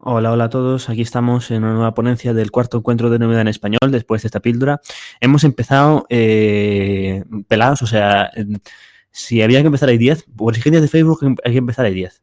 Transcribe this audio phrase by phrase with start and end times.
[0.00, 0.88] Hola, hola a todos.
[0.88, 4.28] Aquí estamos en una nueva ponencia del cuarto encuentro de novedad en español después de
[4.28, 4.80] esta píldora.
[5.20, 8.30] Hemos empezado eh, pelados, o sea,
[9.10, 12.22] si había que empezar a 10, por exigencias de Facebook hay que empezar a 10.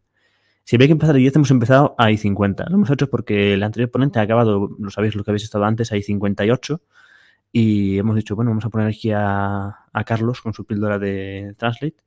[0.63, 2.65] Si había que empezar a 10, hemos empezado a 50.
[2.69, 5.65] Lo hemos hecho porque el anterior ponente ha acabado, lo sabéis lo que habéis estado
[5.65, 6.81] antes, a 58.
[7.51, 11.55] Y hemos dicho, bueno, vamos a poner aquí a, a Carlos con su píldora de
[11.57, 11.97] Translate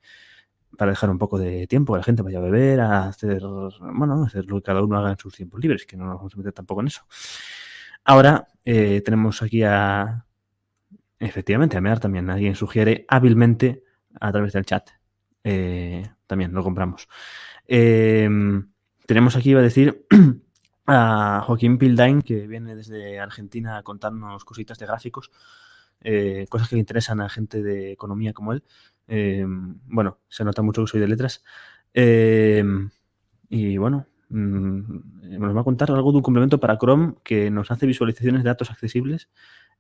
[0.77, 4.25] para dejar un poco de tiempo, que la gente vaya a beber, a hacer, bueno,
[4.25, 6.37] hacer lo que cada uno haga en sus tiempos libres, que no nos vamos a
[6.37, 7.03] meter tampoco en eso.
[8.05, 10.25] Ahora eh, tenemos aquí a,
[11.19, 12.31] efectivamente, a Mear también.
[12.31, 13.85] Alguien sugiere hábilmente
[14.21, 14.89] a través del chat.
[15.45, 17.09] Eh, también lo compramos.
[17.67, 18.29] Eh,
[19.07, 20.07] tenemos aquí, iba a decir,
[20.87, 25.31] a Joaquín Pildain, que viene desde Argentina a contarnos cositas de gráficos,
[26.49, 28.65] cosas que le interesan a gente de economía como él.
[29.09, 31.43] Em, bueno, se nota mucho que soy de letras.
[31.95, 32.91] Em,
[33.49, 37.71] y bueno, mm, nos va a contar algo de un complemento para Chrome que nos
[37.71, 39.29] hace visualizaciones de datos accesibles.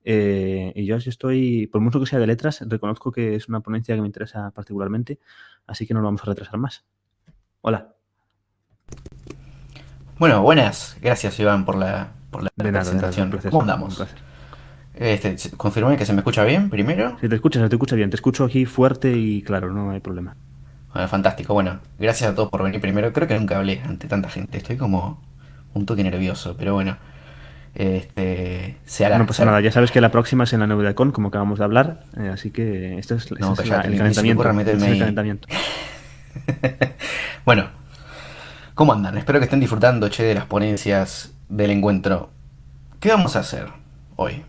[0.05, 3.95] Eh, y yo estoy, por mucho que sea de letras, reconozco que es una ponencia
[3.95, 5.19] que me interesa particularmente,
[5.67, 6.87] así que no lo vamos a retrasar más.
[7.61, 7.95] Hola.
[10.19, 10.97] Bueno, buenas.
[11.01, 13.31] Gracias, Iván, por la, por la presentación.
[13.51, 14.03] ¿Cómo andamos?
[14.99, 17.17] Este, confirmame que se me escucha bien primero.
[17.21, 18.11] Si te escuchas, se te escucha bien.
[18.11, 20.35] Te escucho aquí fuerte y claro, no hay problema.
[20.93, 21.55] Bueno, fantástico.
[21.55, 23.13] Bueno, gracias a todos por venir primero.
[23.13, 24.59] Creo que nunca hablé ante tanta gente.
[24.59, 25.23] Estoy como
[25.75, 26.97] un toque nervioso, pero bueno.
[27.77, 29.19] Este, se hará.
[29.19, 31.61] No pasa nada, ya sabes que la próxima es en la de Con, como acabamos
[31.61, 32.05] de hablar.
[32.17, 35.47] Eh, así que esto es, no, es el, calentamiento.
[37.45, 37.69] bueno,
[38.75, 39.17] ¿cómo andan?
[39.17, 42.31] Espero que estén disfrutando, che, de las ponencias del encuentro.
[42.99, 43.69] ¿Qué vamos a hacer
[44.17, 44.43] hoy?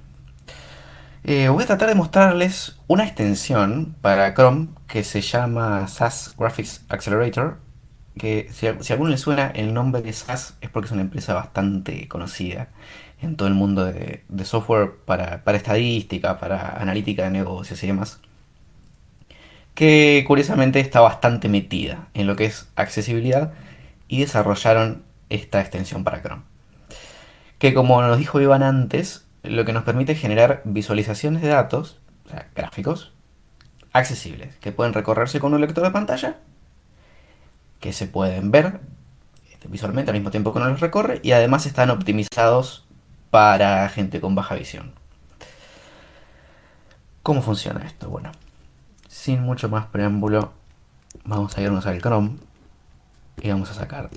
[1.24, 6.86] Eh, voy a tratar de mostrarles una extensión para Chrome que se llama SAS Graphics
[6.90, 7.60] Accelerator.
[8.18, 11.34] Que si, a alguno le suena el nombre de SAS es porque es una empresa
[11.34, 12.70] bastante conocida
[13.22, 18.20] en todo el mundo de, software para, estadística, para analítica de negocios y demás.
[19.76, 23.54] Que curiosamente está bastante metida en lo que es accesibilidad
[24.08, 26.44] y desarrollaron esta extensión para Chrome.
[27.58, 32.30] Que como nos dijo Iván antes, lo que nos permite generar visualizaciones de datos, o
[32.30, 33.14] sea, gráficos,
[33.94, 36.38] accesibles, que pueden recorrerse con un lector de pantalla,
[37.80, 38.80] que se pueden ver
[39.52, 42.86] este, visualmente al mismo tiempo que uno los recorre, y además están optimizados
[43.30, 44.94] para gente con baja visión.
[47.24, 48.10] ¿Cómo funciona esto?
[48.10, 48.32] Bueno,
[49.08, 50.54] sin mucho más preámbulo,
[51.26, 52.38] vamos a irnos al Chrome
[53.42, 54.10] y vamos a sacar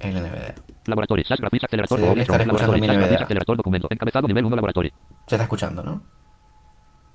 [0.00, 0.73] el NVDA.
[0.86, 1.24] Laboratorio.
[1.24, 1.98] SAS Graphics Accelerator.
[1.98, 2.20] Sí.
[2.20, 3.88] Accelerator documento.
[3.90, 4.92] Encabezado nivel 1 laboratorio.
[5.26, 6.02] Se está escuchando, ¿no?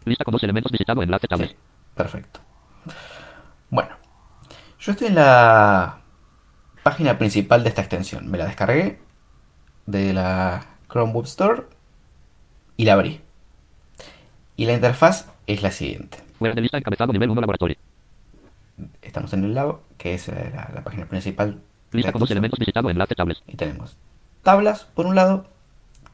[0.05, 1.51] Lista con dos elementos visitado enlace tablet.
[1.51, 1.57] Sí,
[1.93, 2.39] perfecto.
[3.69, 3.89] Bueno.
[4.79, 5.99] Yo estoy en la
[6.83, 8.29] página principal de esta extensión.
[8.31, 8.99] Me la descargué
[9.85, 11.63] de la Chrome Web Store
[12.77, 13.21] y la abrí.
[14.55, 16.17] Y la interfaz es la siguiente.
[16.37, 17.77] Fuera de lista encabezado nivel 1 laboratorio.
[19.01, 22.89] Estamos en el lado, que es la, la página principal Lista con dos elementos visitado
[22.89, 23.43] enlace tablas.
[23.47, 23.97] Y tenemos
[24.43, 25.47] tablas por un lado,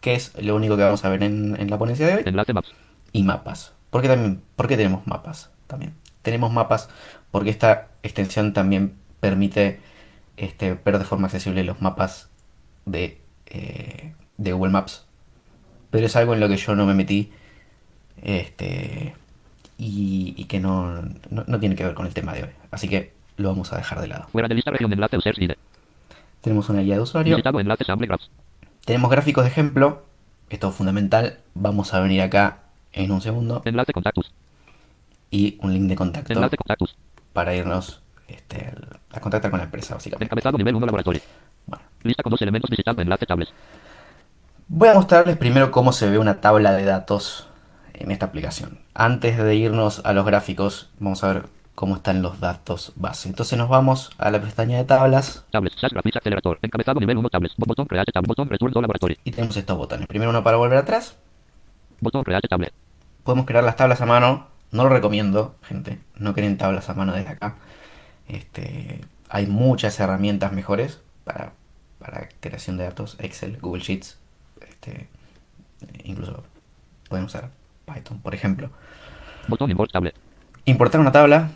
[0.01, 2.23] que es lo único que vamos a ver en, en la ponencia de hoy.
[2.25, 2.73] Enlace maps.
[3.11, 3.73] Y mapas.
[3.89, 5.51] ¿Por qué, también, ¿Por qué tenemos mapas?
[5.67, 5.93] También.
[6.21, 6.89] Tenemos mapas
[7.31, 9.79] porque esta extensión también permite
[10.37, 12.29] este, ver de forma accesible los mapas
[12.85, 15.05] de, eh, de Google Maps.
[15.91, 17.31] Pero es algo en lo que yo no me metí.
[18.21, 19.15] Este.
[19.77, 22.49] Y, y que no, no, no tiene que ver con el tema de hoy.
[22.71, 24.27] Así que lo vamos a dejar de lado.
[24.31, 25.17] Fuera de lista región de enlace
[26.41, 27.37] Tenemos una guía de usuario.
[27.37, 27.85] enlace
[28.85, 30.03] Tenemos gráficos de ejemplo.
[30.49, 31.39] Esto es fundamental.
[31.53, 32.59] Vamos a venir acá
[32.93, 33.61] en un segundo.
[33.65, 34.33] Enlace contactos.
[35.31, 36.33] Y un link de contacto.
[36.33, 36.95] Enlace contactos.
[37.33, 38.71] Para irnos este,
[39.11, 40.25] a contactar con la empresa, básicamente.
[40.25, 41.21] Encabezado nivel 1 laboratorio.
[41.65, 41.83] Bueno.
[42.03, 43.49] Lista con dos elementos visitando enlace tables.
[44.67, 47.47] Voy a mostrarles primero cómo se ve una tabla de datos
[47.93, 48.79] en esta aplicación.
[48.93, 51.43] Antes de irnos a los gráficos, vamos a ver
[51.75, 53.27] cómo están los datos base.
[53.29, 55.45] Entonces nos vamos a la pestaña de tablas.
[55.51, 55.75] Tables,
[56.15, 59.17] acelerador, encabezado nivel 1 tables, botón create tab, botón laboratorio.
[59.23, 60.07] Y tenemos estos botones.
[60.07, 61.17] Primero uno para volver atrás.
[61.99, 62.73] Botón create tablet.
[63.23, 64.47] Podemos crear las tablas a mano.
[64.71, 65.99] No lo recomiendo, gente.
[66.15, 67.55] No creen tablas a mano desde acá.
[68.27, 71.53] Este, hay muchas herramientas mejores para,
[71.99, 73.17] para creación de datos.
[73.19, 74.17] Excel, Google Sheets.
[74.61, 75.07] Este,
[76.03, 76.43] incluso
[77.09, 77.49] podemos usar
[77.85, 78.69] Python, por ejemplo.
[79.47, 80.15] Botón import tablet.
[80.65, 81.49] Importar una tabla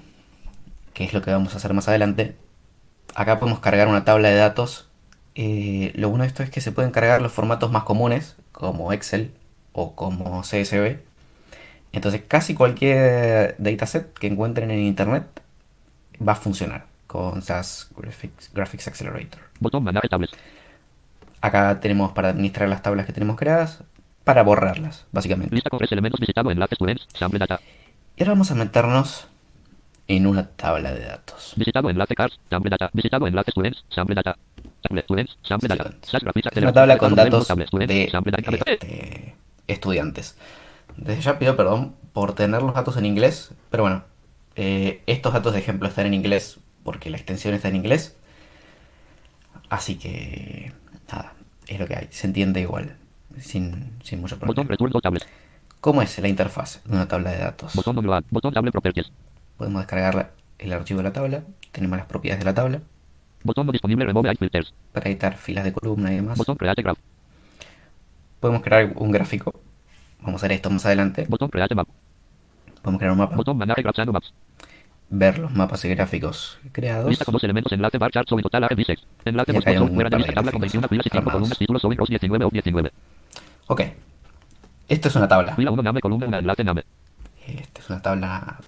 [0.94, 2.36] que es lo que vamos a hacer más adelante.
[3.16, 4.90] Acá podemos cargar una tabla de datos.
[5.36, 8.92] Eh, lo bueno de esto es que se pueden cargar los formatos más comunes, como
[8.94, 9.34] Excel
[9.74, 10.98] o como CSV.
[11.92, 15.26] Entonces casi cualquier dataset que encuentren en internet
[16.26, 16.86] va a funcionar.
[17.08, 19.42] con SAS Graphics, Graphics Accelerator.
[19.60, 19.84] Botón.
[21.42, 23.84] Acá tenemos para administrar las tablas que tenemos creadas,
[24.24, 25.56] para borrarlas, básicamente.
[25.56, 27.08] Lista con tres elementos visitado enlaces students.
[27.18, 27.60] Sample data.
[28.16, 29.28] Y ahora vamos a meternos
[30.10, 31.54] en una tabla de datos.
[31.56, 32.16] Visitado enlace.
[32.50, 32.90] Sample data.
[32.92, 33.86] Visitado enlace students.
[33.90, 34.36] Sample data.
[35.04, 35.38] Students.
[35.44, 35.94] Sample data.
[36.52, 39.36] Es una tabla con datos de este,
[39.68, 40.36] estudiantes.
[40.98, 44.04] Desde ya pido perdón por tener los datos en inglés, pero bueno,
[44.56, 48.18] eh, estos datos de ejemplo están en inglés porque la extensión está en inglés.
[49.70, 50.74] Así que,
[51.12, 51.34] nada,
[51.68, 52.08] es lo que hay.
[52.10, 52.98] Se entiende igual,
[53.40, 54.76] sin, sin mucho problema.
[55.80, 57.76] ¿Cómo es la interfaz de una tabla de datos?
[57.76, 57.96] Botón.
[58.32, 59.12] Botón tablet properties.
[59.60, 62.82] Podemos descargar el archivo de la tabla, tenemos las propiedades de la tabla,
[63.44, 64.74] Botón no disponible remove filters.
[64.92, 66.38] para editar filas de columna y demás.
[66.38, 66.98] Botón create graph.
[68.40, 69.54] Podemos crear un gráfico.
[70.22, 71.26] Vamos a ver esto más adelante.
[71.30, 71.88] Botón create map.
[72.82, 74.34] Podemos crear un mapa, Botón manage graphs and maps.
[75.10, 77.10] ver los mapas y gráficos creados.
[77.10, 77.72] Lista con dos elementos.
[77.74, 79.04] Enlace bar chart showing total bisex.
[79.26, 81.34] Enlace por fuera de lista tabla con gráficos 21 filas y 5 armados.
[81.34, 82.92] columnas títulos rows 19 o 19.
[83.68, 83.82] Ok.
[84.88, 85.56] Esto es una tabla.
[85.56, 86.84] Fila 1 name columna 1 enlace name.
[87.46, 88.60] Esta es una tabla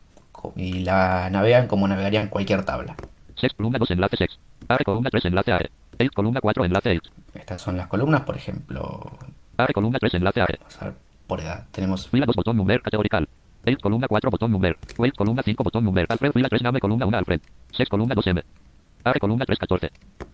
[0.55, 2.95] y la navegan como navegarían cualquier tabla.
[3.35, 4.39] Sex columna 2 enlace sex.
[4.67, 5.69] Are columna 3 enlace are.
[5.99, 7.11] 8 columna 4 enlace 8.
[7.33, 9.17] Estas son las columnas, por ejemplo,
[9.57, 10.57] Are columna 3 enlace are.
[10.59, 10.93] vamos a ver
[11.27, 11.65] por edad.
[11.71, 13.27] Tenemos Fila 2 botón number categorical.
[13.65, 14.77] 8 columna 4 botón number.
[14.97, 16.05] Wait columna 5 botón number.
[16.09, 17.41] Alfred fila 3 name columna 1 Alfred.
[17.71, 18.43] Sex columna 2 M.
[19.03, 19.91] Are columna 3 14.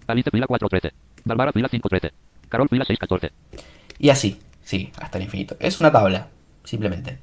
[0.08, 0.94] Alice fila 4 13.
[1.26, 2.12] Bárbara fila 5 13.
[2.50, 3.32] Carol fila 6 14.
[4.00, 5.56] y así, sí, hasta el infinito.
[5.60, 6.28] Es una tabla,
[6.64, 7.20] simplemente.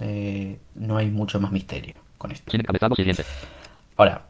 [0.00, 2.50] Eh, no hay mucho más misterio con esto.
[2.50, 3.24] Sin encabezado siguiente.
[3.96, 4.22] Ahora,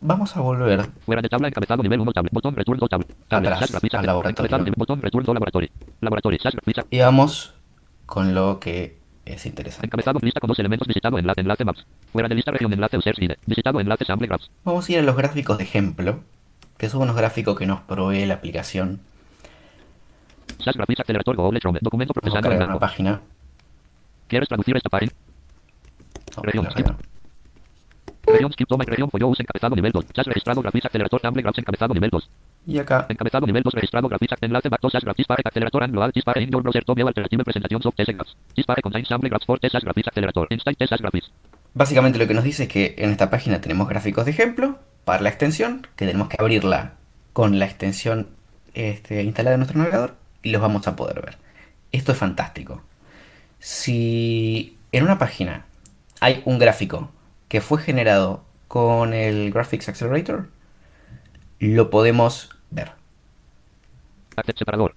[0.00, 2.32] vamos a volver Fuera de tabla encabezado nivel 1 tablet.
[2.32, 3.08] Botón return to tablet.
[3.26, 3.52] Tablet.
[3.52, 4.72] Atrás, al laboratorio.
[4.76, 5.70] Botón return to laboratory.
[6.00, 6.38] Laboratory.
[6.38, 7.54] SAS graphics y vamos
[8.04, 9.86] con lo que es interesante.
[9.86, 11.86] Encabezado lista con dos elementos visitado enlace enlace maps.
[12.12, 13.38] Fuera de lista región enlace user side.
[13.46, 14.50] Visitado enlace sample graphs.
[14.64, 16.20] Vamos a ir a los gráficos de ejemplo,
[16.76, 19.00] que son unos gráficos que nos provee la aplicación.
[20.58, 21.78] SAS graphics accelerator Google Chrome.
[21.80, 23.20] Documento procesando en una página.
[24.28, 25.12] ¿Quieres traducir esta página?
[26.36, 26.66] A Región.
[28.24, 30.04] Región skip toma y región follow encabezado nivel 2.
[30.14, 32.30] SAS registrado graphics accelerator sample graphs encabezado nivel 2.
[32.66, 35.94] Y acá Encabezado nivel 2 registrado graphics enlace back to SAS graphics pare accelerator and
[35.94, 38.36] load dispare in your browser to view alternative presentations of test graphs.
[38.54, 40.46] Dispare contains sample graphs for test SAS graphics accelerator.
[40.50, 41.32] Instant test graphics.
[41.74, 45.22] Básicamente lo que nos dice es que en esta página tenemos gráficos de ejemplo para
[45.22, 46.94] la extensión, que tenemos que abrirla
[47.32, 48.28] con la extensión
[48.74, 51.38] este, instalada en nuestro navegador y los vamos a poder ver.
[51.90, 52.82] Esto es fantástico.
[53.58, 55.66] Si en una página
[56.20, 57.10] hay un gráfico
[57.52, 60.48] que fue generado con el Graphics Accelerator,
[61.58, 62.92] lo podemos ver.
[64.56, 64.94] Separador.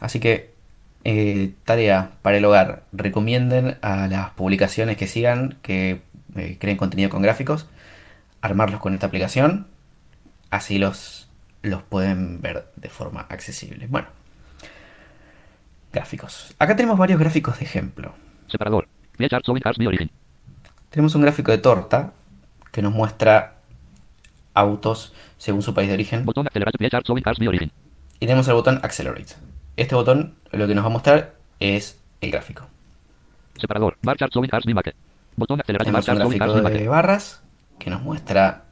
[0.00, 0.52] Así que,
[1.04, 6.02] eh, tarea para el hogar, recomienden a las publicaciones que sigan, que
[6.34, 7.68] eh, creen contenido con gráficos,
[8.40, 9.68] armarlos con esta aplicación,
[10.50, 11.28] así los,
[11.62, 13.86] los pueden ver de forma accesible.
[13.86, 14.08] Bueno,
[15.92, 16.52] gráficos.
[16.58, 18.12] Acá tenemos varios gráficos de ejemplo.
[18.48, 18.88] Separador.
[19.18, 20.10] Via chart showing cars the origin.
[20.94, 22.12] Tenemos un gráfico de torta
[22.70, 23.56] que nos muestra
[24.54, 26.24] autos según su país de origen.
[26.24, 27.72] Botón origin.
[28.20, 29.34] Y tenemos el botón Accelerate.
[29.76, 32.68] Este botón lo que nos va a mostrar es el gráfico.
[33.58, 33.96] Separador.
[34.02, 34.66] Bar chart showing cars.
[35.34, 37.42] Botón accelerate bar Tenemos un chart cars gráfico de barras
[37.80, 38.62] que nos muestra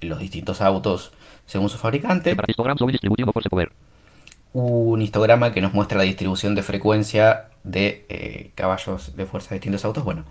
[0.00, 1.12] los distintos autos
[1.44, 2.34] según su fabricante.
[4.54, 9.56] Un histograma que nos muestra la distribución de frecuencia de eh, caballos de fuerza de
[9.56, 10.02] distintos autos.
[10.02, 10.24] Bueno,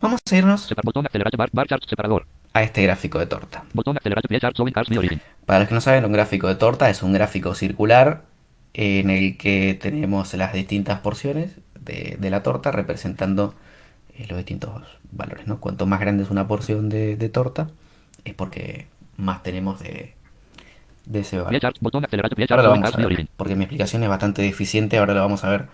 [0.00, 2.26] vamos a irnos Separ botón accelerate bar, bar chart separador.
[2.52, 3.64] a este gráfico de torta.
[3.72, 4.88] Botón chart cars.
[5.44, 8.24] Para los que no saben, un gráfico de torta es un gráfico circular
[8.74, 13.54] en el que tenemos las distintas porciones de, de la torta representando
[14.14, 15.46] eh, los distintos valores.
[15.46, 15.60] ¿no?
[15.60, 17.68] Cuanto más grande es una porción de, de torta,
[18.24, 20.14] es porque más tenemos de,
[21.06, 21.62] de ese valor.
[22.48, 25.50] Ahora lo vamos a ver, porque mi explicación es bastante deficiente, ahora lo vamos a
[25.50, 25.66] ver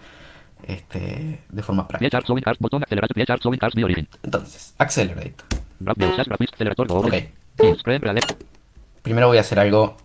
[0.67, 2.07] este, de forma práctica.
[4.23, 5.37] Entonces, Accelerate.
[5.81, 7.33] Graph view SAS graphics accelerator Ok, Google.
[7.59, 8.19] Ins frame real
[9.03, 9.97] primero voy a hacer algo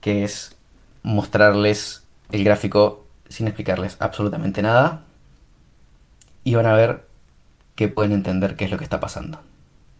[0.00, 0.56] que es
[1.02, 5.02] mostrarles el gráfico sin explicarles absolutamente nada
[6.44, 7.06] y van a ver
[7.74, 9.40] que pueden entender qué es lo que está pasando.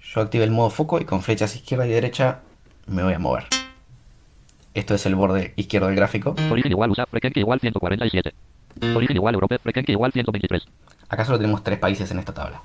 [0.00, 2.40] Yo activo el modo foco y con flechas izquierda y derecha
[2.86, 3.57] me voy a mover.
[4.78, 6.36] Esto es el borde izquierdo del gráfico.
[6.52, 7.04] Origen igual USA
[7.34, 8.32] igual 147.
[8.94, 10.68] Origen igual frecuencia igual 123.
[11.08, 12.62] Acá solo tenemos tres países en esta tabla.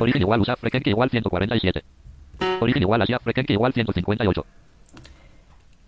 [0.00, 1.84] Origen igual USA igual 147.
[2.60, 4.46] Origen igual Asia igual 158.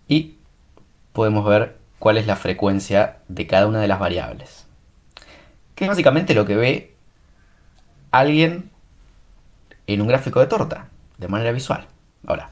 [0.09, 0.35] Y
[1.11, 4.67] podemos ver cuál es la frecuencia de cada una de las variables.
[5.73, 6.95] Que es básicamente lo que ve
[8.11, 8.69] alguien
[9.87, 10.87] en un gráfico de torta.
[11.17, 11.87] de manera visual.
[12.27, 12.51] Ahora,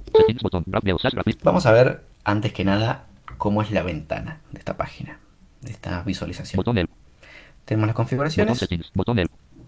[1.43, 3.05] Vamos a ver antes que nada
[3.37, 5.19] cómo es la ventana de esta página,
[5.61, 6.63] de esta visualización.
[7.65, 8.67] Tenemos las configuraciones,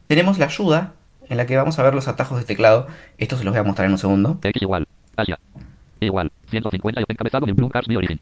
[0.08, 0.94] tenemos la ayuda
[1.30, 2.88] en la que vamos a ver los atajos de teclado.
[3.18, 4.40] Esto se los voy a mostrar en un segundo.
[4.54, 4.88] Igual.
[6.00, 6.32] Igual.
[6.50, 7.02] 150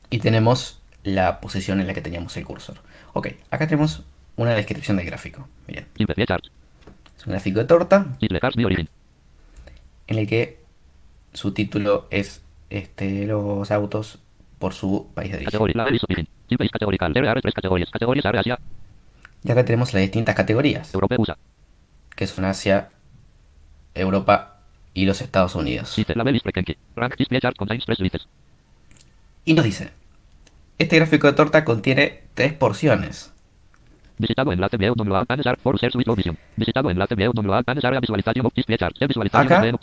[0.10, 2.78] y tenemos la posición en la que teníamos el cursor.
[3.14, 4.04] Ok, acá tenemos
[4.36, 5.48] una descripción del gráfico.
[5.68, 8.06] Miren, es un gráfico de torta
[10.08, 10.61] en el que
[11.34, 14.20] su título es este, los autos
[14.60, 16.28] por su país de origen.
[19.44, 20.92] Y acá tenemos las distintas categorías,
[22.16, 22.90] que son Asia,
[23.96, 24.60] Europa
[24.94, 25.98] y los Estados Unidos.
[29.44, 29.92] Y nos dice,
[30.78, 33.32] este gráfico de torta contiene tres porciones.
[34.20, 35.26] Visitado enlace view download
[36.92, 37.64] enlace view download.
[39.08, 39.78] Visualización Acá.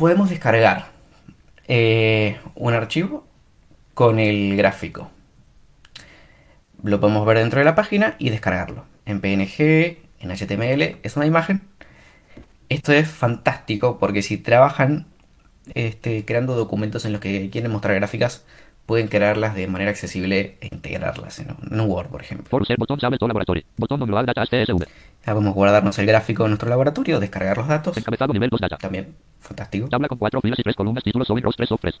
[0.00, 0.86] Podemos descargar
[1.68, 3.26] eh, un archivo
[3.92, 5.10] con el gráfico.
[6.82, 8.86] Lo podemos ver dentro de la página y descargarlo.
[9.04, 11.60] En PNG, en HTML, es una imagen.
[12.70, 15.04] Esto es fantástico porque si trabajan
[15.74, 18.46] este, creando documentos en los que quieren mostrar gráficas,
[18.86, 22.48] pueden crearlas de manera accesible e integrarlas en un, Word, por ejemplo.
[22.48, 23.66] For user botón laboratory.
[23.76, 24.44] Botón data.
[25.26, 27.96] Ya podemos guardarnos el gráfico en nuestro laboratorio, descargar los datos.
[27.96, 28.76] Encabezado nivel 2 data.
[28.78, 29.88] También fantástico.
[29.88, 31.04] Tabla con cuatro filas y tres columnas.
[31.04, 32.00] Títulos sobre rows 3 of 3.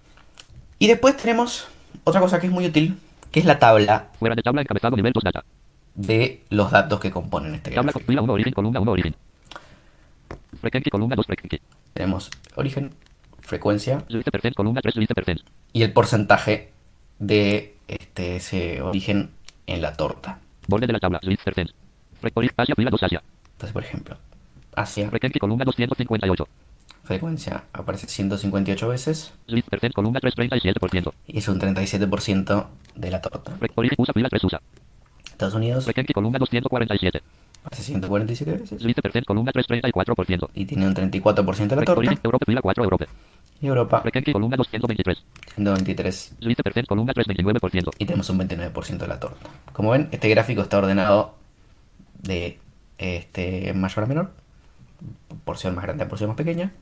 [0.78, 1.68] Y después tenemos
[2.04, 2.98] otra cosa que es muy útil,
[3.30, 5.44] que es la tabla Fuera de tabla encabezado nivel 2 data.
[5.94, 8.06] de los datos que componen este Tabla con gráfico.
[8.12, 9.14] fila 1 origen columna 1 origen.
[10.60, 11.60] Frequency columna 2 frequency.
[11.92, 12.94] Tenemos origen,
[13.40, 13.98] frecuencia
[14.32, 15.40] percent columna 3 liste percent.
[15.72, 16.72] y el porcentaje
[17.18, 19.30] de este, ese origen
[19.66, 20.38] en la torta.
[20.68, 21.20] Borde de la tabla.
[21.44, 21.70] Percent.
[22.20, 23.22] Frecuencia Asia fila 2 Asia.
[23.52, 24.16] Entonces, por ejemplo,
[24.74, 26.46] Asia, Frequency columna 258.
[27.04, 31.12] frecuencia aparece 158 veces Liste percent columna 337%.
[31.26, 33.56] y es un 37% de la torta.
[33.74, 34.60] Origen USA fila 3 USA.
[35.24, 37.20] Estados Unidos Frequency columna 247.
[37.64, 40.48] aparece 147 veces Liste percent columna 334%.
[40.54, 41.92] y tiene un 34% de la torta.
[41.98, 43.06] Origen Europa fila 4 Europa.
[43.62, 45.22] Y Europa Frequency columna 223.
[45.56, 47.90] 123 Liste percent columna 329%.
[47.98, 49.50] y tenemos un 29% de la torta.
[49.72, 51.34] Como ven, este gráfico está ordenado
[52.22, 52.58] de
[52.98, 54.32] este mayor a menor,
[55.44, 56.72] porción más grande a porción más pequeña.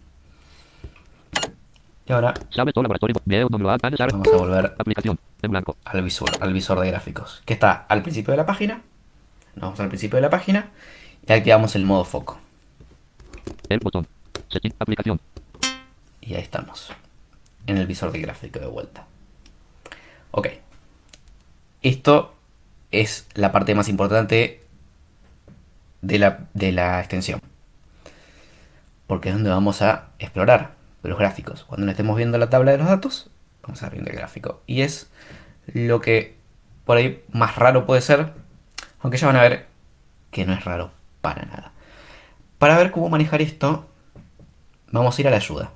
[2.07, 5.19] Y ahora vamos a volver Aplicación.
[5.43, 5.77] En blanco.
[5.85, 8.83] al visor, al visor de gráficos, que está al principio de la página.
[9.55, 10.71] Nos vamos al principio de la página
[11.27, 12.39] y activamos el modo foco.
[13.69, 14.07] El botón.
[14.49, 14.73] Setting.
[14.79, 15.21] Aplicación.
[16.21, 16.93] Y ahí estamos,
[17.67, 19.07] en el visor de gráfico de vuelta.
[20.31, 20.49] Ok.
[21.83, 22.35] Esto
[22.91, 24.65] es la parte más importante
[26.03, 27.41] de la, de la extensión.
[29.07, 31.65] Porque es donde vamos a explorar los gráficos.
[31.65, 33.31] Cuando no estemos viendo la tabla de los datos,
[33.63, 34.63] vamos a viendo el gráfico.
[34.67, 35.11] Y es
[35.67, 36.37] lo que
[36.85, 38.33] por ahí más raro puede ser.
[39.01, 39.67] Aunque ya van a ver
[40.31, 40.91] que no es raro
[41.21, 41.73] para nada.
[42.59, 43.87] Para ver cómo manejar esto,
[44.91, 45.71] vamos a ir a la ayuda.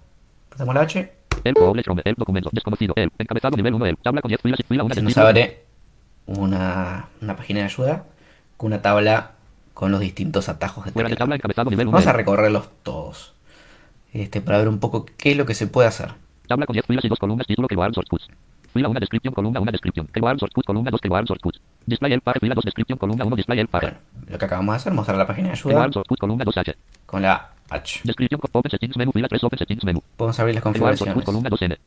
[0.49, 1.13] Prestamos la H
[1.45, 1.83] El doble.
[2.05, 2.51] El documento.
[2.53, 2.95] Desconocido.
[2.97, 3.11] El.
[3.19, 3.87] Encabezado nivel 1.
[3.87, 3.97] El.
[3.99, 5.65] Tabla con 10 filas y fila 1 se nos abre
[6.27, 8.05] una, una página de ayuda
[8.57, 9.33] con una tabla
[9.75, 11.27] con los distintos atajos de Fuera de teclado.
[11.27, 11.93] tabla encabezado nivel 1.
[11.95, 13.33] Vamos a recorrerlos todos.
[14.13, 16.13] Este, para ver un poco qué es lo que se puede hacer.
[16.47, 17.47] Tabla con 10 filas y 2 columnas.
[17.47, 18.25] Título que source code.
[18.73, 19.35] Fila 1 descripción.
[19.35, 20.07] Columna 1 descripción.
[20.07, 20.65] Que source code.
[20.67, 21.59] Columna 2 que source code.
[21.87, 22.39] Display el par.
[22.39, 22.99] Fila 2 descripción.
[22.99, 23.83] Columna 1 display el par.
[23.83, 23.99] Bueno,
[24.29, 26.19] lo que acabamos de hacer, mostrar la página de ayuda source code.
[26.19, 26.77] Columna 2 H.
[27.07, 28.01] con la H.
[28.05, 28.41] Descripción.
[28.53, 29.13] Open settings menú.
[29.13, 30.03] Fila 3 open settings menú.
[30.17, 31.25] Podemos abrir las source configuraciones.
[31.25, 31.79] Columna 2 N.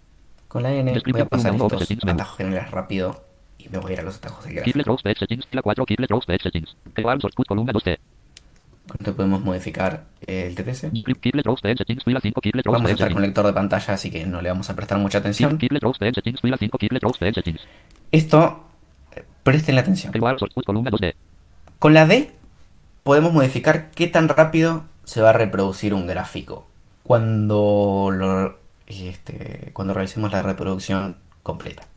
[0.48, 3.25] Con la N voy a pasar estos atajos generales rápido
[3.66, 4.84] y me voy a ir a los atajos de gráfico.
[4.86, 5.46] rows page settings.
[5.48, 5.86] Fila 4.
[5.86, 6.76] Kiplet rows page settings.
[6.94, 7.48] Que source code.
[7.48, 8.00] Columna 2 T.
[8.88, 10.92] Con esto podemos modificar el TTC.
[11.20, 12.04] Kiplet rows page settings.
[12.04, 12.42] Fila 5.
[12.42, 13.14] Kiplet rows Vamos a settings.
[13.14, 15.58] con lector de pantalla, así que no le vamos a prestar mucha atención.
[15.58, 16.42] Kiplet rows page settings.
[16.42, 16.78] Fila 5.
[16.78, 17.62] Kiplet rows page settings.
[18.12, 18.64] Esto,
[19.44, 20.14] presten la atención.
[20.14, 20.66] Que source code.
[20.66, 21.16] Columna 2 D.
[21.80, 22.32] Con la D
[23.04, 26.68] podemos modificar qué tan rápido se va a reproducir un gráfico
[27.04, 28.58] cuando, lo,
[28.88, 31.88] este, cuando realicemos la reproducción completa.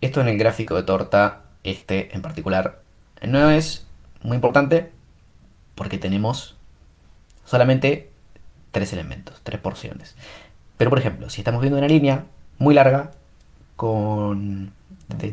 [0.00, 2.80] Esto en el gráfico de torta, este en particular,
[3.22, 3.86] no es
[4.22, 4.92] muy importante
[5.74, 6.56] porque tenemos
[7.44, 8.10] solamente
[8.70, 10.14] tres elementos, tres porciones.
[10.76, 12.24] Pero por ejemplo, si estamos viendo una línea
[12.58, 13.12] muy larga
[13.76, 14.72] con,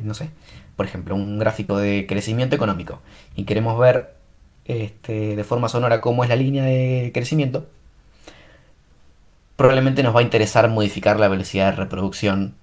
[0.04, 0.30] no sé,
[0.76, 3.02] por ejemplo, un gráfico de crecimiento económico
[3.36, 4.16] y queremos ver
[4.66, 7.68] este, de forma sonora cómo es la línea de crecimiento,
[9.56, 12.56] probablemente nos va a interesar modificar la velocidad de reproducción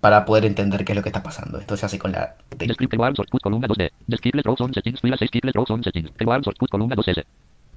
[0.00, 1.58] para poder entender qué es lo que está pasando.
[1.58, 2.66] Esto se hace con la D.
[2.66, 3.42] Describe source code.
[3.42, 3.92] Columna 2 D.
[4.06, 5.00] Describe rows on settings.
[5.00, 5.30] Fila 6.
[5.30, 6.10] Kiplet rows on settings.
[6.10, 6.70] Que source code.
[6.70, 7.24] Columna 2 S.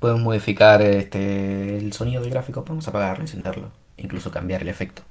[0.02, 5.04] Podemos modificar este, el sonido del gráfico, podemos apagarlo, encenderlo, incluso cambiar el efecto.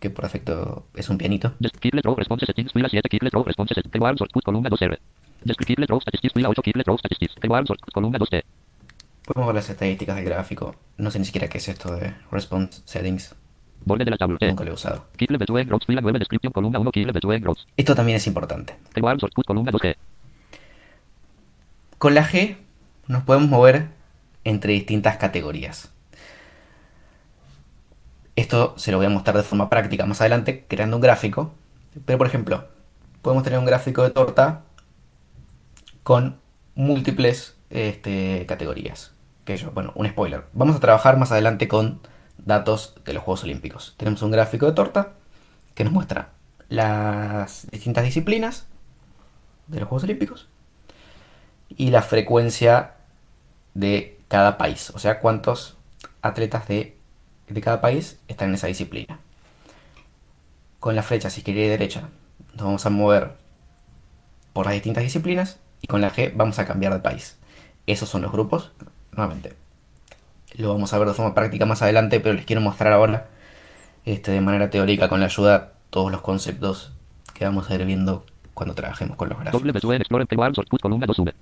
[0.00, 1.52] Que por efecto es un pianito.
[1.78, 4.98] Keylet row response settings fila 7 Keylet row response settings Keyboard shortcut columna 2R.
[5.66, 8.42] Keylet row statistics fila 8 Keylet row statistics Keyboard shortcut columna 2T.
[9.26, 10.74] Podemos ver las estadísticas del gráfico.
[10.96, 13.34] No sé ni siquiera qué es esto de response settings.
[13.84, 14.38] Borde de la tabla.
[14.40, 15.06] Nunca lo he usado.
[15.16, 17.66] Keylet between rows fila 9 description columna 1 Keylet between rows.
[17.76, 18.76] Esto también es importante.
[18.94, 19.96] Keyboard shortcut columna 2T.
[21.98, 22.56] Con la G
[23.06, 23.88] nos podemos mover
[24.44, 25.92] entre distintas categorías.
[28.34, 31.54] Esto se lo voy a mostrar de forma práctica más adelante, creando un gráfico.
[32.04, 32.66] Pero por ejemplo,
[33.20, 34.62] podemos tener un gráfico de torta
[36.02, 36.38] con
[36.74, 39.12] múltiples este, categorías.
[39.44, 40.44] Que yo, bueno, un spoiler.
[40.52, 42.00] Vamos a trabajar más adelante con
[42.38, 43.94] datos de los Juegos Olímpicos.
[43.96, 45.12] Tenemos un gráfico de torta
[45.74, 46.30] que nos muestra
[46.68, 48.66] las distintas disciplinas
[49.66, 50.48] de los Juegos Olímpicos
[51.68, 52.94] y la frecuencia
[53.74, 54.90] de cada país.
[54.90, 55.76] O sea, cuántos
[56.20, 56.96] atletas de,
[57.48, 59.20] de cada país están en esa disciplina.
[60.80, 62.08] Con la flecha izquierda y derecha
[62.54, 63.36] nos vamos a mover
[64.52, 67.38] por las distintas disciplinas y con la G vamos a cambiar de país.
[67.86, 68.72] Esos son los grupos.
[69.12, 69.54] Nuevamente,
[70.56, 73.28] lo vamos a ver de forma práctica más adelante, pero les quiero mostrar ahora
[74.04, 76.92] este, de manera teórica con la ayuda todos los conceptos
[77.34, 79.60] que vamos a ir viendo cuando trabajemos con los gráficos.
[79.60, 81.32] Doble between explore keyboard shortcut columna 2V.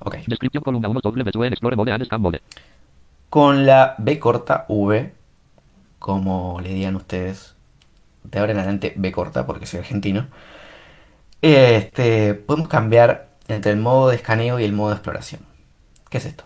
[0.00, 0.16] Ok.
[0.26, 2.40] Description columna 1 doble between explore mode and scan mode.
[3.28, 5.12] Con la B corta V,
[5.98, 7.54] como le digan ustedes,
[8.24, 10.26] de ahora en adelante B corta porque soy argentino,
[11.42, 15.42] este, podemos cambiar entre el modo de escaneo y el modo de exploración.
[16.08, 16.44] ¿Qué es esto?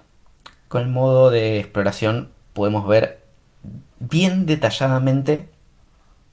[0.68, 3.22] Con el modo de exploración podemos ver
[4.00, 5.48] bien detalladamente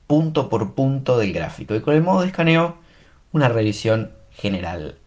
[0.07, 2.77] punto por punto del gráfico y con el modo de escaneo
[3.31, 4.97] una revisión general.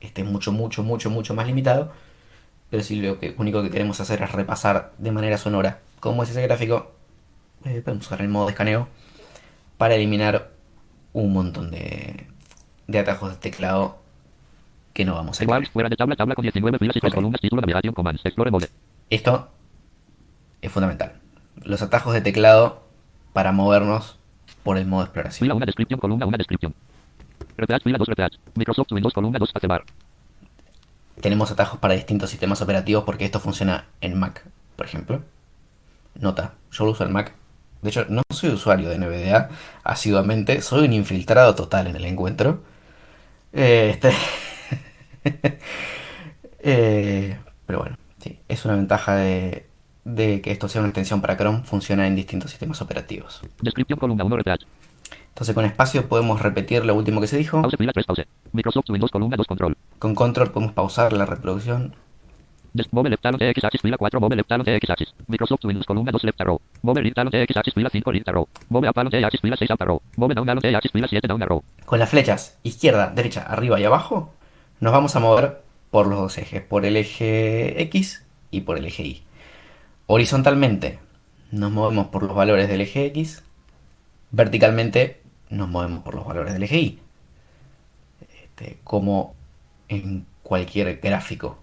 [0.00, 1.92] Este es mucho, mucho, mucho, mucho más limitado,
[2.70, 6.30] pero si lo que, único que queremos hacer es repasar de manera sonora cómo es
[6.30, 6.92] ese gráfico,
[7.64, 8.88] eh, podemos usar el modo de escaneo
[9.76, 10.50] para eliminar
[11.12, 12.26] un montón de,
[12.86, 13.98] de atajos de teclado
[14.96, 15.68] que no vamos a querer.
[15.68, 17.14] fuera de tabla, tabla con 19 filas y 3 Ok.
[17.16, 18.68] columnas, título, navegación, commands, explore mode.
[19.10, 19.50] Esto
[20.62, 21.12] es fundamental.
[21.62, 22.82] Los atajos de teclado
[23.34, 24.18] para movernos
[24.62, 25.44] por el modo de exploración.
[25.44, 26.74] Fila 1 description, columna 1 description.
[27.58, 28.32] Repeat, fila 2 repeat.
[28.54, 29.84] Microsoft Windows, columna 2 spacebar.
[31.20, 34.44] Tenemos atajos para distintos sistemas operativos porque esto funciona en Mac,
[34.76, 35.22] por ejemplo.
[36.18, 37.34] Nota, yo lo uso en Mac.
[37.82, 39.50] De hecho, no soy usuario de NVDA
[39.84, 42.62] asiduamente, soy un infiltrado total en el encuentro.
[43.52, 44.12] Eh, este-
[46.68, 49.66] Eh, pero bueno, sí, es una ventaja de,
[50.04, 53.40] de que esto sea una extensión para Chrome, funciona en distintos sistemas operativos.
[53.60, 54.60] Description, columna 1 repeat.
[55.28, 57.62] Entonces con espacio podemos repetir lo último que se dijo.
[57.62, 58.26] Pause, fila 3 pause.
[58.52, 59.76] Microsoft Windows, columna 2 control.
[59.98, 61.94] Con control podemos pausar la reproducción.
[62.90, 65.14] Move left talon TX axis fila 4 move left talon TX axis.
[65.26, 66.60] Microsoft Windows columna 2 left arrow.
[66.82, 68.48] Move right talon TX axis fila 5 right arrow.
[68.68, 70.02] Move up talon TX fila 6 up arrow.
[70.16, 71.64] Move down talon TX fila 7 down arrow.
[71.84, 74.34] Con las flechas izquierda, derecha, arriba y abajo,
[74.80, 78.86] nos vamos a mover por los dos ejes, por el eje X y por el
[78.86, 79.22] eje Y.
[80.06, 80.98] Horizontalmente
[81.50, 83.42] nos movemos por los valores del eje X,
[84.30, 86.98] verticalmente nos movemos por los valores del eje Y.
[88.42, 89.34] Este, como
[89.88, 91.58] en cualquier gráfico.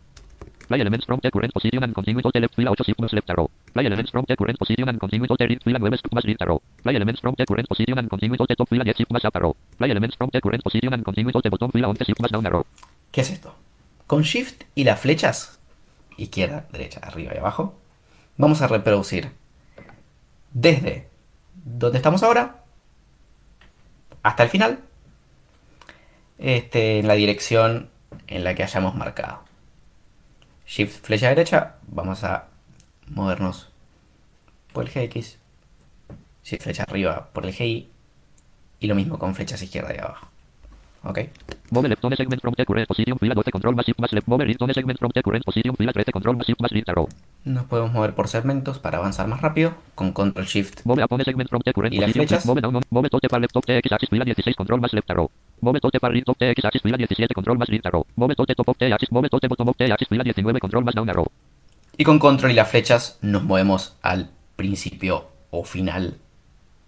[0.67, 3.13] Fly elements from the current position and continue to the left fila 8 shift plus
[3.13, 3.49] left arrow.
[3.73, 6.23] Fly elements from the current position and continue to the right fila 9 shift más
[6.25, 6.61] right arrow.
[6.81, 9.25] Fly elements from the current position and continue to the top fila 10 shift más
[9.25, 9.55] up arrow.
[9.77, 12.31] Fly elements from the current position and continue to the bottom fila 11 shift más
[12.31, 12.65] down arrow.
[13.13, 13.55] ¿Qué es esto?
[14.07, 15.59] Con Shift y las flechas,
[16.17, 17.79] izquierda, derecha, arriba y abajo,
[18.37, 19.31] vamos a reproducir
[20.51, 21.09] desde
[21.63, 22.63] donde estamos ahora
[24.23, 24.79] hasta el final,
[26.39, 27.91] este, en la dirección
[28.25, 29.43] en la que hayamos marcado.
[30.65, 32.47] Shift, flecha derecha, vamos a
[33.05, 33.69] movernos
[34.71, 35.37] por el GX,
[36.43, 37.91] Shift, flecha arriba por el GY,
[38.79, 40.32] y lo mismo con flechas izquierda y abajo.
[41.03, 41.19] ¿Ok?
[41.71, 44.27] Move left on segment from the current position fila 12 control más shift más left.
[44.27, 46.87] Move right on segment from the current position fila 13 control más shift más right
[46.87, 47.09] arrow.
[47.43, 50.85] Nos podemos mover por segmentos para avanzar más rápido con control shift.
[50.85, 52.45] Move up on segment from the current ¿Y las position flechas?
[52.45, 55.09] Move down on move tote par left top TX axis fila 16 control más left
[55.09, 55.29] arrow.
[55.59, 58.05] Move tote par right top TX axis fila 17 control más right arrow.
[58.15, 61.09] Move tote top of TX move tote bottom of TX fila 19 control más down
[61.09, 61.27] arrow.
[61.97, 66.17] Y con control y las flechas nos movemos al principio o final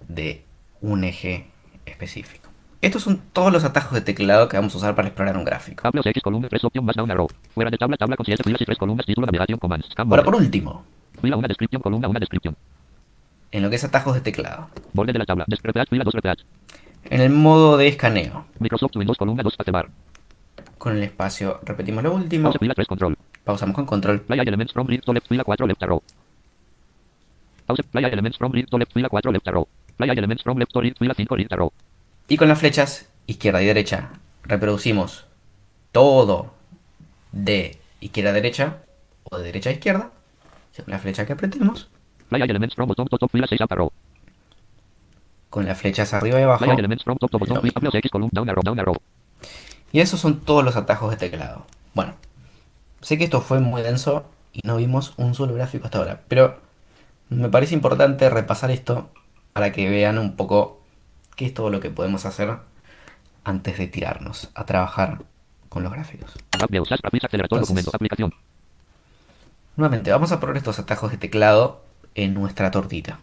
[0.07, 0.43] de
[0.81, 1.47] un eje
[1.85, 2.44] específico.
[2.85, 5.89] Estos son todos los atajos de teclado que vamos a usar para explorar un gráfico.
[5.91, 7.27] X columna 3 option más down arrow.
[7.55, 9.89] Fuera de tabla tabla con 7 filas y 3 columnas título navegación commands.
[9.97, 10.85] Ahora por último,
[11.19, 12.55] Fila 1 description columna 1 description.
[13.51, 14.69] en lo que es atajos de teclado.
[14.93, 15.45] Borde de la tabla.
[15.47, 16.37] Des repeat fila 2 repeat.
[17.05, 19.89] En el modo de escaneo, Microsoft Windows columna 2 spacebar.
[20.77, 22.49] con el espacio repetimos lo último.
[22.49, 23.17] Pause fila 3 control.
[23.43, 24.21] Pausamos con control.
[24.21, 26.03] Play elements from left to left fila 4 left arrow.
[27.65, 27.81] Pause.
[27.91, 29.67] Play elements from left to left fila 4 left arrow.
[29.97, 31.73] Play elements from left to right fila 5 right arrow.
[32.27, 34.09] Y con las flechas izquierda y derecha
[34.43, 35.25] reproducimos
[35.91, 36.53] todo
[37.31, 38.77] de izquierda a derecha
[39.23, 40.11] o de derecha a izquierda,
[40.71, 41.89] según la flecha que apretemos.
[42.29, 43.91] Play elements from bottom to top fila 6 up arrow.
[45.49, 46.65] Con las flechas arriba y abajo.
[49.91, 51.65] Y esos son todos los atajos de teclado.
[51.93, 52.15] Bueno,
[53.01, 56.59] sé que esto fue muy denso y no vimos un solo gráfico hasta ahora, pero
[57.29, 59.09] me parece importante repasar esto
[59.53, 60.81] para que vean un poco
[61.35, 62.57] qué es todo lo que podemos hacer
[63.43, 65.19] antes de tirarnos a trabajar
[65.69, 66.33] con los gráficos.
[66.51, 66.99] Entonces-.
[69.75, 71.83] Nuevamente, vamos a poner estos atajos de teclado
[72.15, 73.19] en nuestra tortita.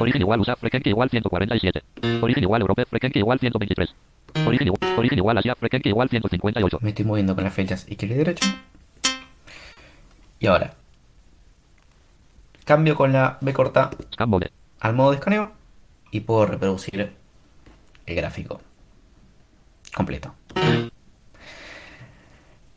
[0.00, 1.82] Origen igual USA frecuencia igual 147.
[2.20, 3.94] Origen igual Europa frecuencia igual 123.
[4.46, 6.78] Origen origen igual Asia frecuencia igual 158.
[6.82, 8.46] Me estoy moviendo con las flechas izquierda y derecha.
[10.40, 10.74] Y ahora,
[12.64, 13.90] cambio con la B corta
[14.80, 15.57] al modo de escaneo
[16.10, 17.12] y puedo reproducir
[18.06, 18.60] el gráfico
[19.94, 20.34] completo.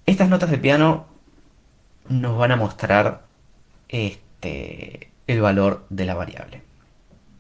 [0.06, 1.06] Estas notas de piano
[2.10, 3.26] nos van a mostrar
[3.90, 6.64] este, el valor de la variable.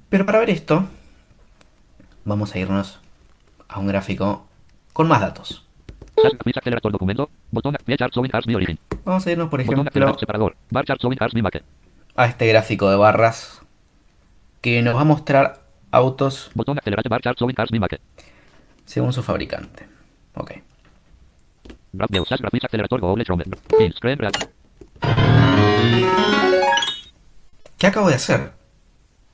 [0.10, 0.86] Pero para ver esto,
[2.26, 3.00] vamos a irnos
[3.68, 4.48] a un gráfico
[4.94, 5.66] con más datos.
[9.04, 9.84] Vamos a irnos, por ejemplo,
[12.16, 13.62] a este gráfico de barras
[14.62, 15.61] que nos va a mostrar
[15.92, 16.80] autos Botón
[17.38, 18.00] showing mi make.
[18.86, 19.88] según su fabricante.
[20.36, 20.52] Ok.
[27.78, 28.52] ¿Qué acabo de hacer?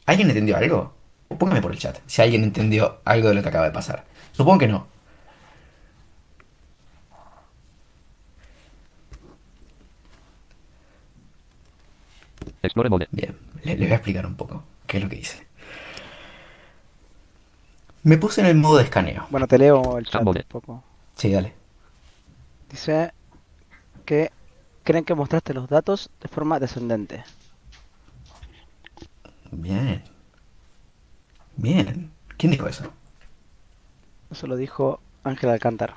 [0.06, 0.96] ¿Alguien entendió algo?
[1.38, 4.06] Póngame por el chat si alguien entendió algo de lo que acaba de pasar.
[4.32, 4.88] Supongo que no.
[12.62, 12.90] Explore.
[13.12, 15.47] Bien, le, le voy a explicar un poco qué es lo que hice.
[18.04, 19.28] Me puse en el modo de escaneo.
[19.30, 20.42] Bueno, te leo el chat Sambole.
[20.42, 20.84] un poco.
[21.16, 21.54] Sí, dale.
[22.70, 23.12] Dice
[24.06, 24.32] que
[24.84, 27.24] creen que mostraste los datos de forma descendente.
[29.52, 30.04] Bien.
[31.56, 32.12] Bien.
[32.38, 32.92] ¿Quién dijo eso?
[34.32, 35.96] Eso lo dijo Ángel Alcántara.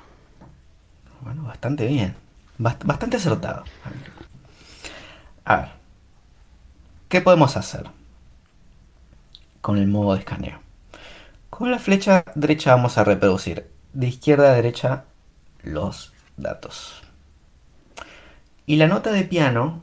[1.21, 2.15] Bueno, bastante bien.
[2.57, 3.63] Bast- bastante acertado.
[5.45, 5.69] A ver.
[7.09, 7.89] ¿Qué podemos hacer
[9.61, 10.59] con el modo de escaneo?
[11.51, 15.03] Con la flecha derecha vamos a reproducir de izquierda a derecha
[15.61, 17.03] los datos.
[18.65, 19.81] Y la nota de piano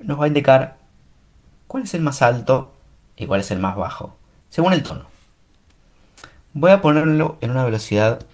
[0.00, 0.78] nos va a indicar
[1.66, 2.72] cuál es el más alto
[3.16, 4.16] y cuál es el más bajo,
[4.48, 5.06] según el tono.
[6.54, 8.24] Voy a ponerlo en una velocidad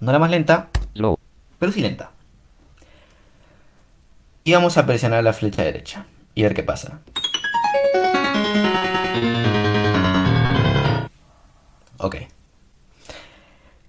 [0.00, 0.68] no la más lenta,
[1.58, 2.12] pero sí lenta.
[4.44, 7.00] Y vamos a presionar la flecha derecha y ver qué pasa.
[12.02, 12.16] Ok.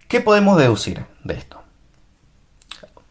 [0.07, 1.63] ¿Qué podemos deducir de esto?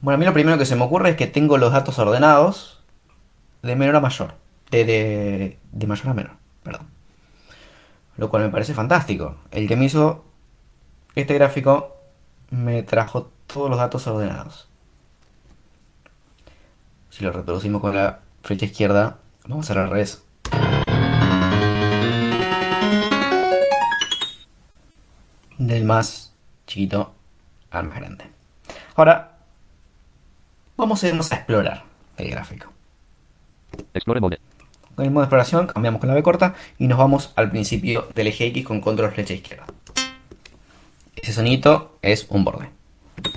[0.01, 2.81] Bueno, a mí lo primero que se me ocurre es que tengo los datos ordenados
[3.63, 4.35] de menor a mayor.
[4.71, 6.87] De, de, de mayor a menor, perdón.
[8.17, 9.37] Lo cual me parece fantástico.
[9.51, 10.25] El que me hizo
[11.17, 11.97] este gráfico
[12.51, 14.69] me trajo todos los datos ordenados.
[17.11, 20.23] Si lo reproducimos con la flecha izquierda, vamos a al revés.
[25.63, 26.33] Del más
[26.67, 27.15] chiquito
[27.71, 28.25] al más grande.
[28.97, 29.39] Ahora,
[30.77, 31.85] vamos a irnos a explorar
[32.17, 32.73] el gráfico.
[33.95, 34.41] Explore mode.
[34.97, 38.09] Con el modo de exploración cambiamos con la B corta y nos vamos al principio
[38.13, 39.67] del eje X con control flecha izquierda.
[41.15, 42.69] Ese sonito es un borde.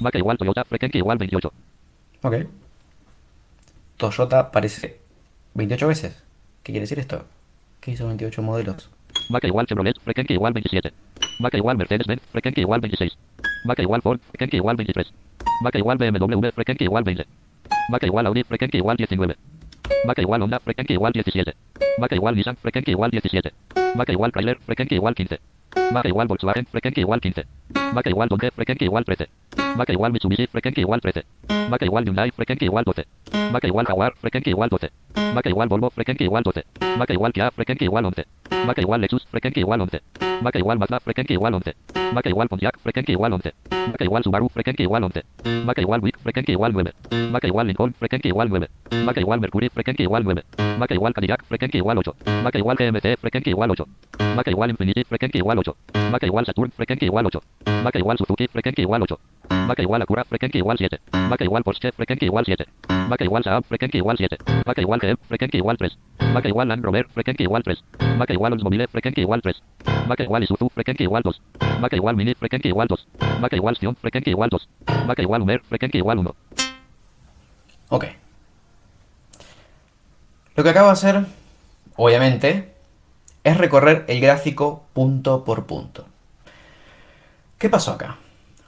[0.01, 1.53] Mac igual Toyota frecuencia igual 28.
[2.23, 2.35] Ok.
[3.97, 4.99] Toyota aparece
[5.53, 6.23] 28 veces.
[6.63, 7.23] ¿Qué quiere decir esto?
[7.81, 8.89] Que hizo 28 modelos.
[9.29, 10.93] Mac igual Chevrolet frecuencia igual 27.
[11.39, 13.17] Mac igual Mercedes-Benz frecuencia igual 26.
[13.65, 15.13] Mac igual Ford frecuencia igual 23.
[15.61, 17.25] Mac igual BMW frecuencia igual 20.
[17.89, 19.35] Mac igual Audi frecuencia igual 19.
[20.05, 21.53] Mac igual Honda frecuencia igual 17.
[21.97, 23.51] Mac igual Nissan frecuencia igual 17.
[23.95, 25.39] Mac igual Chrysler frecuencia igual 15.
[25.91, 27.45] Mac igual Volkswagen frecuencia igual 15.
[27.93, 29.27] Mac igual Dodge frecuencia igual 13.
[29.75, 31.23] Mac igual Mitsubishi frecuencia igual 13.
[31.69, 33.05] Mac igual Hyundai frecuencia igual 12.
[33.51, 34.89] Mac igual Jaguar frecuencia igual 12.
[35.33, 36.63] Mac igual Volvo frecuencia igual 12.
[36.97, 38.25] Mac igual Kia frecuencia igual 11.
[38.65, 40.01] Mac igual Lexus frecuencia igual 11.
[40.41, 41.73] Mac igual Mazda frecuencia igual 11.
[42.13, 43.53] Mac igual Pontiac frecuencia igual 11.
[43.91, 45.23] Mac igual Subaru frecuencia igual 11.
[45.65, 46.91] Mac igual Buick frecuencia igual 9.
[47.31, 48.67] Mac igual Lincoln frecuencia igual 9.
[49.05, 50.43] Mac igual Mercury igual 9.
[50.79, 51.41] Mac igual Cadillac
[51.73, 52.13] igual 8.
[52.43, 53.85] Mac igual GMC igual 8.
[54.35, 55.73] Mac igual Infiniti igual 8.
[56.11, 57.39] Mac igual Saturn igual 8.
[57.83, 59.17] Mac igual Suzuki igual 8.
[59.49, 60.99] Vaca igual a cura, frecuencia igual 7.
[61.29, 62.65] Vaca igual Porsche, frecuencia igual 7.
[63.09, 64.37] Vaca igual Saab, frecuencia igual 7.
[64.65, 65.97] Vaca igual Jeep, frecuencia igual 3.
[66.33, 67.07] Vaca igual Land Rover,
[67.39, 67.83] igual 3.
[68.17, 68.53] Vaca igual
[69.17, 69.63] igual 3.
[70.07, 71.41] Vaca igual Isuzu, igual 2.
[71.81, 73.07] Vaca igual Mini, frecuencia igual 2.
[73.41, 74.69] Vaca igual Sion, frecuencia igual 2.
[75.07, 75.61] Vaca igual
[75.93, 76.35] igual 1.
[77.89, 78.05] Ok.
[80.55, 81.25] Lo que acabo de hacer,
[81.97, 82.73] obviamente,
[83.43, 86.05] es recorrer el gráfico punto por punto.
[87.57, 88.17] ¿Qué pasó acá?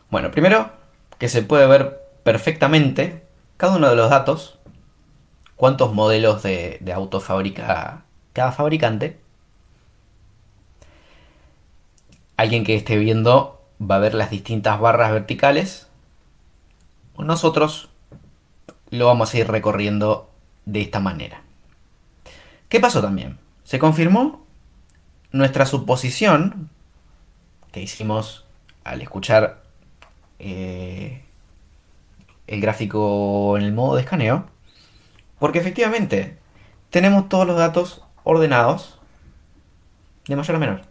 [0.10, 0.72] Bueno, primero
[1.18, 3.26] que se puede ver perfectamente
[3.58, 4.60] cada uno de los datos,
[5.56, 9.20] cuántos modelos de, de auto fabrica cada fabricante.
[12.38, 15.88] Alguien que esté viendo va a ver las distintas barras verticales.
[17.18, 17.90] Nosotros
[18.92, 20.30] lo vamos a ir recorriendo
[20.66, 21.42] de esta manera.
[22.70, 23.40] ¿Qué pasó también?
[23.64, 24.46] Se confirmó
[25.32, 26.70] nuestra suposición
[27.72, 28.46] que hicimos
[28.84, 29.67] al escuchar
[30.40, 31.24] eh,
[32.48, 34.46] el gráfico en el modo de escaneo,
[35.40, 36.38] porque efectivamente
[36.90, 39.00] tenemos todos los datos ordenados
[40.28, 40.82] de mayor a menor.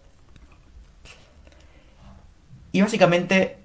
[2.72, 3.59] Y básicamente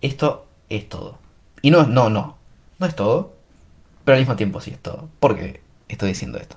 [0.00, 1.18] esto es todo.
[1.60, 2.36] Y no, no, no,
[2.78, 3.34] no es todo,
[4.04, 5.08] pero al mismo tiempo sí es todo.
[5.20, 6.56] ¿Por qué estoy diciendo esto?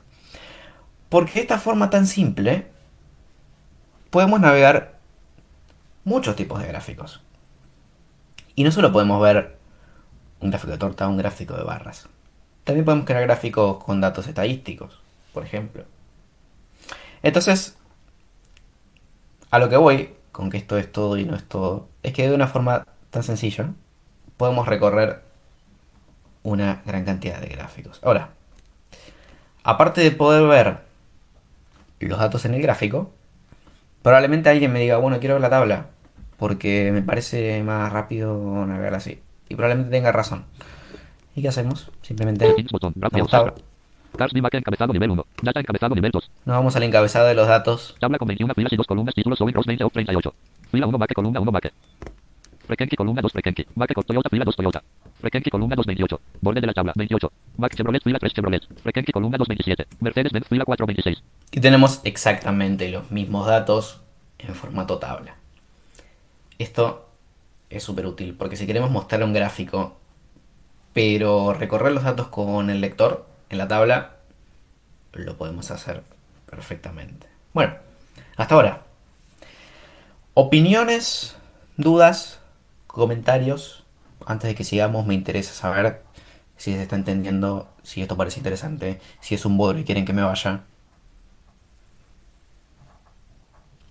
[1.10, 2.68] Porque de esta forma tan simple
[4.10, 4.98] podemos navegar
[6.06, 7.22] muchos tipos de gráficos.
[8.56, 9.58] Y no solo podemos ver
[10.40, 12.08] un gráfico de torta, un gráfico de barras.
[12.64, 15.00] También podemos crear gráficos con datos estadísticos,
[15.34, 15.84] por ejemplo.
[17.22, 17.78] Entonces,
[19.52, 22.28] a lo que voy, con que esto es todo y no es todo, es que
[22.28, 23.72] de una forma tan sencilla
[24.38, 25.22] podemos recorrer
[26.44, 28.00] una gran cantidad de gráficos.
[28.04, 28.30] Ahora,
[29.64, 30.80] aparte de poder ver
[32.00, 33.12] los datos en el gráfico,
[34.02, 35.88] probablemente alguien me diga, bueno, quiero ver la tabla,
[36.38, 39.20] porque me parece más rápido navegar así.
[39.50, 40.46] Y probablemente tenga razón.
[41.36, 41.92] ¿Y qué hacemos?
[42.02, 42.94] Simplemente botón,
[44.58, 45.26] encabezado nivel 1.
[45.42, 46.32] Data encabezado nivel 2.
[46.46, 47.96] nos vamos al encabezado de los datos.
[48.00, 50.34] Tabla con 21 filas y 2 columnas, títulos Showing Rows 20 of 38.
[50.72, 51.74] Fila 1 Mac, columna 1 Mac.
[52.66, 53.66] Frequency, columna 2 Frequency.
[53.76, 54.84] Mac con Toyota, fila 2 Toyota.
[55.52, 56.22] Columna 2 28.
[56.42, 57.32] Borde de la tabla, 28.
[57.58, 58.62] Mac Chevrolet, fila 3 Chevrolet.
[58.82, 59.88] Frequency, columna 2 27.
[60.00, 61.24] Mercedes-Benz, fila 4 26.
[61.52, 64.02] Y tenemos exactamente los mismos datos
[64.40, 65.36] en formato tabla.
[66.58, 67.10] Esto
[67.70, 69.98] es súper útil porque si queremos mostrar un gráfico,
[70.94, 74.16] pero recorrer los datos con el lector en la tabla,
[75.12, 76.04] lo podemos hacer
[76.50, 77.28] perfectamente.
[77.54, 77.76] Bueno,
[78.38, 78.84] hasta ahora.
[80.34, 81.36] Opiniones,
[81.78, 82.40] dudas,
[82.88, 83.84] comentarios.
[84.26, 86.04] Antes de que sigamos, me interesa saber
[86.58, 90.14] si se está entendiendo, si esto parece interesante, si es un bodrio y quieren que
[90.14, 90.64] me vaya.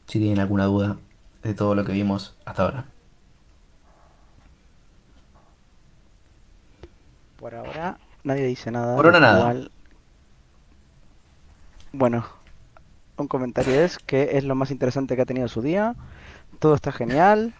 [0.06, 0.96] Si tienen alguna duda
[1.44, 2.84] de todo lo que vimos hasta ahora.
[7.38, 8.96] Por ahora nadie dice nada.
[8.96, 9.42] Por ahora nada.
[9.44, 9.70] cual-
[11.92, 12.26] Bueno,
[13.18, 15.94] un comentario es que es lo más interesante que ha tenido su día.
[16.58, 17.52] Todo está genial.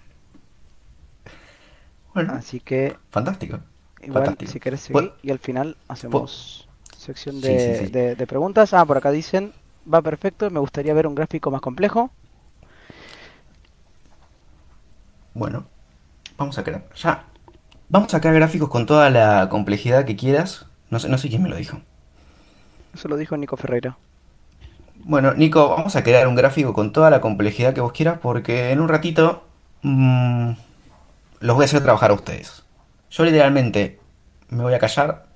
[2.15, 3.59] Bueno, Así que fantástico.
[4.03, 4.53] igual Fantástico.
[4.53, 7.93] si querés seguir y al final hacemos sección Sí, de, sí, sí.
[7.93, 8.73] de- de preguntas.
[8.73, 9.53] Ah, por acá dicen,
[9.93, 12.11] va perfecto, me gustaría ver un gráfico más complejo.
[15.35, 15.67] Bueno,
[16.39, 16.85] vamos a crear.
[16.97, 17.25] Ya.
[17.89, 20.67] Vamos a crear gráficos con toda la complejidad que quieras.
[20.91, 21.81] No sé, no sé quién me lo dijo.
[22.95, 23.97] Eso lo dijo Nico Ferreira.
[25.07, 28.71] Bueno, Nico, vamos a crear un gráfico con toda la complejidad que vos quieras porque
[28.71, 29.45] en un ratito
[29.83, 30.53] mm,
[31.41, 32.65] los voy a hacer trabajar a ustedes.
[33.11, 34.01] Yo literalmente
[34.49, 35.27] me voy a callar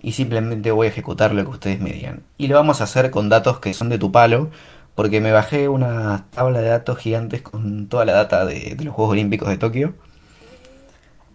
[0.00, 2.22] y simplemente voy a ejecutar lo que ustedes me digan.
[2.38, 4.50] Y lo vamos a hacer con datos que son de tu palo
[4.94, 8.94] porque me bajé una tabla de datos gigantes con toda la data de, de los
[8.94, 9.94] Juegos Olímpicos de Tokio.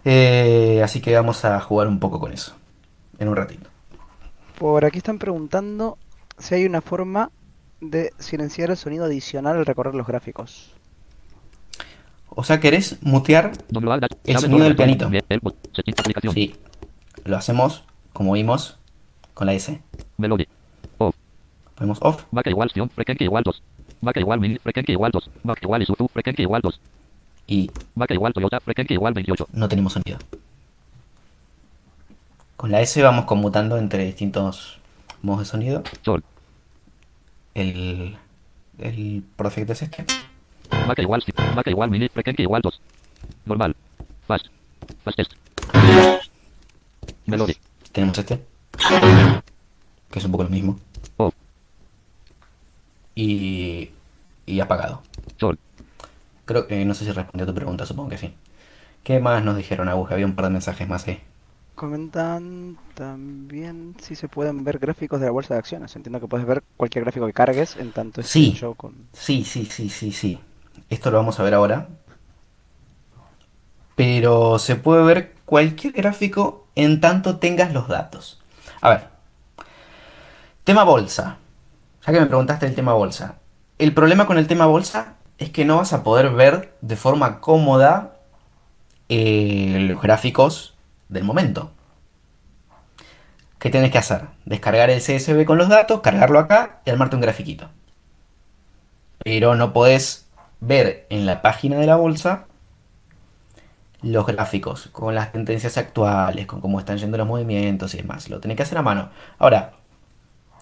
[0.05, 2.55] Eh, así que vamos a jugar un poco con eso
[3.19, 3.69] en un ratito.
[4.57, 5.97] Por aquí están preguntando
[6.37, 7.31] si hay una forma
[7.81, 10.73] de silenciar el sonido adicional al recorrer los gráficos.
[12.29, 13.51] O sea, ¿querés mutear
[14.25, 15.09] El sonido del pianito.
[16.33, 16.55] Sí,
[17.25, 18.79] lo hacemos como vimos
[19.33, 19.81] con la S.
[20.17, 20.47] Melody.
[21.79, 22.25] Ponemos off.
[22.31, 23.63] Vaca igual Sion, frecuencia igual 2.
[24.01, 25.29] Vaca igual Mini, frecuencia igual 2.
[25.43, 26.79] Vaca igual Isuzu, frecuencia igual 2.
[27.47, 29.47] y Vaca igual Toyota, frecuencia igual 28.
[29.53, 30.19] no tenemos sonido.
[32.57, 34.79] Con la S vamos conmutando entre distintos
[35.21, 35.83] modos de sonido.
[36.03, 36.21] Sol.
[37.53, 38.17] El,
[38.77, 40.05] el perfecto es este.
[40.85, 42.81] Vaca igual si- Vaca igual Mini, frecuencia igual 2.
[43.45, 43.75] Normal.
[44.27, 44.47] Fast.
[45.05, 45.31] Fastest.
[47.25, 47.55] Melody.
[47.93, 48.43] Tenemos este.
[50.11, 50.77] Que es un poco lo mismo.
[53.23, 53.91] Y,
[54.45, 55.01] y apagado.
[55.39, 55.57] Sol.
[56.45, 58.33] Creo que no sé si respondió a tu pregunta, supongo que sí.
[59.03, 60.11] ¿Qué más nos dijeron, Agus?
[60.11, 61.21] Había un par de mensajes más ahí.
[61.75, 65.95] Comentan también si se pueden ver gráficos de la bolsa de acciones.
[65.95, 68.51] Entiendo que puedes ver cualquier gráfico que cargues en tanto esté Sí.
[68.51, 68.93] yo con...
[69.13, 70.39] Sí, sí, sí, sí, sí.
[70.89, 71.87] Esto lo vamos a ver ahora.
[73.95, 78.39] Pero se puede ver cualquier gráfico en tanto tengas los datos.
[78.81, 79.07] A ver.
[80.63, 81.38] Tema bolsa.
[82.11, 83.35] Que me preguntaste el tema bolsa.
[83.77, 87.39] El problema con el tema bolsa es que no vas a poder ver de forma
[87.39, 88.17] cómoda
[89.09, 90.75] eh, los gráficos
[91.07, 91.71] del momento.
[93.57, 94.23] ¿Qué tienes que hacer?
[94.45, 97.69] Descargar el CSV con los datos, cargarlo acá y armarte un grafiquito
[99.23, 100.27] pero no podés
[100.59, 102.45] ver en la página de la bolsa
[104.01, 108.29] los gráficos con las tendencias actuales, con cómo están yendo los movimientos y demás.
[108.29, 109.09] Lo tenés que hacer a mano.
[109.37, 109.73] Ahora,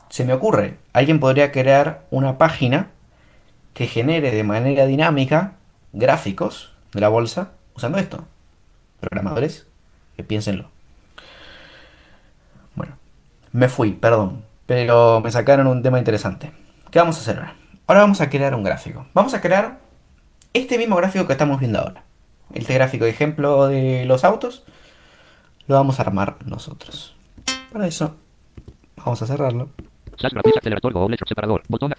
[0.10, 2.92] se me ocurre, alguien podría crear una página
[3.74, 5.54] que genere de manera dinámica
[5.94, 8.26] gráficos de la bolsa usando esto.
[9.00, 9.68] Programadores,
[10.16, 10.70] que piénsenlo.
[12.76, 12.96] Bueno,
[13.52, 16.52] me fui, perdón, pero me sacaron un tema interesante.
[16.90, 17.56] ¿Qué vamos a hacer ahora?
[17.86, 19.06] Ahora vamos a crear un gráfico.
[19.14, 19.80] Vamos a crear
[20.54, 22.04] este mismo gráfico que estamos viendo ahora.
[22.54, 24.64] Este gráfico de ejemplo de los autos
[25.68, 27.16] lo vamos a armar nosotros.
[27.72, 28.16] Para eso,
[28.96, 29.70] vamos a cerrarlo.
[30.18, 31.64] Go separador.
[31.68, 31.94] Botón.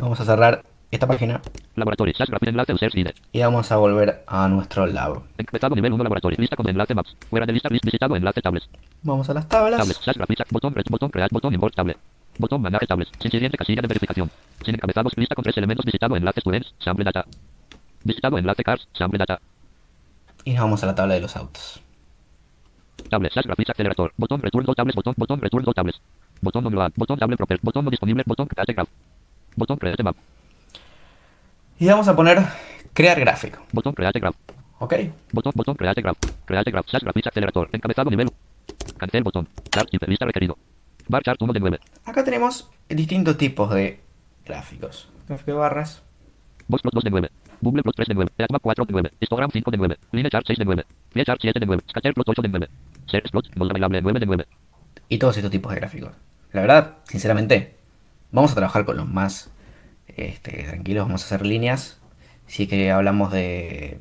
[0.00, 1.40] Vamos a cerrar esta página
[1.74, 2.14] Laboratorio.
[2.40, 3.08] Enlace user ID.
[3.32, 5.22] y vamos a volver a nuestro lab.
[5.36, 6.36] Encabezado nivel 1 laboratorio.
[6.38, 7.16] Lista con enlace maps.
[7.28, 8.68] Fuera de lista list visitado enlace tables.
[9.02, 9.76] Vamos a las Tables.
[9.76, 9.96] tablas.
[9.96, 11.96] Slash graphics botón res botón crear botón import table.
[12.38, 13.08] Botón manejar tables.
[13.18, 14.30] Sin siguiente casilla de verificación.
[14.64, 16.74] Sin encabezados lista con tres elementos visitado enlace students.
[16.78, 17.26] Sample data.
[18.04, 18.88] Visitado enlace cars.
[18.92, 19.40] Sample data.
[20.44, 21.80] Y nos vamos a la tabla de los autos.
[23.10, 23.28] Table.
[23.30, 24.12] Slash graphics accelerator.
[24.16, 24.94] Botón return dos tables.
[24.94, 26.00] Botón botón return dos tables.
[26.40, 26.92] Botón load.
[26.96, 27.58] Botón table proper.
[27.62, 28.22] Botón no disponible.
[28.26, 28.88] Botón create graph.
[29.56, 30.16] Botón create map.
[31.78, 32.42] Y vamos a poner
[32.92, 33.60] crear gráfico.
[33.72, 34.36] Botón create graph.
[34.80, 34.94] ¿Ok?
[35.32, 36.18] Botón, botón, create graph.
[36.44, 37.68] Create graph, slash graphics accelerator.
[37.72, 38.30] Encabezado nivel.
[38.96, 39.48] Cancel botón.
[39.70, 40.56] Chart type, lista requerido.
[41.08, 41.78] Bar chart 1 de 9.
[42.04, 44.00] Acá tenemos distintos tipos de
[44.44, 45.08] gráficos.
[45.26, 46.02] Gráfico de barras.
[46.68, 47.30] Box plot 2 de 9.
[47.60, 48.30] Bubble plot 3 de 9.
[48.38, 49.10] Headmap 4 de 9.
[49.20, 49.96] Histogram 5 de 9.
[50.12, 50.84] Line chart 6 de 9.
[51.12, 51.82] Pie chart 7 de 9.
[51.88, 52.68] Scatter plot 8 de 9.
[53.06, 54.46] Search plot, modo bailable 9 de 9.
[55.08, 56.12] Y todos estos tipos de gráficos.
[56.52, 57.74] La verdad, sinceramente,
[58.32, 59.50] vamos a trabajar con los más
[60.08, 61.98] este, tranquilos, vamos a hacer líneas.
[62.46, 64.00] Si es que hablamos de,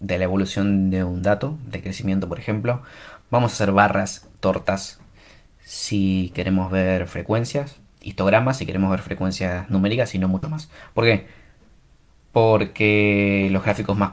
[0.00, 2.82] de la evolución de un dato, de crecimiento, por ejemplo,
[3.30, 5.00] vamos a hacer barras, tortas.
[5.64, 10.70] Si queremos ver frecuencias, histogramas, si queremos ver frecuencias numéricas y no mucho más.
[10.94, 11.26] ¿Por qué?
[12.32, 14.12] Porque los gráficos más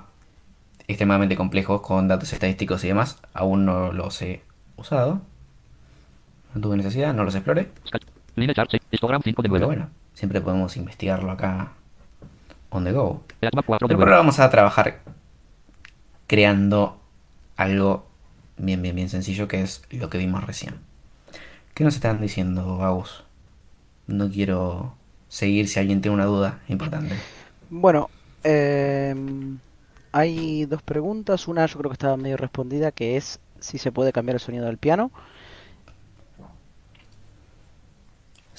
[0.88, 4.42] extremadamente complejos con datos estadísticos y demás aún no los he
[4.76, 5.22] usado.
[6.54, 7.70] No tuve necesidad, no los exploré.
[7.88, 8.04] Scat-
[8.36, 8.84] Line chart 6.
[8.92, 9.60] Histogram 5 de 9.
[9.60, 11.74] Pero bueno, siempre podemos investigarlo acá
[12.70, 13.24] on the go.
[13.42, 14.12] Headmap 4 de Pero por 9.
[14.12, 15.00] ahora vamos a trabajar
[16.28, 17.00] creando
[17.58, 18.08] algo
[18.58, 20.76] bien, bien, bien sencillo que es lo que vimos recién.
[21.74, 23.24] ¿Qué nos están diciendo, Agus?
[24.08, 24.96] No quiero
[25.28, 27.16] seguir si alguien tiene una duda importante.
[27.70, 28.10] Bueno,
[28.44, 29.58] em,
[30.12, 31.48] hay dos preguntas.
[31.48, 34.66] Una yo creo que estaba medio respondida, que es si se puede cambiar el sonido
[34.66, 35.12] del piano.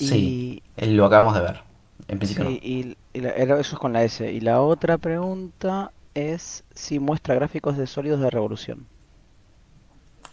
[0.07, 1.63] Sí, eh, lo acabamos de ver.
[2.09, 4.31] En principio Sí, y, y la- eso es con la S.
[4.33, 8.87] Y la otra pregunta es si muestra gráficos de sólidos de revolución.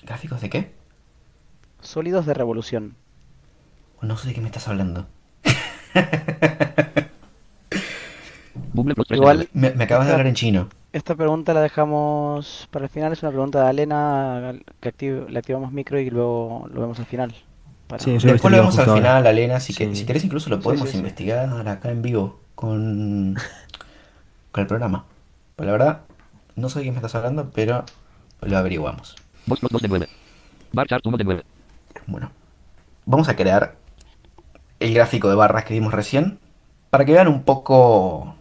[0.02, 0.08] no.
[0.08, 0.72] ¿Gráficos de qué?
[1.82, 2.96] Sólidos de revolución.
[4.02, 5.08] No sé de qué me estás hablando.
[8.74, 9.50] Bubble plot 3 de Igual 9.
[9.54, 10.70] Me, me acabas de hablar en chino.
[10.94, 13.14] esta pregunta la dejamos para el final.
[13.14, 17.06] Es una pregunta de Alena que activ- le activamos micro y luego lo vemos al
[17.06, 17.36] final.
[17.88, 18.96] Para- Sí, Después lo vemos al justo ahora.
[19.02, 19.60] final, Alena.
[19.60, 19.96] Si, que- Sí.
[19.98, 20.98] si querés, incluso lo podemos sí, sí.
[21.00, 23.36] investigar acá en vivo con,
[24.52, 25.06] con el programa.
[25.56, 26.02] Pues la verdad,
[26.56, 27.86] no sé de qué me estás hablando, pero
[28.42, 29.16] lo averiguamos.
[29.46, 30.10] Box plot 2 de 9.
[30.74, 31.44] Bar chart 1 de 9.
[32.08, 32.30] Bueno,
[33.06, 33.76] vamos a crear
[34.80, 36.40] el gráfico de barras que vimos recién
[36.90, 38.36] para que vean un poco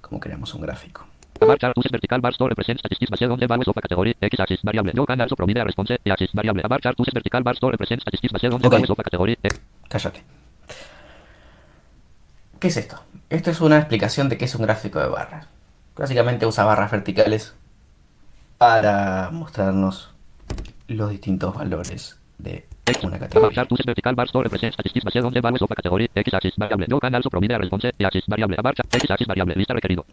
[0.00, 1.04] cómo creamos un gráfico.
[1.46, 4.14] Bar chart uses vertical bar store represents statistics based on the values of a category
[4.20, 4.92] x axis variable.
[4.94, 6.62] No can also provide a response y axis variable.
[6.64, 8.72] A bar chart uses vertical bar store represents statistics based on the Ok.
[8.72, 9.60] values of a category x.
[9.88, 10.22] Cállate.
[12.60, 13.02] ¿Qué es esto?
[13.28, 15.48] Esto es una explicación de qué es un gráfico de barras.
[15.96, 17.54] Básicamente usa barras verticales
[18.58, 20.10] para mostrarnos
[20.88, 22.66] los distintos valores de
[23.02, 23.54] una A bar categoría.
[23.54, 26.34] chart uses vertical bar store represents statistics based on the values of a category x
[26.34, 26.86] axis variable.
[26.88, 28.56] No can also provide a response y axis variable.
[28.58, 29.54] A bar chart x axis variable.
[29.56, 30.04] Lista requerido.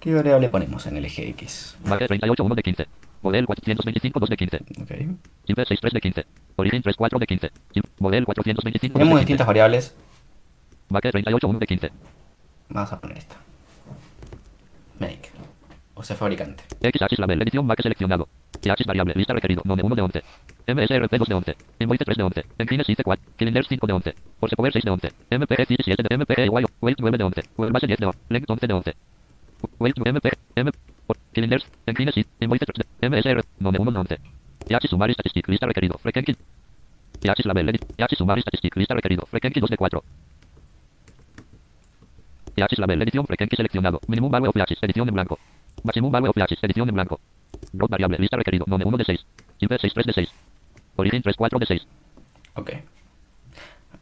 [0.00, 1.76] ¿Qué variable ponemos en el eje X?
[1.84, 2.86] Marque 38 1 de 15.
[3.22, 4.56] Model 425 2 de 15.
[4.82, 4.90] Ok.
[5.44, 6.26] Simple 6 3 de 15.
[6.56, 7.50] Origin 3 4 de 15.
[7.74, 9.20] Sim- Model 425 2 Tenemos de 15.
[9.20, 9.94] distintas variables.
[10.88, 11.90] Marque 38 1 de 15.
[12.68, 13.36] Vamos a poner esta.
[15.00, 15.30] Make.
[15.94, 16.62] o sea, fabricante.
[16.80, 18.28] X axis label, edición Mac seleccionado.
[18.62, 20.22] Y axis variable, lista requerido, nome 1 de 11.
[20.66, 21.56] MSRP 2 de 11.
[21.80, 22.44] Invoice 3 de 11.
[22.58, 23.26] Engines 6 de 4.
[23.36, 24.14] Calendar 5 de 11.
[24.38, 25.08] Force Power 6 de 11.
[25.30, 26.64] MPG 17 de MPG Y.
[26.80, 27.42] Wait 9 de 11.
[27.56, 28.18] Web base 10 de 11.
[28.28, 28.94] Length 11 de 11.
[29.78, 30.30] Wait MP.
[30.56, 30.70] M.
[31.32, 31.66] Calendars.
[31.86, 32.26] Engines 6.
[32.40, 33.44] Invoice 3 de MSR.
[33.58, 34.20] Nome 1 de 11.
[34.68, 35.98] Y axis sumar statistic, lista requerido.
[35.98, 36.36] Frequency.
[37.22, 37.84] Y axis label, edit.
[37.96, 39.26] Y axis sumar statistic, lista requerido.
[39.26, 40.04] Frequency 2 de 4.
[42.56, 44.00] Y axis label, edición frequency seleccionado.
[44.08, 45.38] Minimum value of axis, edición en blanco.
[45.84, 47.20] Maximum value of axis, edición en blanco.
[47.72, 49.26] Road variable, lista requerido, nome 1 de 6.
[49.58, 50.32] Silver 6, 3 de 6.
[50.96, 51.86] Origin 3, 4 de 6.
[52.54, 52.70] Ok.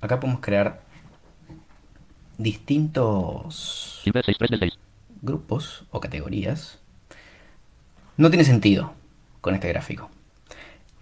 [0.00, 0.80] Acá podemos crear
[2.38, 4.78] distintos Silver 6, 3 de 6.
[5.26, 6.78] Grupos o categorías.
[8.16, 8.94] No tiene sentido
[9.42, 10.08] con este gráfico.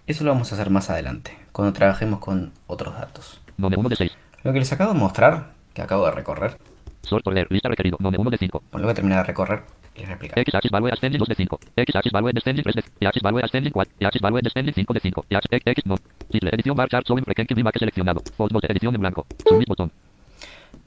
[0.07, 3.39] Eso lo vamos a hacer más adelante, cuando trabajemos con otros datos.
[3.57, 4.11] Nome 1 de 6.
[4.43, 6.57] Lo que les acabo de mostrar, que acabo de recorrer,
[7.01, 8.63] Sort order, lista requerido, nome 1 de 5.
[8.71, 9.63] bueno, lo voy a terminar de recorrer
[9.95, 10.01] y.
[10.03, 11.59] X axis value ascending 2 de 5.
[11.77, 12.97] X axis value descending 3 de 5.
[12.99, 13.93] Y axis value ascending 4.
[13.99, 15.25] Y axis value descending 5 de 5.
[15.29, 15.95] Y axis X, X no.
[16.31, 18.21] Edición bar chart showing frequency seleccionado.
[18.37, 19.25] Mode, edición en blanco.
[19.47, 19.91] Submit botón.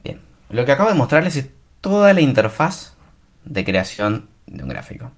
[0.05, 0.21] Bien,
[0.51, 2.97] lo que acabo de mostrarles es toda la interfaz
[3.49, 5.11] de creación de un gráfico.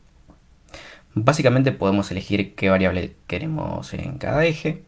[1.15, 4.85] Básicamente podemos elegir qué variable queremos en cada eje.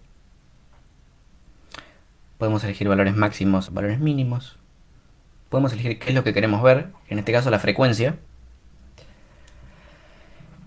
[2.39, 4.59] Podemos elegir valores máximos, valores mínimos.
[5.49, 8.17] Podemos elegir qué es lo que queremos ver, en este caso la frecuencia.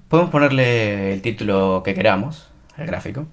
[0.10, 3.28] Podemos ponerle el título que queramos al gráfico.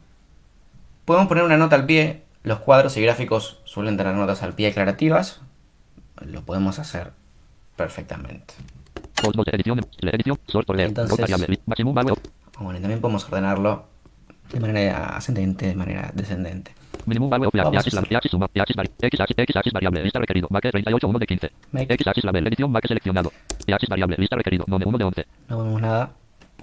[1.05, 2.23] Podemos poner una nota al pie.
[2.45, 5.43] Los cuadros y gráficos suelen tener notas al pie aclarativas.
[6.21, 7.13] Lo podemos hacer
[7.77, 8.55] perfectamente.
[10.89, 11.17] Entonces-.
[12.59, 13.85] Bueno, y también podemos ordenarlo
[14.53, 16.73] de manera ascendente, de manera descendente.
[17.07, 18.13] Minimum value of Vamos y a axis, hacer.
[18.13, 21.09] y axis suma, y axis vari, X axis, X axis variable, lista requerido, Mac 38,
[21.09, 21.51] 1 de 15.
[21.73, 21.95] Make.
[21.95, 23.33] X axis label, edición seleccionado.
[23.67, 25.27] Y axis variable, lista requerido, nome 1 de 11.
[25.49, 26.13] No vemos nada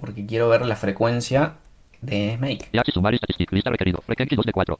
[0.00, 1.54] porque quiero ver la frecuencia
[2.00, 2.68] de Make.
[2.72, 4.78] Y axis sumar statistic, lista requerido, frequency 2 de 4.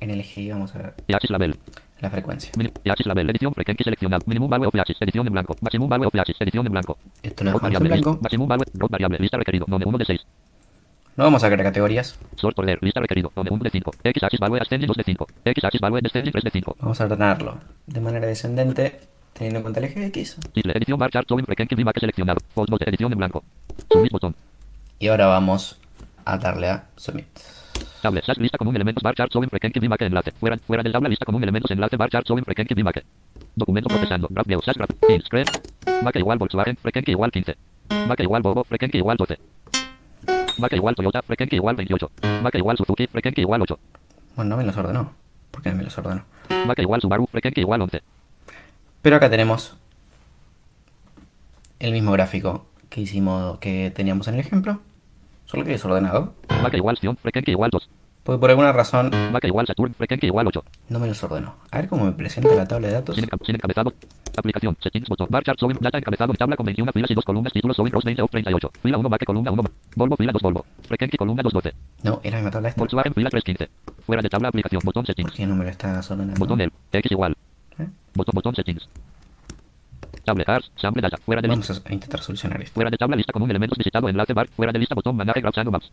[0.00, 1.56] En el eje vamos a ver Y axis label,
[2.00, 2.52] la frecuencia.
[2.54, 4.22] Edición frequency seleccionado.
[4.26, 5.56] Minimum value of y axis, edición en blanco.
[5.60, 6.98] Maximum value of y axis, edición en blanco.
[7.22, 8.18] Esto lo dejamos en variable, blanco.
[8.22, 10.26] maximum value, variable, lista requerido, nome 1 de 6.
[11.16, 12.18] No vamos a crear categorías.
[12.36, 13.90] Sort order, lista requerido, nome 1 de 5.
[14.04, 15.26] X axis value ascending 2 de 5.
[15.44, 16.76] X axis value descending 3 de 5.
[16.80, 19.00] Vamos a ordenarlo de manera descendente,
[19.32, 20.38] teniendo en cuenta el eje X.
[20.54, 22.38] Edición bar chart seleccionado.
[22.86, 23.42] Edición en blanco.
[23.90, 24.36] Submit botón.
[25.00, 25.80] Y ahora vamos
[26.24, 27.26] a darle a Submit.
[28.02, 30.30] Table, slash lista común elementos bar chart showing frequency VMAX enlace.
[30.32, 33.02] Fuera, fuera del tabla lista común elementos enlace bar chart showing frequency VMAX.
[33.56, 34.28] Documento procesando.
[34.30, 34.90] Graph view slash graph.
[35.08, 35.46] In screen.
[36.02, 37.56] Mac igual Volkswagen frequency igual 15.
[38.06, 39.38] Mac igual Volvo frequency igual 12.
[40.58, 42.10] Mac igual Toyota frequency igual 28.
[42.42, 43.78] Mac igual Suzuki frequency igual 8.
[44.36, 45.12] Bueno, no me los ordenó.
[45.50, 46.24] ¿Por qué no me los ordenó?
[46.66, 48.00] Mac igual Subaru frequency igual 11.
[49.02, 49.76] Pero acá tenemos
[51.80, 54.80] el mismo gráfico que hicimos, que teníamos en el ejemplo,
[55.48, 56.34] solo que desordenado.
[56.62, 57.88] Mac igual Sion igual 2.
[58.22, 60.62] Porque por alguna razón Mac igual Saturn igual 8.
[60.90, 61.54] no me los ordenó.
[61.70, 63.16] A ver cómo me presenta la tabla de datos.
[63.16, 63.92] Sin, enca- sin encabezado.
[64.36, 64.76] Aplicación.
[64.80, 65.26] Settings botón.
[65.30, 67.52] Bar chart data encabezado en tabla con 21 filas y 2 columnas.
[67.52, 68.70] Títulos showing rows 20 of 38.
[68.82, 69.72] Fila 1 Mac columna 1 Mac.
[69.96, 70.66] Volvo fila 2 Volvo.
[71.18, 71.74] Columna 2 12.
[72.04, 72.78] No, era la misma tabla esta.
[72.80, 74.02] Volkswagen fila 315.
[74.04, 74.82] Fuera de tabla aplicación.
[74.84, 75.32] Botón ¿Por settings.
[75.32, 76.38] qué no me lo está ordenando?
[76.38, 76.72] Botón el.
[76.92, 77.34] X igual.
[77.78, 77.86] ¿Eh?
[78.14, 78.88] Botón botón settings.
[80.28, 80.70] Table cars.
[80.76, 81.16] Sample data.
[81.16, 81.72] Fuera de lista.
[81.72, 82.74] Vamos a intentar solucionar esto.
[82.74, 84.46] Fuera de tabla lista común elementos visitado enlace bar.
[84.48, 85.90] Fuera de lista botón maneje grabando maps.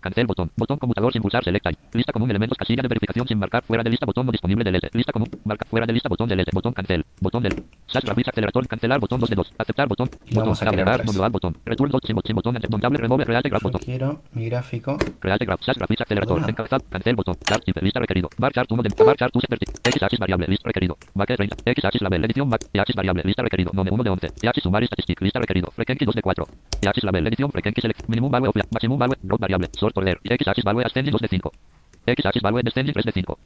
[0.00, 0.50] Cancel botón.
[0.56, 1.66] Botón conmutador sin pulsar select.
[1.92, 3.62] Lista común elementos casilla de verificación sin marcar.
[3.64, 4.88] Fuera de lista botón no disponible del L.
[4.92, 5.28] Lista común.
[5.44, 5.66] Marca.
[5.68, 6.50] Fuera de lista botón del L.
[6.52, 7.04] Botón cancel.
[7.20, 7.62] Botón del.
[7.86, 8.66] Slash graphics acelerador.
[8.66, 9.52] Cancelar botón 2 de 2.
[9.58, 10.08] Aceptar botón.
[10.08, 10.34] Botón.
[10.44, 11.00] vamos a Table crear bar.
[11.00, 11.14] otras.
[11.14, 11.56] Manual botón.
[11.64, 12.54] Return 2 sin bot- sin botón.
[12.68, 13.80] Don table remove real graph botón.
[13.84, 14.96] quiero mi gráfico.
[15.20, 15.62] Real graph.
[15.62, 16.48] Slash graphics acelerador.
[16.48, 16.84] Encabezado.
[16.88, 17.36] Cancel botón.
[17.44, 17.62] Chart.
[17.82, 18.28] Lista requerido.
[18.38, 19.68] Bar chart 1 de bar chart 2 vertic.
[19.84, 20.46] X axis variable.
[20.48, 20.96] Lista requerido.
[21.14, 21.56] Mac 30.
[21.64, 22.24] X axis label.
[22.24, 22.60] Edición Mac.
[22.72, 23.22] Y axis variable.
[23.24, 23.70] Lista requerido.
[23.74, 24.28] Nome 1 de 11.
[24.42, 25.20] Y axis sumar statistic.
[25.20, 25.70] Lista requerido.
[25.74, 26.46] Frequency 2 de 4.
[26.82, 27.26] Y axis label.
[27.26, 28.08] Edición frequency select.
[28.08, 29.14] Minimum value of maximum value.
[29.24, 29.68] Road variable.
[29.90, 30.20] Sort order.
[30.22, 31.52] Y X axis value ascending 2 de 5.
[32.06, 33.38] X axis value descending 3 de 5.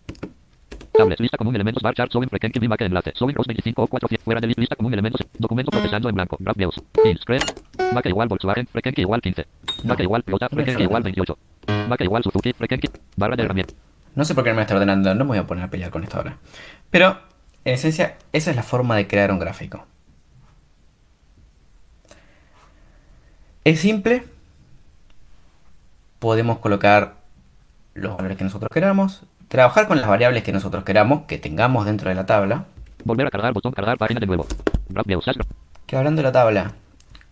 [0.93, 3.13] Tables, lista común elementos bar chart showing frequency VMAX enlace.
[3.17, 5.27] Showing rows 25 o 4 fuera de lista, común elementos.
[5.39, 6.37] Documento procesando en blanco.
[6.39, 6.81] Graph views.
[7.05, 7.41] In screen.
[7.93, 9.47] Mac igual Volkswagen frequency igual 15.
[9.85, 11.37] Mac igual Toyota frequency igual ordenando.
[11.67, 11.89] 28.
[11.89, 12.89] Mac igual Suzuki frequency.
[13.17, 13.75] Barra de herramienta.
[14.15, 16.05] No sé por qué me está ordenando, no me voy a poner a pelear con
[16.05, 16.39] esto ahora.
[16.91, 17.19] Pero,
[17.65, 19.87] en esencia, esa es la forma de crear un gráfico.
[23.65, 24.34] Es simple.
[26.25, 27.17] Podemos colocar
[27.93, 29.25] los valores que nosotros queramos.
[29.49, 32.65] Trabajar con las variables que nosotros queramos, que tengamos dentro de la tabla.
[33.05, 34.47] Volver a cargar botón cargar página de nuevo.
[35.87, 36.73] Que hablando de la tabla,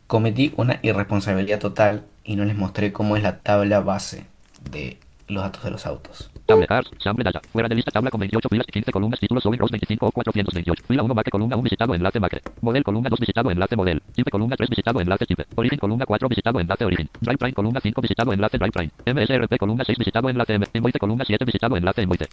[0.07, 4.27] cometí una irresponsabilidad total y no les mostré cómo es la tabla base
[4.71, 6.31] de los datos de los autos.
[6.47, 7.41] Table, Cars, Sample Data.
[7.53, 10.11] Fuera de lista, tabla con 28 filas y 15 columnas, títulos, Sowing Rows 25 o
[10.11, 10.85] 428.
[10.87, 12.43] Fila 1, Macre, columna 1, visitado, enlace, Macre.
[12.61, 14.03] Model, columna 2, visitado, enlace, Model.
[14.15, 15.47] Type, columna 3, visitado, enlace, Type.
[15.55, 17.09] Origen, columna 4, visitado, enlace, Origen.
[17.21, 18.91] Drive Prime, columna 5, visitado, enlace, Drive Prime.
[19.07, 20.67] MSRP, columna 6, visitado, enlace, M.
[20.73, 22.29] Invoice, columna 7, visitado, enlace, Invoice.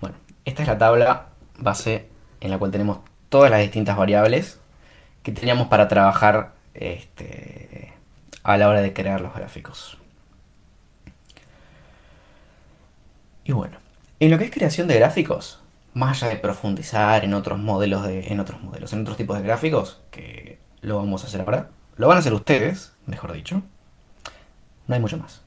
[0.00, 1.26] Bueno, esta es la tabla
[1.58, 2.08] base
[2.40, 4.60] en la cual tenemos todas las distintas variables
[5.22, 7.92] que teníamos para trabajar este,
[8.42, 9.99] a la hora de crear los gráficos.
[13.50, 13.78] Y bueno,
[14.20, 15.58] en lo que es creación de gráficos,
[15.92, 19.42] más allá de profundizar en otros modelos de, en otros modelos, en otros tipos de
[19.42, 23.60] gráficos, que lo vamos a hacer ahora, lo van a hacer ustedes, mejor dicho.
[24.86, 25.42] No hay mucho más.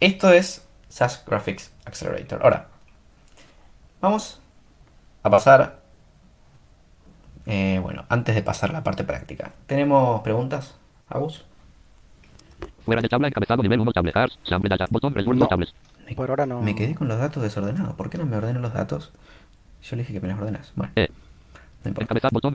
[0.00, 2.42] Esto es SAS Graphics Accelerator.
[2.42, 2.66] Ahora,
[4.00, 4.40] vamos
[5.22, 5.82] a pasar.
[7.46, 10.74] eh, bueno, antes de pasar a la parte práctica, ¿tenemos preguntas,
[11.08, 11.44] Agus?
[12.84, 14.86] Fuera de tabla, encabezado, nivel 1, Table, Cars, Sample Data.
[14.90, 15.46] Botón, resguardo, No.
[15.48, 15.72] tables.
[16.06, 16.62] Me, Por ahora no.
[16.62, 17.94] me quedé con los datos desordenados.
[17.94, 19.12] ¿Por qué no me ordeno los datos?
[19.82, 20.72] Yo le dije que me los ordenas.
[20.76, 21.08] Bueno, E.
[21.84, 22.28] no importa.
[22.30, 22.54] Botón.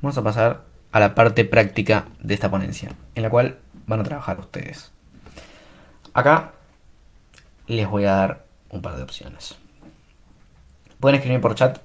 [0.00, 4.04] Vamos a pasar a la parte práctica de esta ponencia, en la cual van a
[4.04, 4.92] trabajar ustedes.
[6.14, 6.52] Acá
[7.66, 9.56] les voy a dar un par de opciones.
[11.00, 11.80] Pueden escribir por chat,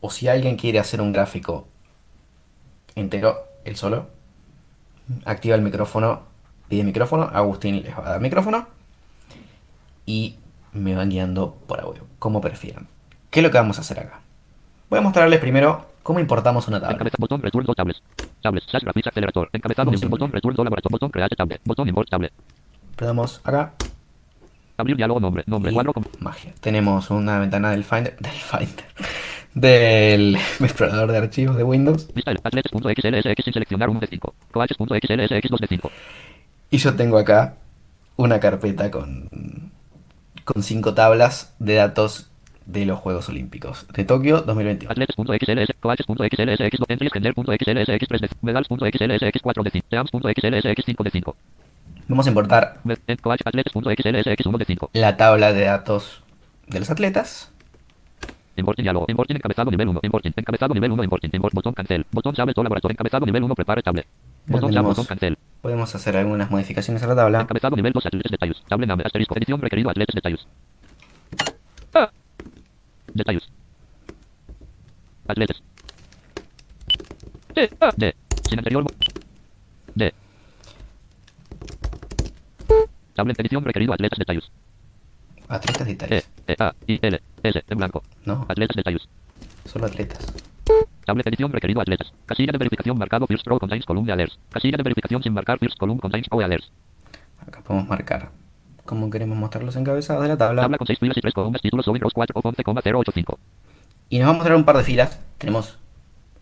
[0.00, 1.68] o si alguien quiere hacer un gráfico
[2.94, 4.08] entero, él solo,
[5.24, 6.22] activa el micrófono,
[6.68, 8.79] pide micrófono, Agustín les va a dar micrófono
[10.10, 10.34] y
[10.72, 12.88] me van guiando por audio, como prefieran.
[13.30, 14.20] ¿Qué es lo que vamos a hacer acá?
[14.88, 16.94] Voy a mostrarles primero cómo importamos una tabla.
[16.94, 18.02] Encabezado, botón, resguardo, tables.
[18.42, 19.48] Tables, SAS Graphics Accelerator.
[19.52, 20.08] Encabezado, ver.
[20.08, 20.94] botón, resguardo, laboratorio.
[20.94, 21.60] Botón, create tablet.
[21.64, 22.32] Botón, import tablet.
[22.98, 23.72] Le damos acá,
[24.76, 26.04] Abrir diálogo, nombre, nombre, Y cuadro, con...
[26.18, 26.52] magia.
[26.60, 28.84] Tenemos una ventana del Finder, del Finder,
[29.54, 32.12] del explorador de archivos de Windows.
[32.12, 34.34] Vista atletes.xlsx sin seleccionar 1 de 5.
[34.50, 35.90] Coaches.xlsx 2 de 5.
[36.70, 37.54] Y yo tengo acá
[38.16, 39.69] una carpeta con,
[40.52, 42.30] con cinco tablas de datos
[42.66, 44.90] de los Juegos Olímpicos de Tokio 2021.
[44.90, 48.36] Atletes.xls, coaches.xlsx, entries, gender.xlsx 3 de 5.
[48.42, 49.86] Medals.xlsx 4 de 5.
[49.88, 51.36] Teams.xlsx 5 de 5.
[52.08, 54.90] Vamos a importar Med- en coach atletes.xlsx 1 de 5.
[54.94, 56.22] la tabla de datos
[56.66, 57.50] de los atletas.
[58.56, 59.06] Importing diálogo.
[59.08, 60.00] Importing encabezado nivel 1.
[60.02, 60.32] Importing.
[60.36, 61.04] Encabezado nivel 1.
[61.04, 61.30] Importing.
[61.32, 61.54] Import.
[61.54, 62.04] Botón cancel.
[62.12, 62.92] Botón tablet o laboratorio.
[62.92, 63.54] Encabezado nivel 1.
[63.54, 64.06] Prepare tablet.
[64.50, 64.68] Ya Botón tab.
[64.70, 64.96] tenemos.
[64.96, 65.38] Botón cancel.
[65.62, 67.40] Podemos hacer algunas modificaciones a la tabla.
[67.42, 68.06] Encabezado nivel 2.
[68.06, 68.56] Atletes detalles.
[68.68, 69.02] Table name.
[69.04, 69.36] Asterisco.
[69.36, 69.90] Edición requerido.
[69.90, 70.46] Atletes detalles.
[71.94, 72.10] Ah.
[73.14, 73.48] Detalles.
[75.28, 75.62] Atletes.
[77.54, 77.70] D.
[77.80, 77.90] A.
[77.96, 78.14] D.
[78.48, 78.84] Sin anterior.
[79.94, 80.14] D.
[83.14, 83.92] Tablet edición requerido.
[83.92, 84.50] Atletas detalles.
[85.48, 85.90] Atletas E.
[85.90, 86.28] detalles.
[86.46, 86.56] E.
[86.58, 86.74] A.
[86.86, 86.98] I.
[87.02, 87.20] L.
[87.42, 87.64] S.
[87.68, 88.02] En blanco.
[88.24, 89.02] No, Atletas detalles.
[89.66, 90.26] solo atletas.
[91.04, 92.12] Tablet edición requerido atletas.
[92.26, 94.38] Casilla de verificación marcado first row contains column alerts.
[94.50, 96.70] Casilla de verificación sin marcar first column contains o alerts.
[97.46, 98.30] Acá podemos marcar
[98.84, 100.62] cómo queremos mostrar los encabezados de la tabla.
[100.62, 103.38] Tabla con 6 filas y 3 columnas títulos sobre rows 4 o 11,085.
[104.08, 105.20] Y nos va a mostrar un par de filas.
[105.38, 105.78] Tenemos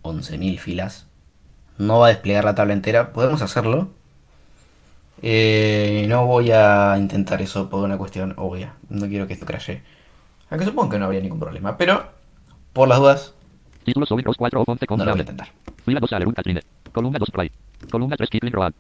[0.03, 1.07] 11.000 filas.
[1.77, 3.13] No va a desplegar la tabla entera.
[3.13, 3.91] Podemos hacerlo.
[5.21, 8.75] Eh, no voy a intentar eso por una cuestión obvia.
[8.89, 9.83] No quiero que esto crashe.
[10.51, 11.77] Aunque supongo que no habría ningún problema.
[11.77, 12.05] Pero,
[12.73, 13.35] por las dudas,
[13.89, 15.21] Títulos sobre rows 4 o no lo voy a 11,085.
[15.23, 15.49] intentar.
[15.85, 16.61] Fila 2 Alerun Katrine.
[16.93, 17.53] Columna 2 Pride.
[17.91, 18.73] Columna 3 Kipling Road.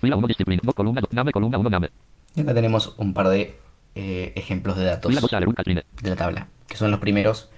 [0.00, 0.60] Fila 1 Discipline.
[0.64, 1.30] No, columna 2 Name.
[1.30, 1.90] Columna 1 Name.
[2.34, 3.56] Y acá tenemos un par de
[3.94, 5.84] eh, ejemplos de datos Fila 2 Alerun Katrine.
[6.02, 6.48] de la tabla.
[6.66, 7.50] Que son los primeros.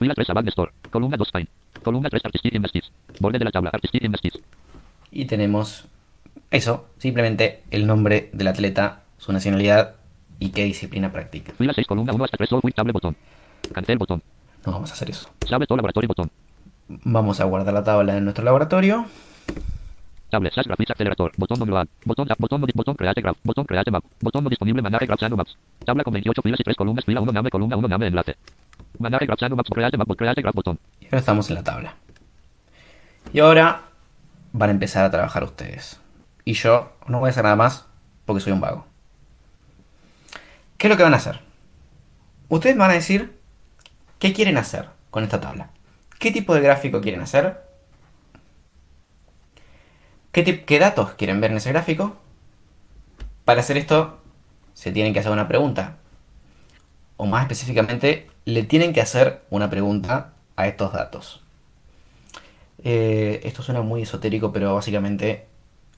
[0.00, 0.72] Fila 3 Abad Store.
[0.90, 1.48] Columna 2 Fine.
[1.84, 2.90] Columna 3 Artistic Investis.
[3.20, 3.70] Borde de la tabla.
[3.72, 4.32] Artistic Investis.
[5.12, 5.84] Y tenemos
[6.50, 6.88] eso.
[6.98, 9.94] Simplemente el nombre del atleta, su nacionalidad
[10.40, 11.52] y qué disciplina practica.
[11.52, 13.14] Fila 6 columna 1 hasta 3 Solwit Table botón.
[13.72, 14.20] Cancel botón.
[14.64, 15.28] No vamos a hacer eso.
[15.48, 16.30] Sabe todo laboratorio botón.
[16.88, 19.06] Vamos a guardar la tabla en nuestro laboratorio.
[20.30, 24.44] Tablet, SAS Graphics Accelerator, botón download, botón botón, botón create graph, botón create map, botón
[24.44, 25.56] no disponible manage graph Sano maps.
[25.86, 28.36] Tabla con 28 filas y 3 columnas, fila 1 name, columna 1 name, enlace.
[28.98, 30.78] Manage graph Sano maps, create map, create graph botón.
[31.00, 31.94] Y ahora estamos en la tabla.
[33.32, 33.82] Y ahora
[34.52, 35.98] van a empezar a trabajar ustedes.
[36.44, 37.86] Y yo no voy a hacer nada más
[38.26, 38.86] porque soy un vago.
[40.76, 41.40] ¿Qué es lo que van a hacer?
[42.48, 43.37] Ustedes me van a decir
[44.18, 45.70] qué quieren hacer con esta tabla.
[46.18, 47.62] ¿Qué tipo de gráfico quieren hacer?
[50.32, 52.16] ¿Qué, qué datos quieren ver en ese gráfico?
[53.44, 54.20] Para hacer esto,
[54.74, 55.96] se tienen que hacer una pregunta.
[57.16, 61.42] O más específicamente, le tienen que hacer una pregunta a estos datos.
[62.84, 65.46] Eh, esto suena muy esotérico, pero básicamente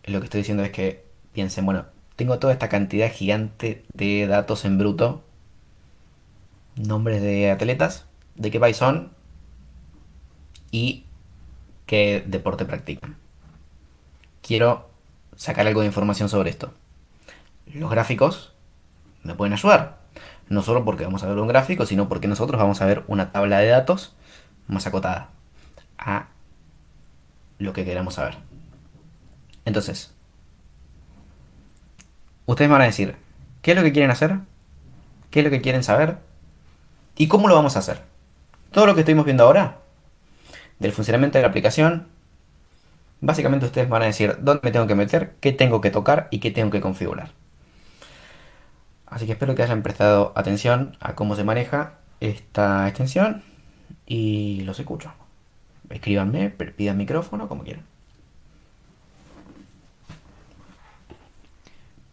[0.05, 4.65] lo que estoy diciendo es que piensen, bueno, tengo toda esta cantidad gigante de datos
[4.65, 5.23] en bruto,
[6.77, 8.07] nombres de atletas,
[8.41, 9.13] de qué país son
[10.71, 11.05] y
[11.85, 13.17] qué deporte practican.
[14.41, 14.89] Quiero
[15.37, 16.73] sacar algo de información sobre esto.
[17.67, 18.55] Los gráficos
[19.23, 19.99] me pueden ayudar.
[20.49, 23.31] No solo porque vamos a ver un gráfico, sino porque nosotros vamos a ver una
[23.31, 24.17] tabla de datos
[24.67, 25.29] más acotada
[25.99, 26.29] a
[27.59, 28.39] lo que queramos saber.
[29.67, 30.15] Entonces,
[32.47, 33.17] ustedes me van a decir,
[33.61, 34.39] ¿qué es lo que quieren hacer?
[35.31, 36.19] ¿Qué es lo que quieren saber?
[37.17, 38.10] ¿Y cómo lo vamos a hacer?
[38.73, 39.79] Todo lo que estuvimos viendo ahora,
[40.79, 42.07] del funcionamiento de la aplicación,
[43.21, 46.39] básicamente ustedes van a decir dónde me tengo que meter, qué tengo que tocar y
[46.39, 47.33] qué tengo que configurar.
[49.07, 53.43] Así que espero que hayan prestado atención a cómo se maneja esta extensión
[54.07, 55.13] y los escucho.
[55.89, 57.85] Escríbanme, pidan micrófono, como quieran.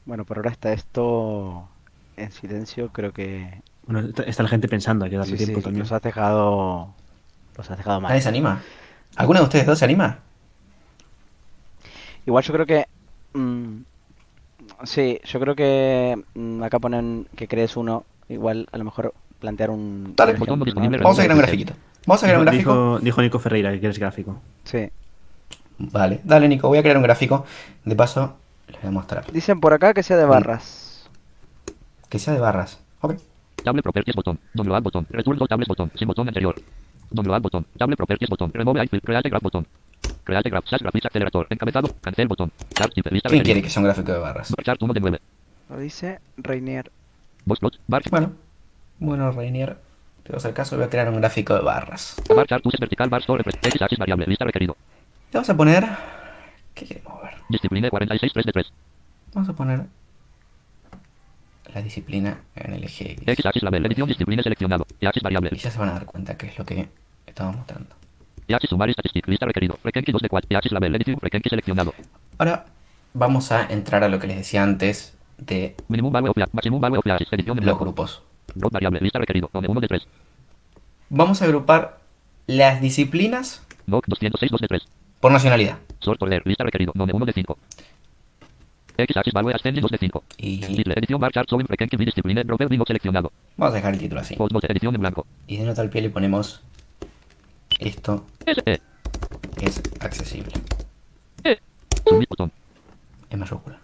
[0.05, 1.67] Bueno, por ahora está esto
[2.15, 5.59] en silencio, creo que Bueno, está, está la gente pensando, hay que darle sí, tiempo
[5.59, 5.79] sí, también.
[5.83, 6.93] los has dejado
[7.57, 8.09] los has dejado mal.
[8.09, 8.61] ¿Nadie se anima?
[9.15, 10.19] ¿Alguno de ustedes dos se anima?
[12.25, 12.85] Igual yo creo que
[13.33, 13.77] mm,
[14.83, 19.69] sí, yo creo que mm, acá ponen que crees uno, igual a lo mejor plantear
[19.69, 20.31] un Dale.
[20.33, 20.97] un ejemplo, Botón ¿no?
[20.99, 21.73] Vamos a crear un grafiquito.
[22.05, 22.73] Vamos a crear un Dijo, gráfico.
[22.73, 24.39] dijo- dijo Nico Ferreira que quieres gráfico.
[24.65, 24.89] Sí.
[25.79, 27.45] Vale, dale Nico, voy a crear un gráfico.
[27.85, 28.35] De paso,
[28.67, 29.31] les voy a mostrar.
[29.31, 31.07] Dicen por acá que sea de barras.
[32.09, 32.79] Que sea de barras.
[33.01, 33.15] Ok.
[33.67, 34.39] Table Properties botón.
[34.53, 35.05] Download botón.
[35.09, 35.91] Return tables botón.
[35.93, 36.55] Sin botón anterior.
[37.11, 37.65] Download botón.
[37.77, 38.49] Table Properties botón.
[38.53, 39.01] Remove iFill.
[39.01, 39.67] Create Graph botón.
[40.23, 40.63] Create Graph.
[40.69, 41.47] Graphics Accelerator.
[41.49, 41.89] Encabezado.
[41.99, 42.49] Cancel botón.
[42.73, 43.09] Chart Type.
[43.09, 44.53] Vista ¿Quién quiere que sea un gráfico de barras?
[44.55, 45.19] Bar Chart 1 de 9.
[45.69, 46.89] Lo dice Rainier.
[47.43, 47.79] Box plot.
[47.87, 48.31] Bar, Bueno,
[48.99, 49.77] bueno, Rainier,
[50.23, 52.15] te voy a hacer caso, voy a crear un gráfico de barras.
[52.33, 53.09] bar Chart 2 vertical.
[53.09, 53.43] Bar Store.
[53.43, 53.67] Refresh.
[53.67, 54.25] X axis variable.
[54.27, 54.77] Vista requerido.
[55.31, 55.85] Le vamos a poner.
[56.73, 57.33] ¿Qué queremos ver?
[57.49, 58.73] Disciplina 46 3 de 3.
[59.33, 59.81] Vamos a poner.
[61.73, 63.23] La disciplina en el eje X.
[63.27, 63.85] X axis label.
[63.85, 64.85] Edición disciplina seleccionado.
[64.99, 65.49] Y axis variable.
[65.53, 66.87] Y ya se van a dar cuenta que es lo que
[67.25, 67.95] estamos mostrando.
[68.47, 69.25] Y axis sumar y statistic.
[69.27, 69.77] Vista requerido.
[69.81, 70.47] Frequency 2 de 4.
[70.51, 70.95] Y axis label.
[70.95, 71.19] Edición.
[71.49, 71.93] Seleccionado.
[72.37, 72.65] Ahora
[73.13, 76.53] vamos a entrar a lo que les decía antes de Minimum value of class.
[76.53, 77.05] Maximum value of.
[77.05, 78.23] Edición de los grupos.
[78.55, 78.99] Drop variable.
[78.99, 79.49] Vista requerido.
[79.51, 80.07] Donde 1 de 3.
[81.09, 81.99] Vamos a agrupar
[82.47, 84.87] las disciplinas Doc 206 2 de 3.
[85.19, 85.77] por nacionalidad.
[85.99, 86.41] Sort order.
[86.45, 86.93] Lista requerido.
[86.95, 87.57] Donde 1 de 5.
[93.57, 94.35] Vamos a dejar el título así.
[95.47, 96.63] Y de nota al pie le ponemos
[97.79, 98.61] esto S.
[99.61, 100.51] es accesible
[101.43, 101.59] E.
[103.29, 103.79] En mayúscula.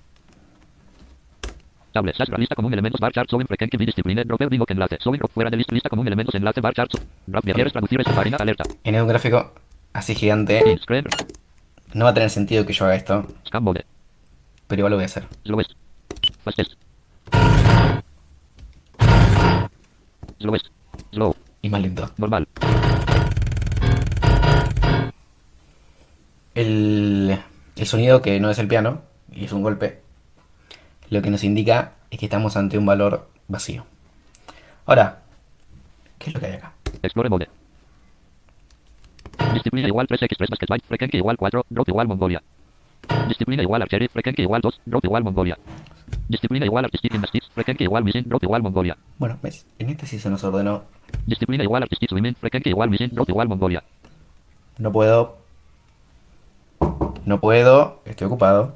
[1.92, 2.14] Table.
[2.14, 4.24] Slash lista común elementos bar chart showing frequency discipline.
[4.26, 4.98] Dropper bingo enlace.
[5.00, 5.90] Showing drop fuera de lista.
[5.90, 6.92] Común elementos enlace bar chart.
[7.28, 7.44] Graph.
[7.44, 8.38] ¿Quieres traducir esta página?
[8.38, 8.64] Alerta.
[8.84, 9.54] En un gráfico
[9.94, 10.64] así gigante
[11.94, 13.86] no va a tener sentido que yo haga esto, Scan mode.
[14.68, 15.28] Pero igual lo voy a hacer.
[15.44, 15.72] Slowest.
[16.44, 16.74] Fastest.
[20.40, 20.68] Slowest.
[21.12, 21.36] Slow.
[21.62, 22.10] Y más lento.
[22.18, 22.48] Normal.
[26.56, 27.40] El,
[27.76, 29.02] el sonido que no es el piano,
[29.32, 30.02] y es un golpe,
[31.10, 33.86] lo que nos indica es que estamos ante un valor vacío.
[34.86, 35.22] Ahora,
[36.20, 36.74] ¿qué es lo que hay acá?
[37.02, 37.50] Explore mode.
[39.54, 40.86] Disciplina igual 3x 3 basket byte.
[40.88, 41.66] Frequency igual 4.
[41.70, 42.42] Drop igual Mongolia.
[43.28, 44.08] Disciplina igual archery.
[44.08, 44.82] Frequency igual 2.
[44.86, 45.58] Drop igual Mongolia.
[46.28, 47.50] Disciplina igual artistic gymnastics.
[47.50, 48.24] Frequency igual missing.
[48.28, 48.98] Drop igual Mongolia.
[49.18, 49.66] Bueno, ¿ves?
[49.80, 50.84] En este sí se nos ordenó.
[51.26, 52.36] Disciplina igual artistic swimming.
[52.36, 53.10] Frequency igual missing.
[53.10, 53.84] Drop igual Mongolia.
[54.78, 55.38] No puedo.
[57.26, 58.02] No puedo.
[58.06, 58.76] Estoy ocupado.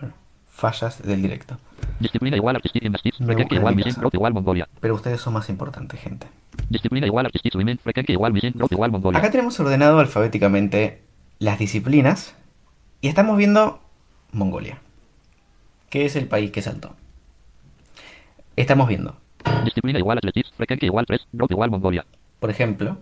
[0.00, 0.14] Bueno,
[0.48, 1.58] fallas del directo.
[2.00, 3.18] Disciplina igual artistic gymnastics.
[3.18, 4.00] Frequency igual mi missing.
[4.00, 4.68] Drop igual Mongolia.
[4.80, 6.26] Pero ustedes son más importantes, gente.
[6.68, 7.78] Disciplina igual artistic swimming.
[7.78, 8.52] Frequency igual missing.
[8.52, 9.18] Drop igual Mongolia.
[9.18, 11.02] Acá tenemos ordenado alfabéticamente
[11.38, 12.34] las disciplinas.
[13.00, 13.80] Y estamos viendo
[14.32, 14.80] Mongolia.
[15.90, 16.94] Que es el país que saltó.
[18.56, 19.16] Estamos viendo,
[19.64, 20.50] Disciplina igual athletics.
[20.56, 21.28] Frequency igual 3.
[21.32, 22.04] Drop igual Mongolia.
[22.40, 22.98] por ejemplo,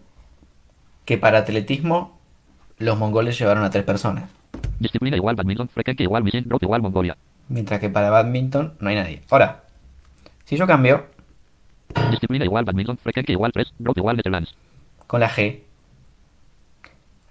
[1.05, 2.19] que para atletismo
[2.79, 4.31] los mongoles llevaron a tres personas.
[4.79, 5.69] Disciplina igual badminton.
[5.69, 6.45] Frequency igual missing.
[6.45, 7.17] Drop igual Mongolia.
[7.49, 9.23] Mientras que para badminton no hay nadie.
[9.31, 9.65] Ahora,
[10.45, 11.07] si yo cambio
[12.11, 12.99] Disciplina igual badminton.
[12.99, 13.73] Frequency igual 3.
[13.79, 14.55] Drop igual Netherlands.
[15.07, 15.61] con la G,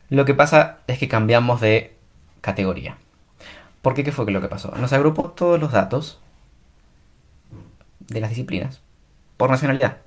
[0.09, 1.94] lo que pasa es que cambiamos de
[2.45, 2.97] categoría.
[3.81, 4.03] ¿Por qué?
[4.03, 4.71] ¿Qué fue lo que pasó?
[4.77, 6.19] Nos agrupó todos los datos
[7.99, 8.81] de las disciplinas
[9.35, 9.97] por nacionalidad.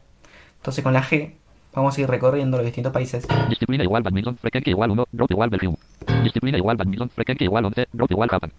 [0.58, 1.32] Entonces con la G
[1.74, 3.26] vamos a ir recorriendo los distintos países.
[3.48, 5.76] Disciplina igual badminton, frecuencia igual 1, drop igual Belgium.
[6.22, 8.52] Disciplina igual badminton, frecuencia igual 11, drop igual Japan.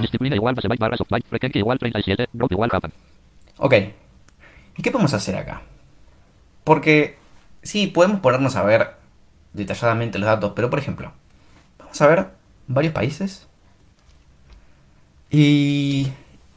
[0.00, 2.92] Disciplina igual base barra soft byte, frecuencia igual 37, drop igual Japan.
[3.58, 3.74] Ok.
[4.76, 5.62] ¿Y qué podemos hacer acá?
[6.64, 7.18] Porque
[7.62, 8.96] sí, podemos ponernos a ver
[9.52, 11.12] detalladamente los datos, pero por ejemplo,
[11.78, 13.48] vamos a ver varios países
[15.30, 16.12] y,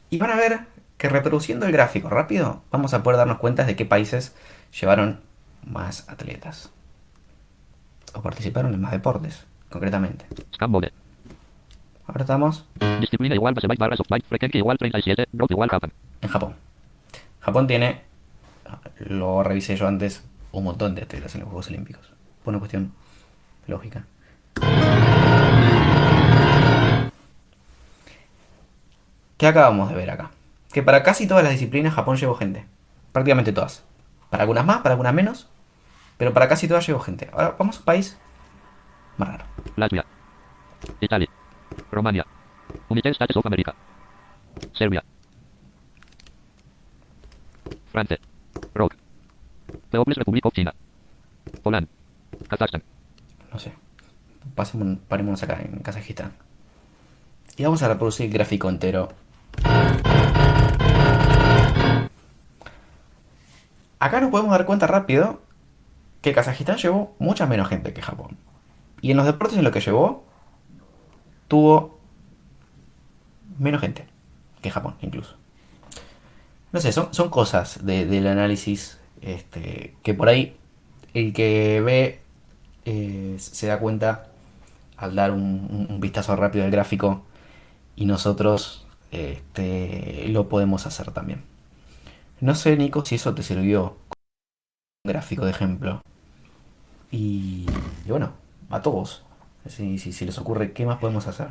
[0.09, 0.59] y van a ver
[0.97, 4.35] que reproduciendo el gráfico rápido vamos a poder darnos cuenta de qué países
[4.79, 5.21] llevaron
[5.65, 6.71] más atletas
[8.13, 10.25] o participaron en más deportes, concretamente.
[12.07, 12.65] Ahora estamos
[12.99, 15.69] Disciplina igual frecuencia igual 37, drop igual
[16.21, 16.55] en Japón.
[17.41, 18.01] Japón tiene
[18.99, 22.11] lo revisé yo antes, un montón de atletas en los Juegos Olímpicos.
[22.43, 22.93] Por una cuestión
[23.67, 24.05] lógica.
[29.37, 30.31] ¿Qué acabamos de ver acá?
[30.71, 32.65] Que para casi todas las disciplinas Japón llevó gente.
[33.11, 33.83] Prácticamente todas.
[34.29, 35.47] Para algunas más, para algunas menos.
[36.17, 37.29] Pero para casi todas llevó gente.
[37.31, 38.17] Ahora vamos a un país
[39.17, 39.45] más raro.
[39.75, 40.05] Latvia.
[40.99, 41.29] Italia.
[41.91, 42.25] Romania.
[42.89, 43.75] United States of America.
[44.73, 45.03] Serbia.
[47.91, 48.17] Francia.
[48.73, 48.95] Rock.
[49.91, 50.73] Peoples Republic of China.
[51.61, 51.87] Poland.
[52.49, 52.83] Kazajstán.
[53.51, 53.73] No sé.
[54.55, 56.33] Pasemos, parémonos acá en Kazajistán.
[57.55, 59.09] Y vamos a reproducir el gráfico entero.
[63.99, 65.41] Acá nos podemos dar cuenta rápido
[66.21, 68.37] que Kazajistán llevó mucha menos gente que Japón.
[69.01, 70.23] Y en los deportes en lo que llevó,
[71.47, 71.99] tuvo
[73.59, 74.05] menos gente
[74.61, 75.35] que Japón, incluso.
[76.71, 80.55] No sé, son, son cosas de- del análisis este, que por ahí
[81.13, 82.21] el que ve
[82.85, 84.27] eh, se da cuenta
[84.95, 87.23] al dar un vistazo rápido al gráfico
[87.95, 91.43] y nosotros este, lo podemos hacer también.
[92.41, 93.97] No sé, Nico, si eso te sirvió
[95.05, 96.01] un gráfico de ejemplo.
[97.11, 97.65] Y,
[98.05, 98.33] y bueno,
[98.69, 99.23] a todos.
[99.67, 101.49] Si, si, si les ocurre, ¿qué más podemos hacer?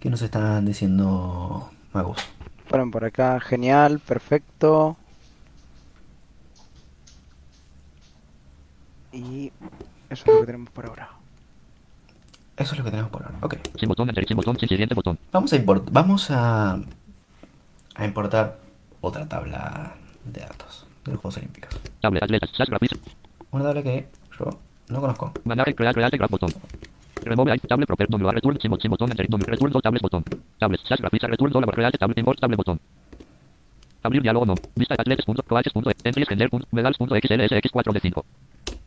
[0.00, 2.18] ¿Qué nos están diciendo magos?
[2.66, 4.96] Fueron por acá, genial, perfecto.
[9.12, 9.52] Y
[10.10, 11.10] eso es lo que tenemos por ahora.
[12.56, 13.38] Eso es lo que tenemos por ahora.
[13.42, 13.56] Ok.
[13.78, 15.18] Sin botón, enter, sin botón, sin siguiente botón.
[15.32, 16.72] Vamos a import- vamos a,
[17.94, 18.58] a importar
[19.00, 19.94] otra tabla
[20.24, 21.70] de datos de los Juegos Olímpicos.
[22.00, 22.50] Tablet, atletas.
[23.50, 24.06] Una tabla que
[24.38, 24.50] yo
[24.88, 25.32] no conozco.
[25.44, 26.50] Mandar, crear, crear, graph botón.
[27.24, 30.24] Remove item, tablet, proper, W, return, sin, sin botón, enter, W, return, dos tables, botón.
[30.58, 32.80] Tablet, SAS graphics, return, dólar, create, tablet, import, tablet, botón.
[34.02, 34.54] Abrir diálogo no.
[34.74, 36.08] Vista atletes.coaches.e.
[36.08, 38.24] Entries, gender, medals.xlsx 4 de 5.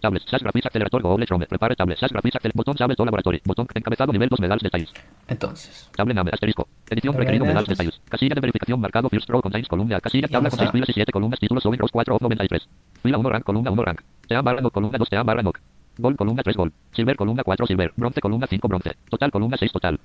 [0.06, 1.45] Tablet, SAS graphics, accelerator, Google Chrome.
[1.47, 3.41] Prepare tablet, SAS graphics, accelerator, botón, tablet, laboratory.
[3.43, 4.91] Botón, encabezado, nivel 2, medals, detalles.
[5.28, 6.68] Entonces, Tablet name, asterisco.
[6.89, 7.99] Edición requerido de medals, detalles.
[8.08, 9.99] Casilla de verificación marcado first row contains columna.
[9.99, 11.39] Casilla tabla con a- 6 filas y 7 columnas.
[11.39, 12.68] Títulos Owen Rows 4 of 93.
[13.01, 14.01] Fila 1 rank, columna 1 rank.
[14.28, 15.51] Team barra no, columna 2 team barra no.
[15.97, 16.72] Gol, columna 3 gol.
[16.91, 17.91] Silver, columna 4 silver.
[17.95, 18.91] Bronce, columna 5 bronce.
[19.10, 19.99] Total, columna 6 total.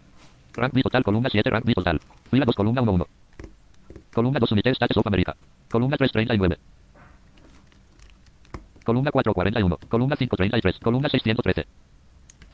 [0.54, 2.00] Rank B total, columna 7 rank B total.
[2.30, 3.06] Fila 2, columna 1 1.
[4.14, 5.36] Columna 2 United States of America.
[5.70, 6.56] Columna 3 39.
[8.90, 9.78] Columna 4 41.
[9.88, 10.80] Columna 5 33.
[10.82, 11.64] Columna 613.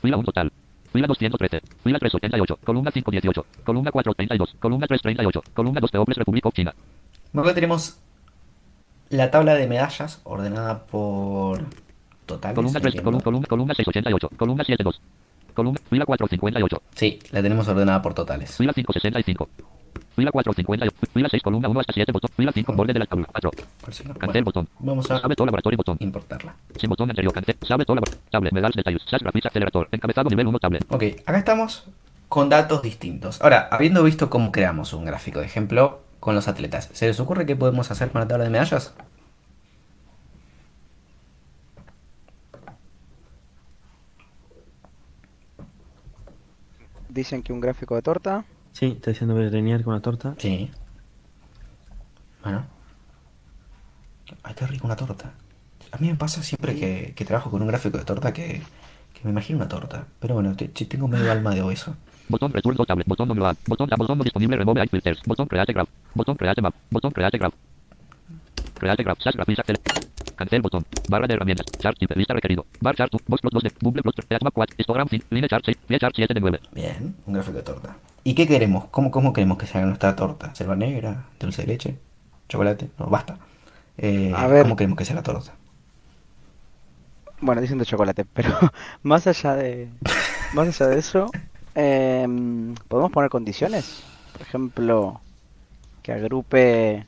[0.03, 0.53] Fila 1 total.
[0.93, 1.63] Fila 213.
[1.83, 2.59] Fila 3 88.
[2.63, 3.47] Columna 5 18.
[3.65, 4.55] Columna 4 32.
[4.61, 5.43] Columna 3 38.
[5.55, 6.75] Columna 2 Peoples Republic of China.
[7.33, 7.99] luego tenemos
[9.09, 11.65] la tabla de medallas ordenada por
[12.27, 12.55] totales.
[12.55, 13.05] Columna 3, entiendo.
[13.05, 15.01] columna, columna, columna 688, columna 72,
[15.55, 18.55] columna, fila 458, Sí, la tenemos ordenada por totales.
[18.55, 19.49] fila 565,
[20.15, 23.51] fila 458, fila 6, columna 1 hasta 7, botón, fila 5, borde de la 4,
[24.19, 26.55] cancel, bueno, botón, vamos a sabe todo laboratorio, botón, importarla.
[26.77, 30.47] sin botón anterior, cancel, sabe todo laboratorio, tablet, medals, detalles, SAS graphics, acelerador, encabezado, nivel
[30.47, 31.85] 1, tablet, Ok, acá estamos
[32.29, 33.41] con datos distintos.
[33.41, 37.47] Ahora, habiendo visto cómo creamos un gráfico de ejemplo con los atletas, ¿se les ocurre
[37.47, 38.95] qué podemos hacer con la tabla de medallas?
[47.09, 48.45] Dicen que un gráfico de torta.
[48.77, 50.35] Sí, está diciendo Berenier con la torta.
[50.37, 50.71] Sí.
[52.43, 52.67] Bueno.
[54.43, 55.33] Ay, qué rico una torta.
[55.93, 58.61] A mí me pasa siempre que, que trabajo con un gráfico de torta que,
[59.15, 60.07] que me imagino una torta.
[60.21, 61.97] Pero bueno, te- te- tengo medio alma de obeso.
[62.29, 63.35] botón, return, dos, tablet, botón, no
[63.67, 67.39] botón, botón no disponible, remove eye filters, botón, create graph, botón, create map, botón, create
[67.39, 67.55] graph,
[68.79, 69.79] create graph, SAS graphics, acel,
[70.37, 73.73] cancel, botón, barra de herramientas, chart type, vista requerido, bar chart, box plot 2 de,
[73.81, 76.61] bubble plot, create map 4, histogram 5, line chart 6, vía chart 7 de 9,
[76.73, 77.97] Bien, un gráfico de torta.
[78.27, 78.87] ¿Y qué queremos?
[78.91, 80.53] ¿Cómo, cómo queremos que se haga nuestra torta?
[80.53, 81.27] ¿Selva negra?
[81.39, 81.97] ¿Dulce de leche?
[82.49, 82.91] ¿Chocolate?
[82.99, 83.39] No, basta.
[83.97, 84.65] Eh, A ver.
[84.65, 85.53] ¿Cómo queremos que sea la torta?
[87.41, 88.51] Bueno, dicen de chocolate, pero
[89.05, 89.89] más allá de
[90.55, 91.31] más allá de eso,
[91.77, 94.03] em, podemos poner condiciones.
[94.33, 95.21] Por ejemplo,
[96.03, 97.07] que agrupe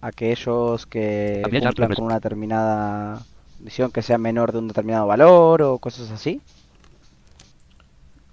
[0.00, 3.22] a aquellos que También cumplan con una determinada
[3.58, 6.40] condición que sea menor de un determinado valor o cosas así.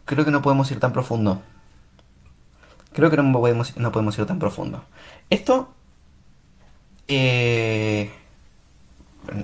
[0.06, 1.44] Creo que no podemos ir tan profundo.
[2.94, 4.84] Creo que no podemos, no podemos ir tan profundo.
[5.30, 5.74] Esto
[7.08, 8.12] eh,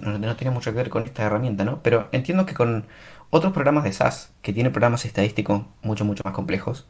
[0.01, 1.81] no, no tiene mucho que ver con esta herramienta, ¿no?
[1.81, 2.85] Pero entiendo que con
[3.29, 6.87] otros programas de SAS, que tienen programas estadísticos mucho, mucho más complejos,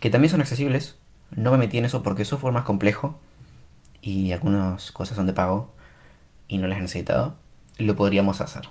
[0.00, 0.98] que también son accesibles,
[1.30, 3.18] no me metí en eso porque es software más complejo
[4.00, 5.72] y algunas cosas son de pago
[6.48, 7.36] y no las he necesitado,
[7.78, 8.68] lo podríamos hacer.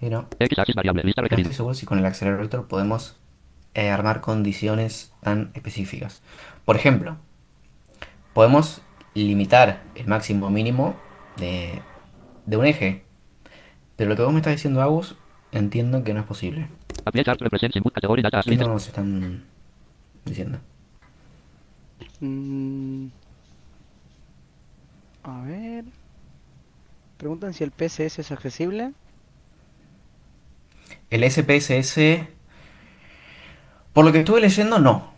[0.00, 3.16] Pero X variable, no estoy seguro si con el accelerator podemos
[3.76, 6.22] eh, armar condiciones tan específicas.
[6.64, 7.18] Por ejemplo,
[8.32, 8.80] podemos
[9.12, 10.96] limitar el máximo mínimo
[11.36, 11.82] de,
[12.46, 13.02] de un eje.
[13.96, 15.16] Pero lo que vos me estás diciendo, Agus,
[15.52, 16.68] entiendo que no es posible.
[17.12, 17.22] ¿Qué
[18.46, 18.66] limited.
[18.66, 19.44] nos están
[20.24, 20.58] diciendo?
[22.20, 23.08] Mm.
[25.22, 25.84] A ver.
[27.18, 28.92] Preguntan si el PSS es accesible.
[31.10, 32.26] El SPSS,
[33.96, 35.10] por lo que estuve leyendo, no.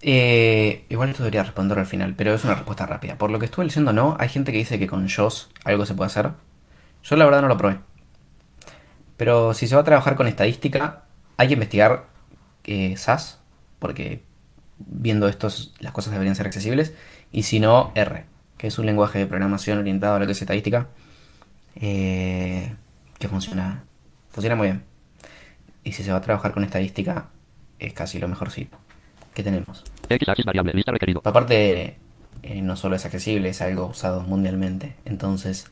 [0.00, 3.16] Eh, igual esto debería responder al final, pero es una respuesta rápida.
[3.16, 4.16] Por lo que estuve leyendo, no.
[4.18, 6.32] Hay gente que dice que con JOS algo se puede hacer.
[7.04, 7.78] Yo la verdad no lo probé.
[9.16, 11.04] Pero si se va a trabajar con estadística,
[11.36, 12.06] hay que investigar
[12.64, 13.38] eh, SAS,
[13.78, 14.24] porque
[14.78, 16.94] viendo estos las cosas deberían ser accesibles.
[17.30, 18.24] Y si no, R,
[18.58, 20.88] que es un lenguaje de programación orientado a lo que es estadística,
[21.76, 22.74] eh,
[23.20, 23.84] que funciona,
[24.32, 24.82] funciona muy bien.
[25.84, 27.28] Y si se va a trabajar con estadística,
[27.86, 28.78] es casi lo mejorcito
[29.34, 29.84] que tenemos.
[30.08, 30.72] X axis variable.
[30.74, 31.22] Lista requerido.
[31.24, 31.98] Aparte,
[32.42, 34.96] eh, no solo es accesible, es algo usado mundialmente.
[35.04, 35.70] Entonces,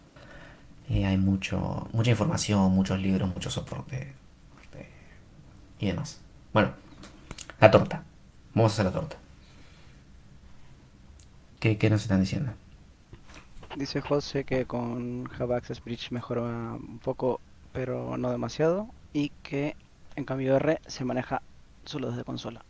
[0.88, 4.14] eh, hay mucho, mucha información, muchos libros, mucho soporte
[4.74, 4.88] eh,
[5.78, 6.20] y demás.
[6.52, 6.72] Bueno,
[7.60, 8.02] la torta.
[8.54, 9.16] Vamos a hacer la torta.
[11.60, 12.52] ¿Qué, qué nos están diciendo?
[13.76, 17.40] Dice José que con Java Access Bridge mejora un poco,
[17.72, 18.88] pero no demasiado.
[19.12, 19.76] Y que
[20.16, 21.42] en cambio R se maneja
[21.90, 22.62] solo desde consola.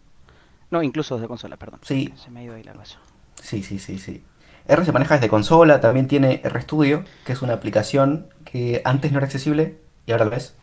[0.71, 1.81] No, incluso desde consola, perdón.
[1.83, 2.13] Sí.
[2.17, 2.99] Se me ha ido ahí la cosa.
[3.43, 4.23] Sí, sí, sí, sí.
[4.67, 9.19] R se maneja desde consola, también tiene RStudio, que es una aplicación que antes no
[9.19, 10.55] era accesible y ahora lo es.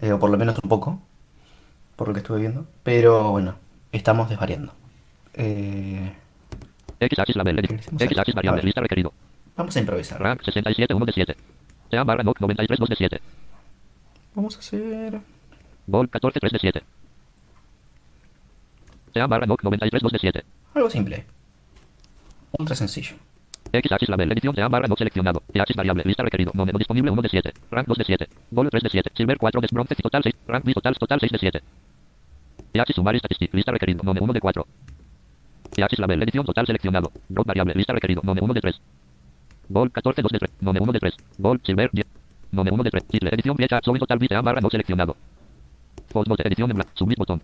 [0.00, 1.00] Eh, o por lo menos un poco,
[1.96, 2.66] por lo que estuve viendo.
[2.82, 3.56] Pero bueno,
[3.92, 4.72] estamos desvariando.
[5.34, 6.12] Eh,
[7.00, 7.58] X axis label.
[7.58, 7.72] edit.
[8.00, 8.62] X axis variable.
[8.62, 9.12] Lista requerido.
[9.56, 10.20] vamos a improvisar.
[10.20, 11.36] Rank 67 1 de 7.
[11.90, 13.20] Sean barra NOC 93 2 de 7.
[14.34, 15.20] Vamos a hacer...
[15.86, 16.82] Vol 14 3 de 7.
[19.14, 20.44] Sean barra NOC 93 2 de 7.
[20.74, 21.24] Algo simple.
[22.58, 23.14] Ultra sencillo.
[23.72, 24.32] X axis label.
[24.32, 25.42] Edición sean barra NOC seleccionado.
[25.52, 26.02] Y axis variable.
[26.04, 26.50] Lista requerido.
[26.52, 27.52] No menú disponible 1 de 7.
[27.70, 28.28] Rank 2 de 7.
[28.50, 29.10] Vol 3 de 7.
[29.14, 29.94] Silver 4 de bronce.
[29.94, 30.34] Total 6.
[30.48, 31.62] Rank B total total 6 de 7.
[32.72, 33.54] Y axis sumar statistic.
[33.54, 34.02] Lista requerido.
[34.02, 34.66] No 1 de 4.
[35.76, 36.22] Y axis label.
[36.24, 37.12] Edición total seleccionado.
[37.28, 37.74] Drop variable.
[37.74, 38.20] Lista requerido.
[38.24, 38.80] No 1 de 3.
[39.68, 40.52] Vol 14 2 de 3.
[40.60, 41.14] No 1 de 3.
[41.38, 42.06] Vol Silver 10.
[42.50, 43.04] No 1 de 3.
[43.06, 43.30] Title.
[43.32, 43.80] Edición vieja.
[43.84, 45.16] Solo total barra no seleccionado.
[46.44, 46.92] Edición en blanco.
[46.94, 47.40] Submit botón.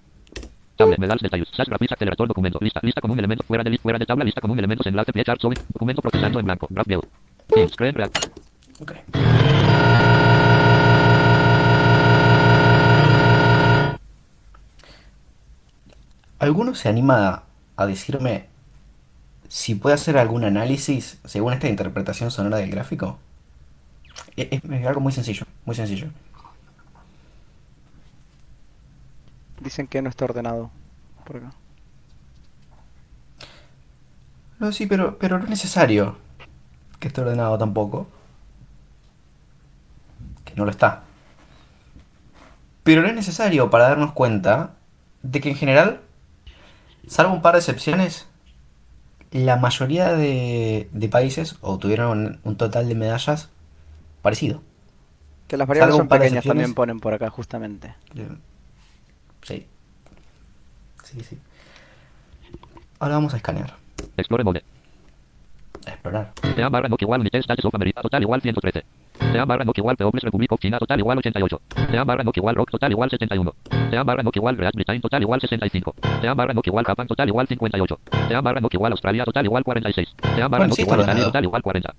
[0.81, 3.83] Tablet, medals, detalles, SAS graphics, acelerador, documento, lista, lista con un elemento fuera de lista,
[3.83, 6.67] fuera de tabla, lista con un elemento, enlace, pie chart, sobre, documento procesando en blanco,
[6.71, 7.03] graph view,
[7.49, 8.17] Team, screen, react,
[8.81, 8.93] Ok.
[16.39, 17.43] ¿Alguno se anima
[17.77, 18.47] a decirme
[19.49, 23.19] si puede hacer algún análisis según esta interpretación sonora del gráfico?
[24.37, 26.09] Es, es- es algo muy sencillo, muy sencillo.
[29.61, 30.71] Dicen que no está ordenado.
[31.25, 31.53] Por acá.
[34.59, 36.17] No, sí, pero, pero no es necesario
[36.99, 38.07] que esté ordenado tampoco.
[40.45, 41.03] Que no lo está.
[42.83, 44.75] Pero no es necesario para darnos cuenta
[45.23, 46.01] de que en general,
[47.07, 48.27] salvo un par de excepciones,
[49.31, 53.51] la mayoría de, de países obtuvieron un total de medallas
[54.23, 54.63] parecido.
[55.47, 57.95] Que las variables son pequeñas también ponen por acá, justamente.
[59.43, 59.67] Sí.
[61.05, 61.39] Sí, sí.
[62.99, 63.75] Ahora vamos a escanear.
[64.17, 64.63] explore mode,
[65.87, 66.33] explorar.
[66.55, 68.85] sean barra NOC igual United States of America, total igual 113,
[69.33, 71.61] sean barra NOC igual People's Republic of China, total igual 88,
[71.91, 73.55] sean barra NOC igual Rock, total igual 71,
[73.91, 77.29] sean barra NOC igual Great Britain, total igual 65, sean barra NOC igual Japan, total
[77.29, 81.25] igual 58, sean barra NOC igual Australia, total igual 46, sean barra sí, igual Italia,
[81.25, 81.95] total igual 40,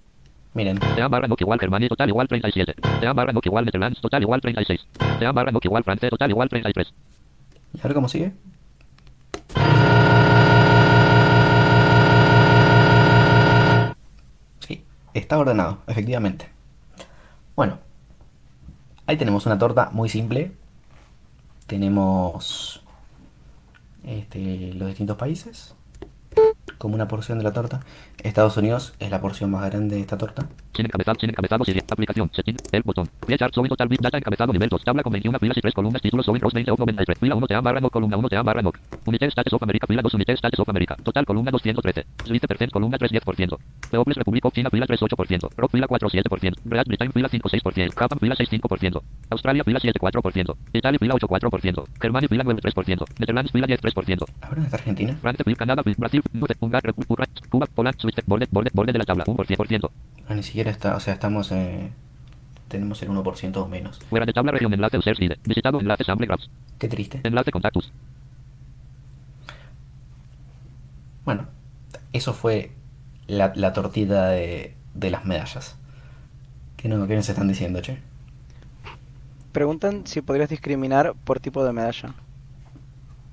[0.54, 0.80] Miren.
[0.96, 4.42] sean barra NOC igual Germania, total igual 37, sean barra NOC igual Netherlands, total igual
[4.42, 4.88] 36,
[5.20, 6.94] sean barra NOC igual Francia, total igual 33.
[7.74, 8.34] ¿Y ahora cómo sigue?
[14.60, 16.50] Sí, está ordenado, efectivamente.
[17.56, 17.80] Bueno,
[19.06, 20.52] ahí tenemos una torta muy simple.
[21.68, 22.84] Tenemos
[24.04, 25.76] este, los distintos países
[26.82, 27.80] como una porción de la torta.
[28.24, 30.48] Estados Unidos es la porción más grande de esta torta.
[30.76, 33.08] Sin encabezado, sin encabezado, sin aplicación, setting, el botón.
[33.24, 36.02] Flechar sobre total bit data encabezado nivel 2, tabla con 21 filas y 3 columnas,
[36.02, 38.66] títulos sobre rows 21, 93, fila 1 te amarran, columna 1 te amarran,
[39.06, 42.72] United States of America, fila 2, United States of America, total columna 213, Swiss percent,
[42.72, 43.58] columna 3, 10%,
[43.92, 47.50] Peoples Republic of China, fila 3, 8%, Rock, fila 4, 7%, Great Britain, fila 5,
[47.50, 52.44] 6%, Japan, fila 6, 5%, Australia, fila 7, 4%, Italia, fila 8, 4%, Germania, fila
[52.44, 54.26] 9, 3%, Netherlands, fila 10, 3%.
[54.42, 55.16] ¿Ahora es Argentina?
[55.22, 56.56] Francia, Canadá, Brasil, 9,
[58.94, 59.92] de la tabla, 1%,
[60.28, 61.52] Ah, ni siquiera está, o sea, estamos...
[61.52, 61.92] Eh...
[62.68, 64.00] tenemos el 1% o menos.
[64.10, 65.40] Fuera de tabla región enlace side.
[65.46, 66.50] Visitado enlace sample graphs.
[66.80, 67.22] Qué triste.
[67.24, 67.94] Enlace contactos.
[71.26, 71.48] Bueno,
[72.14, 72.72] eso fue
[73.28, 75.78] la, la tortita de, de las medallas.
[76.78, 78.00] ¿Qué, no, ¿Qué nos están diciendo, che?
[79.52, 82.16] Preguntan si podrías discriminar por tipo de medalla.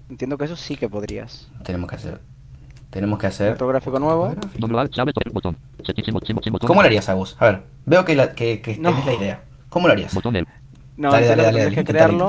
[0.09, 1.53] Entiendo que eso sí que podrías.
[1.65, 2.21] Tenemos que hacer.
[2.91, 3.53] Tenemos que hacer.
[3.53, 4.35] Otro gráfico nuevo.
[6.67, 7.37] ¿Cómo lo harías, Agus?
[7.39, 8.91] A ver, veo que, la, que, que No.
[8.91, 9.41] tenés la idea.
[9.69, 10.15] ¿Cómo lo harías?
[10.97, 11.75] No, dale, dale, dale, dale.
[11.75, 12.29] tendrías que crearlo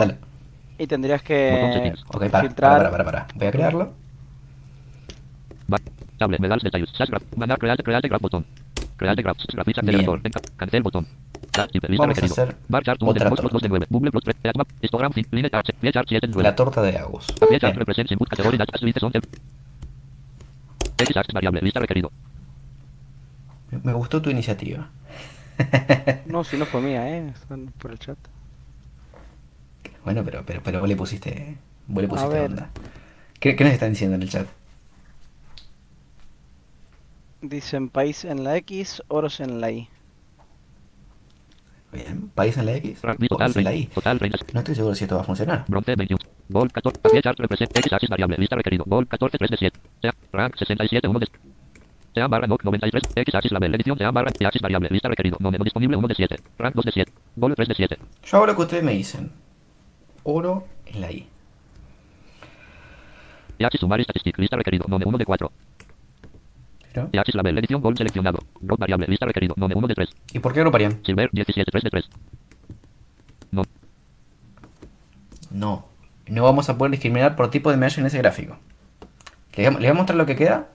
[0.78, 1.94] y tendrías Botón que.
[2.08, 2.78] Ok, para, filtrar.
[2.78, 3.94] para, para, para, Voy a crearlo.
[6.18, 6.90] Tablet, medals, detalles.
[6.90, 7.24] Slash graph.
[7.38, 8.46] Mandar, create, create, graph, botón.
[8.98, 9.22] Create.
[9.22, 10.22] Graphics acelerador.
[10.58, 11.08] Cancel, botón.
[11.52, 12.44] Tab, type, vista Vamos a requerido.
[12.44, 13.86] hacer Bar chart 1 de otra 2, 2 de 9.
[13.90, 14.36] Bubble plus 3.
[14.44, 14.68] Headmap.
[14.82, 15.30] Histogram 5.
[15.32, 15.70] Line chart.
[15.80, 16.44] Pie chart 7 de 9.
[16.44, 17.76] La torta de Agus chart Bien.
[17.76, 19.28] represents input category dash suite son X
[21.34, 21.62] variable.
[21.62, 22.12] Vista requerido.
[23.84, 24.90] Me- gustó tu iniciativa.
[26.26, 27.30] No, si no fue mía, eh.
[27.34, 28.18] Están por el chat.
[30.06, 31.58] Bueno, pero, pero, pero vos le pusiste.
[31.88, 32.70] Vos le pusiste onda.
[33.40, 34.48] ¿Qué, ¿Qué nos están diciendo en el chat?
[37.42, 39.90] Dicen país en la X, oros en la Y.
[41.92, 42.30] Bien.
[42.36, 43.02] País en la X.
[43.02, 43.76] Total en la 20.
[43.76, 43.86] Y.
[43.88, 44.38] Total 30.
[44.54, 45.66] No estoy seguro si esto va a funcionar.
[45.68, 46.20] Bronce 21.
[46.50, 47.00] Gol 14.
[47.10, 48.38] Pie chart represent X axis variable.
[48.38, 48.84] Vista requerido.
[48.86, 49.80] Gol 14 3 de 7.
[50.02, 50.14] Sea.
[50.32, 51.28] Rank 67 1 de
[52.14, 55.38] sea barra NOC 93, X axis label, edición sea barra y axis variable, vista requerido,
[55.40, 57.98] no menú disponible 1 de 7, rank 2 de 7, gol 3 de 7.
[58.24, 59.32] Yo hago lo que ustedes me dicen.
[60.24, 61.28] Oro en la I.
[63.58, 65.52] Y axis sumar statistic, vista requerido, no 1 de 4.
[66.94, 67.10] ¿Pero?
[67.12, 70.10] Y axis label, edición gol seleccionado, variable, vista requerido, no 1 de 3.
[70.34, 71.00] ¿Y por qué agruparían?
[71.06, 72.10] Silver 17 3 de 3.
[73.52, 73.64] No,
[75.52, 75.86] No.
[76.28, 78.58] No vamos a poder discriminar por tipo de medalla en ese gráfico.
[79.58, 80.68] ¿Les voy a- les voy a mostrar lo que queda?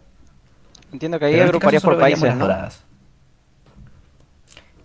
[0.92, 2.40] Entiendo que ahí este agruparías por países, ¿no?
[2.44, 2.82] doradas.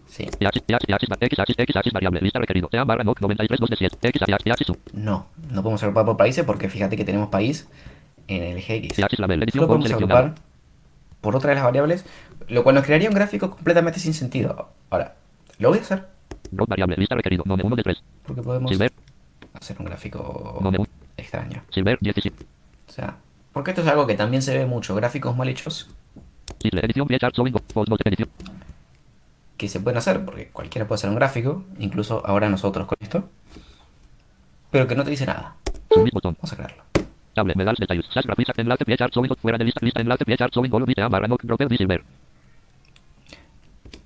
[0.07, 0.27] Sí.
[0.39, 3.03] y axis, y axis, y axis, X axis, X axis variable, vista requerido, sea barra
[3.03, 5.27] NOC 93 2 de 7, X axis, y axis sum, No.
[5.49, 7.67] No podemos agrupar por países porque fíjate que tenemos país
[8.27, 8.99] en el eje X.
[8.99, 10.19] y axis label, edición Solo gol podemos seleccionado.
[10.27, 10.48] agrupar
[11.21, 12.05] por otra de las variables,
[12.47, 14.69] lo cual nos crearía un gráfico completamente sin sentido.
[14.89, 15.15] Ahora,
[15.57, 16.07] lo voy a hacer
[16.51, 18.03] Gol variable, vista requerido, no 1 de 3.
[18.25, 18.91] porque podemos Silver,
[19.53, 20.85] hacer un gráfico no 1.
[21.17, 21.61] extraño.
[21.69, 22.45] Silver 17.
[22.87, 23.17] O sea,
[23.53, 25.89] porque esto es algo que también se ve mucho, gráficos mal hechos
[26.59, 27.35] edición, chart,
[29.57, 33.29] que se pueden hacer, porque cualquiera puede hacer un gráfico, incluso ahora nosotros con esto,
[34.71, 35.55] pero que no te dice nada.
[35.89, 36.35] Submit botón.
[36.39, 36.88] Vamos a crearlo.
[37.39, 40.35] Table, medals, detalles, slash graphics, enlace, pie chart, showing, fuera de lista, lista, enlace, pie
[40.35, 42.03] chart, showing, gol, vista, barra, dropper, silver.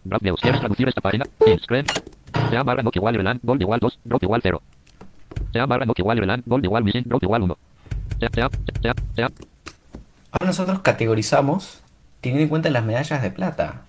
[0.03, 1.25] Graph views, ¿quieres traducir esta página?
[1.47, 1.85] In screen.
[2.49, 4.61] Sea barra no igual relan, gol igual 2, drop igual 0.
[5.51, 7.57] Sea barra no igual relan, gol igual missing, drop igual 1.
[8.19, 8.49] Sea, sea,
[8.81, 9.31] sea, sea,
[10.31, 11.81] Ahora nosotros categorizamos
[12.21, 13.81] teniendo en cuenta las medallas de plata.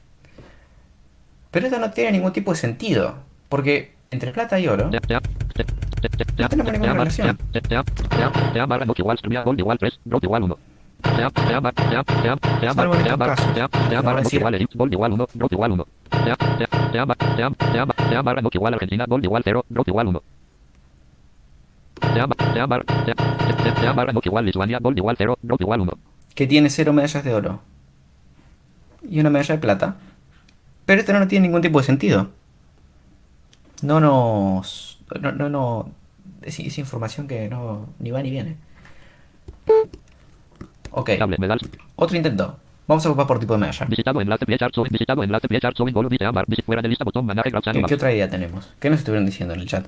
[1.50, 3.16] Pero esto no tiene ningún tipo de sentido,
[3.48, 5.20] porque entre plata y oro, sea, sea,
[5.54, 5.66] sea,
[6.00, 7.38] sea, sea, No tenemos ninguna sea, relación.
[7.52, 7.84] sea, sea,
[8.16, 10.58] sea, sea barra no igual, trivia, gol igual 3, drop igual 1.
[11.04, 13.54] Sea, sea, barra, sea, sea, sea, Salvo barra, en sea, estos barra, casos.
[13.54, 15.72] sea, Nos sea, va a barra no decir- igual, elipse, gol igual 1, drop igual
[15.72, 15.86] 1.
[16.10, 19.64] Sea, sea, sea, ba- sea, sea, ba- sea barra no igual Argentina, gol igual 0,
[19.68, 20.22] drop igual 1.
[22.14, 23.14] Sea, ba- sea, barra, sea,
[23.62, 25.92] sea, sea barra no igual Lituania, gol igual 0, drop igual 1.
[26.34, 27.60] que tiene cero medallas de oro
[29.08, 29.96] y una medalla de plata.
[30.86, 32.28] Pero esto no tiene ningún tipo de sentido.
[33.84, 34.98] No nos.
[35.20, 35.90] No, no, no.
[36.42, 38.56] Es, es información que no ni va ni viene.
[40.90, 41.10] Ok,
[41.96, 42.58] otro intento.
[42.86, 43.86] Vamos a ocupar por tipo de medalla.
[43.86, 45.48] visitado enlace, visitado enlace,
[46.64, 48.74] fuera de lista, botón, graph, ¿Qué, qué otra idea tenemos?
[48.78, 49.86] ¿Qué nos estuvieron diciendo en el chat?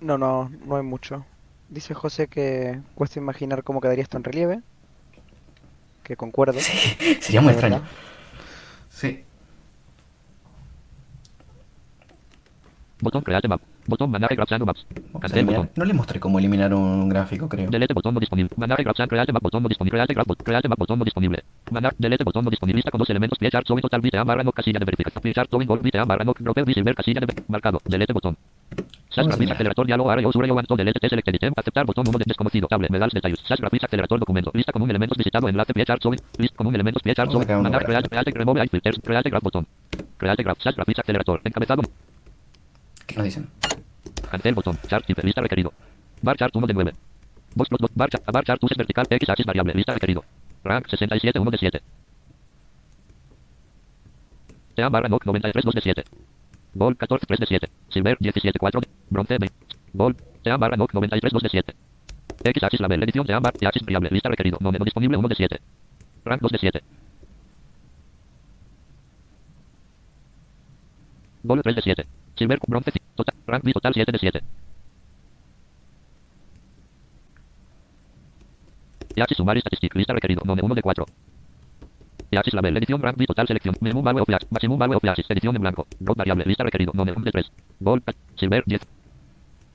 [0.00, 1.24] No, no, no hay mucho.
[1.68, 4.60] Dice José que cuesta imaginar cómo quedaría esto en relieve.
[6.02, 6.60] Que concuerdo.
[7.20, 7.76] Sería muy extraño.
[7.76, 7.90] verdad.
[8.90, 9.24] Sí.
[12.98, 13.60] Botón create map.
[13.86, 14.86] Botón manar graph, maps.
[15.20, 15.70] Cancel botón.
[15.76, 17.68] No le mostré cómo eliminar un gráfico, creo.
[17.68, 18.50] Delete botón no disponible.
[18.56, 19.98] Manar graph, create map, botón no disponible.
[19.98, 21.44] Create graph, create map, botón no disponible.
[21.70, 22.78] Manar, delete botón no disponible.
[22.78, 23.38] Lista con dos elementos.
[23.38, 25.22] Pie chart, showing, total, vita, barra, no, casilla de verificación.
[25.22, 27.80] Pie chart, showing, gol, vita, barra, no, dropper, visible, casilla de marcado.
[27.84, 28.36] Delete botón.
[29.16, 32.24] A graphics, acelerador, diálogo, área, usuario, one, delete, t, select, edit, aceptar, botón, uno de
[32.26, 35.84] desconocido, table, medals, detalles, slash graphics, acelerador, documento, lista con un elementos visitado, enlace, pie
[35.84, 38.98] chart, showing, list con un elementos, pie chart, showing, crear manar, create, create, remove, filters,
[39.02, 39.66] create graph, botón.
[40.18, 41.82] Create graph, slash graphics, acelerador, encabezado,
[43.06, 43.48] ¿Qué nos dicen?
[44.30, 44.78] Cancel botón.
[44.88, 45.72] Requerido.
[46.22, 46.92] Bar chart 1 de 9.
[47.54, 49.72] Box plus bar chart, bar chart uses vertical X axis variable.
[49.74, 50.24] Lista requerido.
[50.64, 51.82] Rank 67 1 de 7.
[54.74, 56.04] Sea barra NOC 93 2 de 7.
[56.74, 57.70] Gol 14 3 de 7.
[57.88, 58.88] Silver 17 4 de.
[59.08, 59.56] Bronce 20.
[59.94, 60.16] Gol.
[60.44, 61.74] Sea barra NOC 93 2 de 7.
[62.44, 63.02] X axis label.
[63.02, 64.10] Edición sea bar y axis variable.
[64.10, 64.58] Lista requerido.
[64.60, 65.60] No disponible 1 de 7.
[66.24, 66.82] Rank 2 de 7.
[71.44, 72.06] Gol 3 de 7.
[72.36, 74.40] Silver, bronce, total, rank total 7 de 7.
[79.16, 81.06] EH sumar statistic, lista requerido, nome 1 de 4.
[82.30, 85.86] EH label, edición rank total selección, value flash, maximum value of flash, edición en blanco.
[86.00, 87.52] Road variable, lista requerido, nome 1 de 3.
[87.80, 88.82] Gol, ca- silver 10.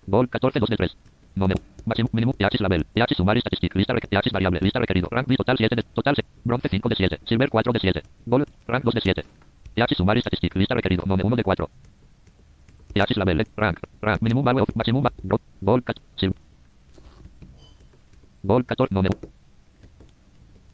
[0.05, 0.97] Gol 14 2 de 3.
[1.33, 1.55] Nome,
[1.85, 2.85] máximo, minimum, EH label,
[3.15, 6.95] sumar statistic, lista requerido, variable, lista requerido, rank total 7 de, total, bronce 5 de
[6.95, 8.01] 7, silver 4 de 7.
[8.25, 9.25] Gol, rank 2 de 7.
[9.77, 11.69] EH sumar statistic, lista requerido, nome 1 de 4.
[15.61, 16.35] Gol, ca- sil-
[18.43, 19.09] Gol 14, nome.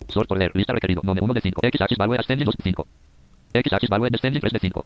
[0.10, 1.62] Sort order, lista requerido, nome 1 de 5.
[1.64, 2.88] XH value ascending 2 de 5.
[3.54, 4.86] XH value descending 3 de 5.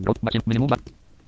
[0.00, 0.78] Road, maximum, minimum, va-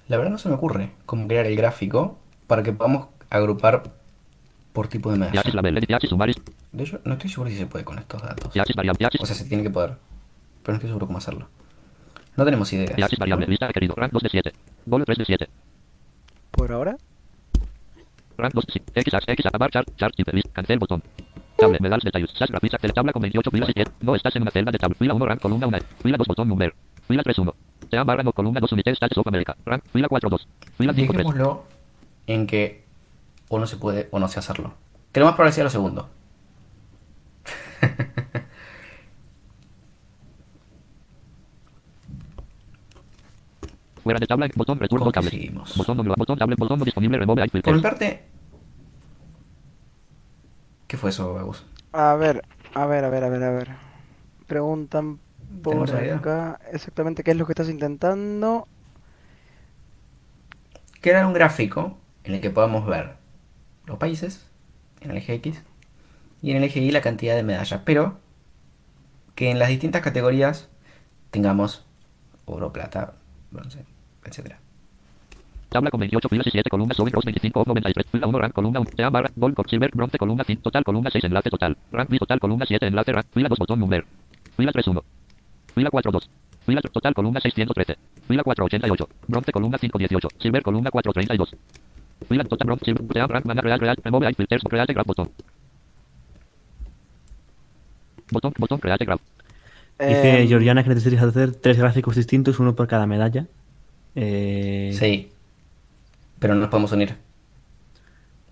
[0.08, 3.82] La verdad no se me ocurre cómo crear el gráfico para que podamos agrupar
[4.72, 5.40] por tipo de medalla.
[6.72, 8.54] De hecho, no estoy seguro si se puede con estos datos.
[9.22, 9.96] O sea, se tiene que poder.
[10.62, 11.48] Pero no estoy seguro cómo hacerlo.
[12.36, 12.96] No tenemos ideas.
[13.18, 14.52] Variable, lista requerido, rank 2 de 7.
[14.90, 15.48] Gol 3 de 7.
[16.50, 16.96] Por ahora.
[18.36, 18.80] Rank 2, sí.
[18.92, 19.24] Chart,
[19.96, 21.02] chart, type, list, cancel, botón.
[21.56, 23.92] Table, medals, detalles, slash, graphics, Excel, tabla con 28 filas y 7.
[24.00, 24.96] No estás en una celda de tabla.
[24.98, 25.78] Fila 1, rank, columna 1.
[26.02, 26.74] Fila 2, botón, number.
[27.06, 27.54] Fila 3, 1.
[27.88, 29.56] Sea barra, no, columna 2, United States of America.
[29.64, 30.48] Rank, fila 4, 2.
[30.76, 31.26] Fila 5, 3.
[31.26, 31.64] Dejémoslo
[32.26, 32.84] en que
[33.48, 34.74] o no se puede o no sé hacerlo.
[35.12, 36.08] Que lo más probable sea lo segundo.
[44.02, 45.30] Fuera de tabla, botón, return, ¿Cómo que table.
[45.30, 45.74] seguimos?
[45.74, 47.80] Botón, no, botón, tablet, botón, no disponible, remove, ice Por mi filters.
[47.80, 48.30] parte...
[50.86, 51.64] ¿Qué fue eso, Agus?
[51.92, 52.42] A ver,
[52.74, 53.68] a ver, a ver, a ver, a ver.
[54.46, 55.20] Preguntan
[55.62, 58.66] por acá exactamente qué es lo que estás intentando.
[61.00, 63.16] Crear un gráfico en el que podamos ver
[63.86, 64.46] los países
[65.00, 65.62] en el eje X
[66.42, 68.20] y en el eje Y la cantidad de medallas, pero
[69.34, 70.68] que en las distintas categorías
[71.30, 71.86] tengamos
[72.46, 73.14] oro, plata,
[75.70, 78.06] Tabla con 28 filas y 7 columnas, sobre cross 25 of 93.
[78.10, 78.90] Fila 1, rank, columna 1.
[78.96, 80.62] Sea barra, gold, silver, bronce, columna 5.
[80.62, 81.76] Total, columna 6, enlace total.
[81.92, 83.12] Rank, total, columna 7, enlace.
[83.32, 84.04] Fila 2, botón, number.
[84.56, 85.04] Fila 3, 1.
[85.74, 86.30] Fila 4, 2.
[86.66, 87.96] Fila total, columna 613.
[88.26, 89.08] Fila 4, 88.
[89.28, 90.28] Bronce, columna 5, 18.
[90.38, 91.56] Silver, columna 4, 32.
[92.28, 93.96] Fila total, bronce, silver, sea rank, mana, real, real.
[94.02, 95.30] Remove, filters, create graph, botón.
[98.32, 99.20] Botón, botón, create graph.
[100.00, 103.46] Dice Em, Georgiana que necesitas hacer tres gráficos distintos, uno por cada medalla.
[104.14, 105.30] Eh, Sí.
[106.38, 107.16] Pero no nos podemos unir.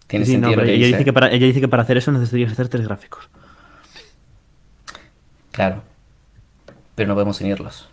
[0.07, 0.99] Tiene sí, no, sentido lo que ella, dice.
[0.99, 3.29] dice que para, ella dice que para hacer eso necesitarías hacer tres gráficos.
[5.53, 5.83] Claro.
[6.95, 7.89] Pero no podemos unirlos.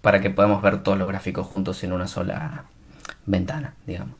[0.00, 2.64] Para que podamos ver todos los gráficos juntos en una sola
[3.26, 4.16] ventana, digamos.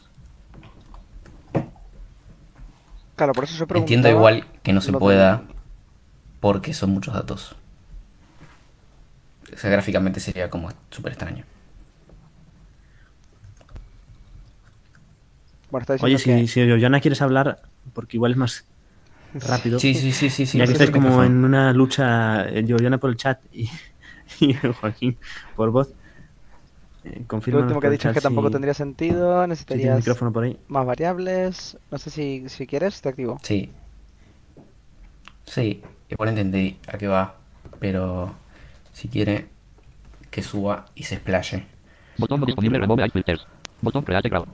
[3.16, 3.79] Claro, por eso preguntaba.
[3.81, 5.43] Entiendo igual que no se pueda
[6.41, 7.57] porque son muchos datos.
[9.53, 11.44] O sea, gráficamente sería como súper extraño.
[15.70, 16.61] Bueno, Oye, si, que- si
[17.01, 17.61] quieres hablar,
[17.92, 18.64] porque igual es más
[19.34, 19.78] rápido.
[19.78, 20.46] Sí, sí, sí, sí.
[20.46, 23.68] sí ya que estáis como en una lucha, eh, Georgiana por el chat y,
[24.40, 25.18] y Joaquín
[25.55, 25.88] por voz.
[27.05, 29.46] Eh, Lo confírmanos último que el dicho es que tampoco si- tendría sentido.
[29.46, 30.59] Necesitarías micrófono por ahí.
[30.68, 31.78] más variables.
[31.90, 33.38] No sé si, si quieres, te activo.
[33.42, 33.70] Sí.
[35.46, 37.34] Sí, igual entendí a qué va.
[37.80, 38.34] Pero
[38.99, 39.46] si quiere
[40.33, 41.64] que suba y se explaye.
[42.16, 43.46] Botón no disponible, remove, filters.
[43.80, 44.49] Botón, create graph.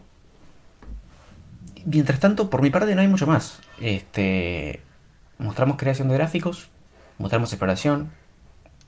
[1.87, 3.61] Mientras tanto, por mi parte no hay mucho más.
[3.81, 4.83] Este,
[5.39, 6.69] mostramos creación de gráficos,
[7.17, 8.11] mostramos exploración,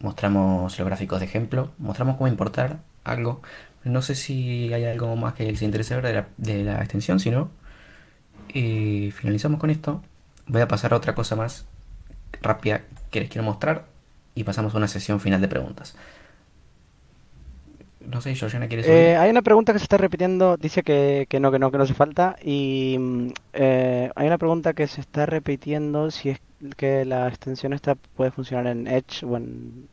[0.01, 3.41] mostramos los gráficos de ejemplo, mostramos cómo importar algo.
[3.83, 7.19] No sé si hay algo más que les interese ver de la, de la extensión,
[7.19, 7.49] si no,
[8.51, 10.03] eh, finalizamos con esto.
[10.49, 11.65] Voy a pasar a otra cosa más
[12.43, 13.96] rápida que les quiero mostrar
[14.37, 15.97] y pasamos a una sesión final de preguntas.
[18.07, 18.87] No sé, Georgiana, ¿quieres?
[18.87, 21.79] Eh, hay una pregunta que se está repitiendo, dice que, que no, que no, que
[21.79, 22.37] no hace falta.
[22.41, 26.41] Y mm, eh, hay una pregunta que se está repitiendo si es
[26.77, 29.89] que la extensión esta puede funcionar en Edge o en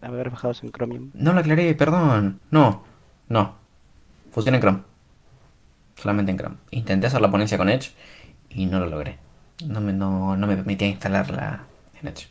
[0.00, 1.10] navegadores bajados en Chromium.
[1.14, 2.40] No lo aclaré, perdón.
[2.50, 2.84] No,
[3.28, 3.56] no.
[4.30, 4.82] Funciona en Chrome.
[5.96, 6.56] Solamente en Chrome.
[6.70, 7.90] Intenté hacer la ponencia con Edge
[8.50, 9.18] y no lo logré.
[9.66, 11.64] No me, no, no me permitía instalarla
[12.00, 12.28] en Edge.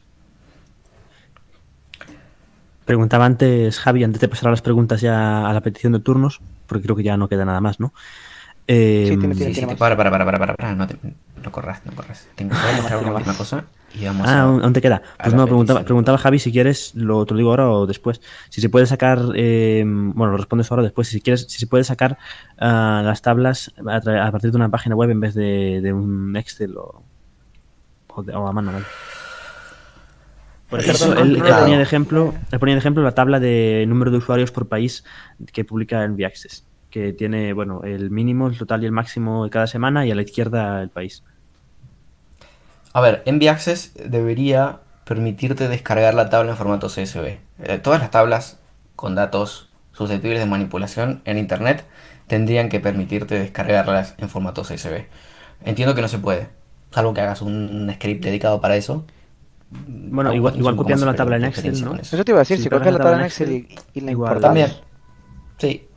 [2.87, 6.39] Preguntaba antes, Javi, antes de pasar a las preguntas ya a la petición de turnos,
[6.65, 7.93] porque creo que ya no queda nada más, ¿no?
[8.65, 9.77] Eh, Sí, tiene- Sí, tiene- sí, tiene te- más.
[9.79, 10.97] para, para, para, para, para, para, no, te-
[11.43, 12.27] no corras, no corras.
[12.35, 14.43] Tengo que mostrar una última cosa y vamos Ah, a...
[14.43, 15.01] aún te queda.
[15.21, 18.21] Pues no, preguntaba, preguntaba Javi si quieres, lo, te lo digo ahora o después.
[18.49, 21.09] Si se puede sacar, eh, bueno, lo respondes ahora o después.
[21.09, 22.17] Si quieres, si se puede sacar
[22.57, 26.77] ah, las tablas a, partir de una página web en vez de, de un Excel
[26.77, 27.03] o,
[28.07, 28.85] o, de- o a mano, ¿vale?
[30.69, 34.11] Por Eso ejemplo, él, ponía de ejemplo, él ponía de ejemplo la tabla de número
[34.11, 35.05] de usuarios por país
[35.53, 36.65] que publica en Access.
[36.89, 40.15] que tiene, bueno, el mínimo, el total y el máximo de cada semana y a
[40.15, 41.23] la izquierda el país.
[42.91, 47.37] A ver, Envy Access debería permitirte descargar la tabla en formato CSV.
[47.63, 48.59] Eh, todas las tablas
[48.95, 51.85] con datos susceptibles de manipulación en Internet
[52.27, 55.05] tendrían que permitirte descargarlas en formato CSV.
[55.63, 56.49] Entiendo que no se puede,
[56.91, 59.05] salvo que hagas un, un script dedicado para eso.
[59.69, 61.95] Bueno, igual, copiando la tabla en Excel, ¿no?
[61.95, 62.23] eso.
[62.23, 64.29] Te iba a decir, Si copias la la tabla en Excel y, y la igual.
[64.31, 64.41] importas.
[64.41, 64.71] También.
[65.57, 65.87] Sí.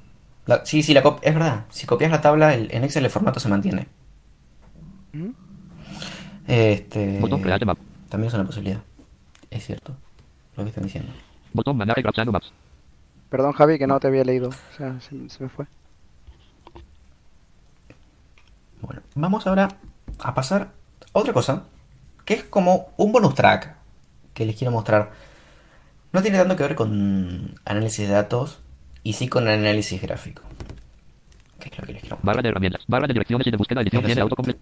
[0.47, 1.65] La- sí, sí, la cop- es verdad.
[1.71, 3.87] Si copias la tabla, el- en Excel el formato se mantiene.
[5.13, 5.29] ¿Mm?
[6.49, 7.79] Este, Botón Create Map.
[8.09, 8.81] también es una posibilidad.
[9.51, 9.95] Es cierto.
[10.57, 11.13] Lo que están diciendo.
[11.53, 12.53] Botón Manage Graph Maps.
[13.29, 14.49] Perdón, Javi, que no te había leído.
[14.49, 15.67] O sea, se, se me fue.
[18.83, 19.69] Bueno, vamos ahora
[20.19, 20.73] a pasar
[21.13, 21.65] a otra cosa,
[22.31, 23.75] que es como un bonus track
[24.35, 25.11] que les quiero mostrar.
[26.13, 28.61] No tiene tanto que ver con análisis de datos
[29.03, 30.43] y sí con análisis gráfico.
[31.59, 32.27] ¿Qué es lo que les quiero mostrar?
[32.37, 32.83] Barra de herramientas.
[32.87, 34.21] Barra de direcciones y de búsqueda edición sí.
[34.21, 34.61] autocomplete.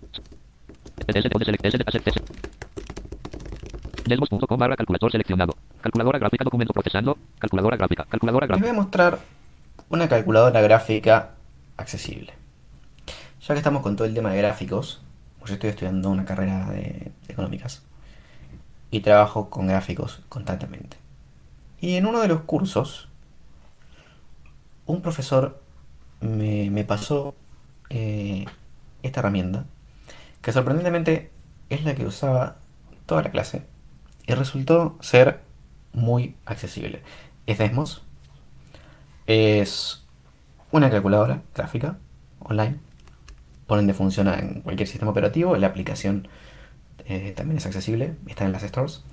[4.07, 5.55] Delmos.com barra calculador seleccionado.
[5.83, 7.19] Calculadora gráfica documento procesando.
[7.39, 8.07] Calculadora gráfica.
[8.09, 8.71] Calculadora Les voy gráfica.
[8.71, 9.19] a mostrar
[9.91, 11.33] una calculadora gráfica
[11.77, 12.33] accesible.
[13.43, 15.03] Ya que estamos con todo el tema de gráficos,
[15.39, 17.83] pues yo estoy estudiando una carrera de económicas
[18.91, 20.97] y trabajo con gráficos constantemente.
[21.81, 23.09] Y en uno de los cursos,
[24.87, 25.63] un profesor
[26.21, 27.35] me, pasó
[27.91, 28.47] eh,
[29.03, 29.67] esta herramienta,
[30.43, 31.31] que sorprendentemente
[31.69, 32.57] es la que usaba
[33.07, 33.65] toda la clase
[34.27, 35.41] y resultó ser
[35.93, 37.03] muy accesible.
[37.47, 38.03] Es Desmos,
[39.27, 40.05] es
[40.71, 41.99] una calculadora gráfica
[42.41, 42.81] online,
[43.69, 46.27] por ende funciona en cualquier sistema operativo, la aplicación
[47.07, 49.05] eh, también es accesible, está en las stores.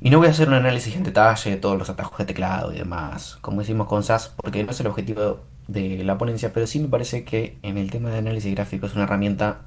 [0.00, 2.72] Y no voy a hacer un análisis en detalle de todos los atajos de teclado
[2.72, 6.66] y demás, como hicimos con SAS, porque no es el objetivo de la ponencia, pero
[6.66, 9.60] sí me parece que en el tema de análisis gráfico es una herramienta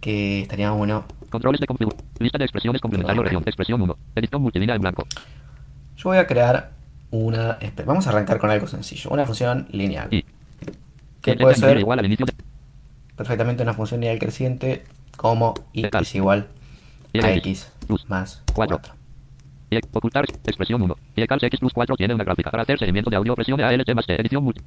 [0.00, 1.04] que estaría bueno.
[1.30, 2.08] Controles de configuración.
[2.20, 3.42] Lista de expresiones complementario región.
[3.44, 3.96] Expresión 1.
[4.14, 5.04] Edición multilínea en blanco.
[5.96, 6.70] Yo voy a crear
[7.10, 7.58] una...
[7.84, 10.14] Vamos a arrancar con algo sencillo, una función lineal.
[10.14, 10.24] Y.
[11.26, 12.32] Que puede ser igual al inicio de.
[13.16, 14.84] perfectamente una función lineal creciente
[15.16, 16.46] como y es igual
[17.12, 17.72] Y a X.
[18.06, 18.78] más Cuatro.
[18.78, 18.94] 4.
[19.70, 20.96] Y ocultar expresión 1.
[21.16, 22.52] Y el calce X plus 4 tiene una gráfica.
[22.52, 24.20] Para hacer seguimiento de audio presione ALT más T.
[24.20, 24.60] Edición multi.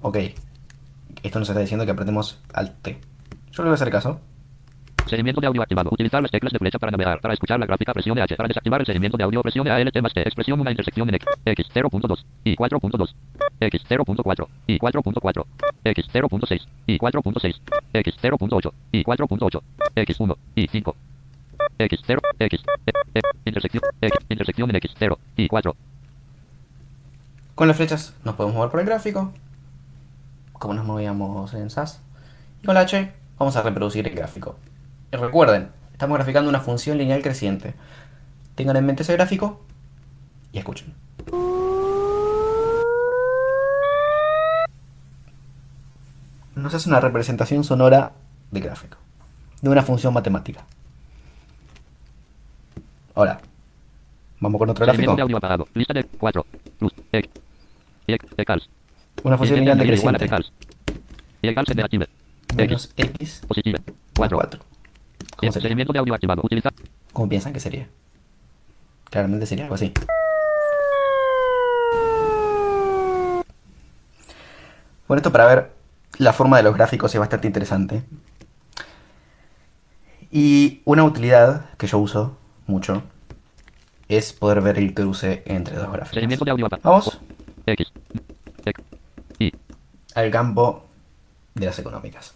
[0.00, 0.16] Ok.
[1.22, 2.98] Esto nos está diciendo que apretemos Alt T.
[3.52, 4.20] Yo le voy a hacer caso.
[5.06, 5.90] Seguimiento de audio activado.
[5.92, 7.20] Utilizar las teclas de flecha para navegar.
[7.20, 8.36] Para escuchar la gráfica presione H.
[8.36, 10.20] Para desactivar el seguimiento de audio presione ALT más T.
[10.22, 11.28] Expresión una intersección en X.
[11.44, 13.14] X 0.2 y 4.2.
[13.60, 15.44] X 0.4 y 4.4.
[15.84, 17.60] X 0.6 y 4.6.
[17.92, 19.62] X 0.8 y 4.8.
[19.96, 20.96] X 1 y 5.
[21.78, 25.76] X 0 X e, e, intersección X intersección en X 0 y 4.
[27.54, 29.32] Con las flechas nos podemos mover por el gráfico.
[30.52, 32.00] Como nos movíamos en SAS.
[32.62, 34.56] Y con la H vamos a reproducir el gráfico.
[35.12, 37.74] Recuerden, estamos graficando una función lineal creciente.
[38.54, 39.60] Tengan en mente ese gráfico
[40.52, 40.94] y escuchen.
[46.54, 48.12] Nos hace una representación sonora
[48.50, 48.98] de gráfico.
[49.62, 50.64] De una función matemática.
[53.14, 53.40] Ahora,
[54.38, 55.16] vamos con otro gráfico.
[55.16, 55.66] de audio apagado.
[55.74, 56.46] Lista de 4.
[56.78, 57.30] Plus X.
[58.06, 58.70] Y X Ecals.
[59.24, 60.24] Una función lineal decreciente.
[61.42, 62.08] Ecals negative.
[62.54, 63.78] Menos X Positive.
[63.78, 64.38] más 4.
[64.38, 64.60] 4.
[65.40, 66.42] ¿Cómo de audio activado.
[66.44, 66.72] Utilizar.
[67.12, 67.88] ¿Cómo piensan que sería?
[69.10, 69.92] Claramente sería algo así.
[75.08, 75.72] Bueno, esto para ver
[76.18, 78.04] la forma de los gráficos es bastante interesante.
[80.30, 82.36] Y una utilidad que yo uso
[82.66, 83.02] mucho
[84.08, 86.82] es poder ver el cruce entre dos gráficos.
[86.82, 87.18] Vamos
[90.14, 90.84] al campo
[91.54, 92.34] de las económicas.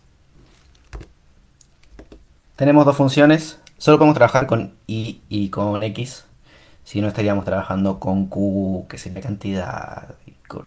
[2.57, 3.61] Tenemos dos funciones.
[3.79, 6.25] Solo podemos trabajar con y y con x.
[6.85, 10.65] Si no estaríamos trabajando con q, que sería cantidad, y con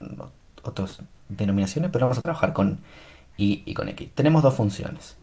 [0.64, 1.00] otras
[1.30, 2.80] denominaciones, pero vamos a trabajar con
[3.38, 4.10] y y con x.
[4.16, 5.16] Tenemos dos funciones.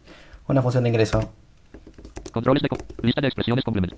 [0.47, 1.31] Una función de ingreso
[2.31, 2.69] Controles de.
[2.69, 3.95] co- Lista de expresiones complemento.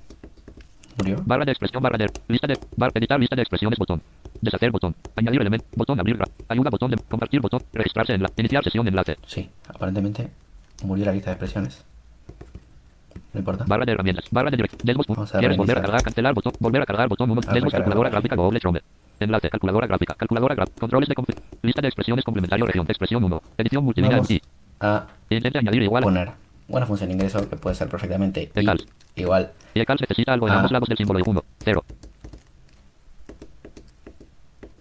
[0.97, 1.21] murió.
[1.25, 2.11] Barra de expresión, barra de.
[2.27, 2.59] Lista de.
[2.75, 4.01] Bar, editar lista de expresiones, botón.
[4.41, 4.95] Deshacer, botón.
[5.15, 6.19] Añadir elemento, botón, abrir.
[6.47, 6.97] Ayuda, botón de.
[6.97, 7.61] Compartir, botón.
[7.73, 8.31] Registrarse en la.
[8.37, 9.17] Iniciar sesión, enlace.
[9.25, 10.29] Sí, aparentemente
[10.83, 11.83] murió la lista de expresiones.
[13.33, 13.65] No importa.
[13.67, 14.25] Barra de herramientas.
[14.31, 14.81] Barra de dirección.
[14.83, 15.05] Desmos.
[15.07, 16.03] Vamos a ¿Quieres volver a cargar?
[16.03, 16.53] Cancelar, botón.
[16.59, 17.41] Volver a cargar, botón 1.
[17.47, 18.81] A Desmos, recargar, calculadora gráfica, Google Chrome.
[19.19, 20.79] Enlace, calculadora gráfica, calculadora gráfica.
[20.79, 21.15] Controles de.
[21.15, 22.85] config- Lista de expresiones complementario, región.
[22.87, 23.41] Expresión 1.
[23.57, 24.41] Edición multilínea Vamos y.
[24.79, 26.31] a Intente añadir igual poner
[26.69, 28.51] una función de ingreso que puede ser perfectamente
[29.15, 31.43] igual Y el cal necesita algo en ambos lados del símbolo y 1.
[31.63, 31.83] 0.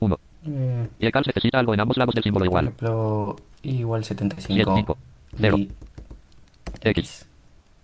[0.01, 0.19] 1.
[0.49, 2.65] Eh, Y el cal necesita algo en ambos lados del símbolo por igual.
[2.67, 4.99] ejemplo, igual 75, 75
[5.39, 5.57] cero.
[5.59, 5.71] y
[6.83, 7.27] X.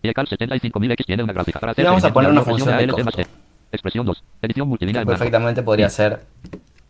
[0.03, 1.61] Y el cal 75000X tiene una gráfica.
[1.61, 3.21] Para Y vamos a poner una función de costo.
[3.21, 3.27] E.
[3.73, 4.25] Expresión 2.
[4.43, 5.05] Edición multilínea.
[5.05, 6.25] Perfectamente podría ser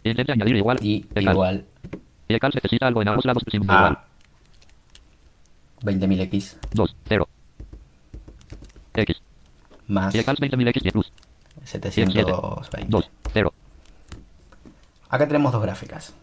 [0.02, 0.78] Intente añadir igual.
[0.82, 1.64] y igual
[2.26, 3.92] Y el cal necesita algo en ambos lados símbolo igual.
[3.92, 4.04] a
[5.84, 7.28] 20.000x 2, 0.
[8.94, 9.22] X.
[9.88, 11.12] más Y el cal 20000X y plus.
[11.64, 12.32] 720.
[12.88, 13.54] 2, 0.
[15.10, 16.14] Acá tenemos dos gráficas.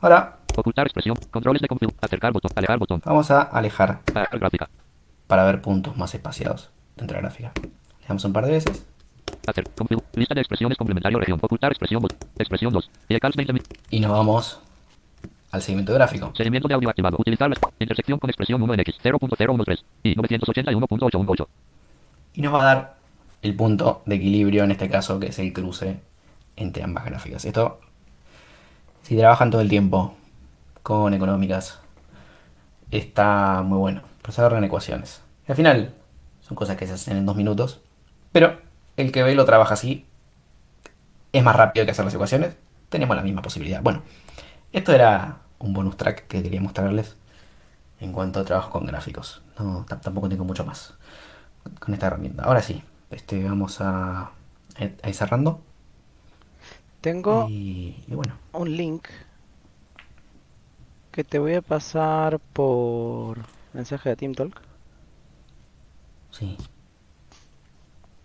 [0.00, 1.16] Ahora Ocultar expresión.
[1.30, 1.90] Controles de config.
[2.00, 2.50] Acercar botón.
[2.56, 3.00] Alejar botón.
[3.04, 4.68] vamos a alejar Apagar gráfica.
[5.30, 7.52] Para ver puntos más espaciados dentro de la gráfica.
[8.00, 8.84] Le damos un par de veces.
[10.14, 11.38] Lista de expresiones complementario región.
[11.40, 12.02] Ocultar expresión.
[12.02, 12.90] bot- Expresión 2.
[13.08, 13.62] Y el cal 20000.
[13.90, 14.60] Y nos vamos
[15.52, 16.32] al segmento gráfico.
[16.36, 17.16] Seguimiento de audio activado.
[17.16, 21.46] Utilizar la intersección con expresión 1 en X 0.013 y 981.818.
[22.34, 22.96] Y nos va a dar
[23.42, 26.00] el punto de equilibrio, en este caso, que es el cruce
[26.56, 27.44] entre ambas gráficas.
[27.44, 27.78] Esto,
[29.02, 30.16] si trabajan todo el tiempo
[30.82, 31.78] con económicas,
[32.90, 34.09] está muy bueno.
[34.30, 35.22] Se agarran ecuaciones.
[35.48, 35.94] Y al final,
[36.40, 37.80] son cosas que se hacen en dos minutos.
[38.32, 38.60] Pero
[38.96, 40.06] el que ve lo trabaja así,
[41.32, 42.56] es más rápido que hacer las ecuaciones.
[42.88, 43.82] Tenemos la misma posibilidad.
[43.82, 44.02] Bueno,
[44.72, 47.16] esto era un bonus track que quería mostrarles
[48.00, 49.42] en cuanto a trabajo con gráficos.
[49.58, 50.94] No, tampoco tengo mucho más
[51.78, 52.44] con esta herramienta.
[52.44, 54.30] Ahora sí, este, vamos a,
[55.02, 55.60] a ir cerrando.
[57.00, 59.08] Tengo Y, y bueno, un link
[61.12, 63.38] que te voy a pasar por
[63.72, 64.60] mensaje de TeamTalk.
[66.30, 66.56] sí.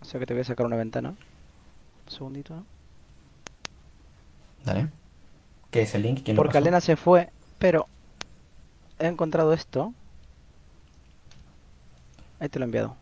[0.01, 1.09] O sea que te voy a sacar una ventana.
[1.09, 2.53] Un segundito.
[2.55, 2.65] ¿no?
[4.63, 4.89] Dale.
[5.71, 6.21] ¿Qué es el link?
[6.23, 6.59] ¿Quién Porque?
[6.59, 7.87] Alena se fue, pero
[8.99, 9.93] he encontrado esto.
[12.39, 12.95] Ahí te lo he enviado.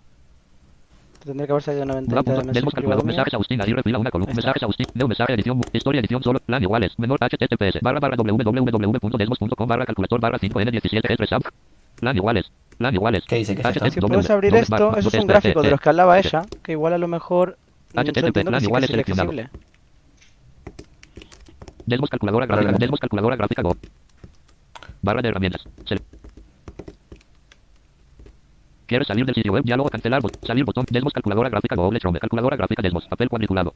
[1.19, 3.05] Te tendría que haber salido una ventanita de Demos mensaje calculador.
[3.05, 3.61] Mensajes Agustín.
[3.61, 4.33] Aguirre fila una columna.
[4.33, 4.87] Mensajes Agustín.
[4.93, 5.61] Neo mensaje edición.
[5.73, 6.39] Historia edición solo.
[6.39, 6.97] Plan iguales.
[6.97, 7.81] Menor https.
[7.81, 11.43] Barra barra www.desmos.com barra calculador barra 5n17 3 sub.
[12.03, 12.51] Plan iguales.
[12.77, 13.23] Plan iguales.
[13.25, 14.07] ¿Qué dice que es esto?
[14.07, 16.97] Puedes abrir esto, eso es un gráfico de los que hablaba ella, que igual a
[16.97, 17.57] lo mejor
[17.93, 19.49] mm, HTTP, plan sí que igual es sería seleccionado.
[21.85, 22.71] Desmos calculadora gráfica.
[22.73, 23.77] Desmos calculadora gráfica Go.
[25.01, 25.63] Barra de herramientas.
[28.85, 29.63] ¿Quieres salir del sitio web?
[29.63, 30.21] Diálogo cancelar.
[30.45, 30.85] salir botón.
[30.89, 31.89] Desmos calculadora gráfica Go.
[31.97, 32.19] Chrome.
[32.19, 33.07] Calculadora gráfica Desmos.
[33.07, 33.73] Papel cuadriculado.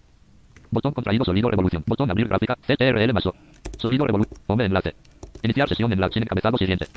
[0.69, 1.81] Botón contraído sonido revolución.
[1.87, 2.57] Botón abrir gráfica.
[2.67, 3.33] CTRL más O.
[3.77, 4.37] Sonido revolución.
[4.47, 4.95] Home enlace.
[5.43, 6.87] Iniciar sesión enlace sin encabezado siguiente.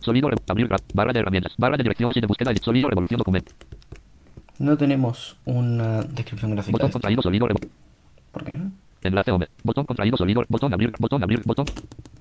[0.00, 1.52] Sonido abrir barra de herramientas.
[1.58, 2.50] Barra de dirección sin de búsqueda.
[2.50, 3.52] edit, Sonido revolución documento.
[4.58, 6.70] No tenemos una descripción gráfica.
[6.70, 6.92] de Botón esto.
[6.92, 7.46] contraído sonido.
[8.32, 8.52] ¿Por qué?
[9.02, 9.46] Enlace home.
[9.62, 10.42] Botón contraído sonido.
[10.48, 10.92] Botón abrir.
[10.98, 11.42] Botón abrir.
[11.44, 11.66] Botón.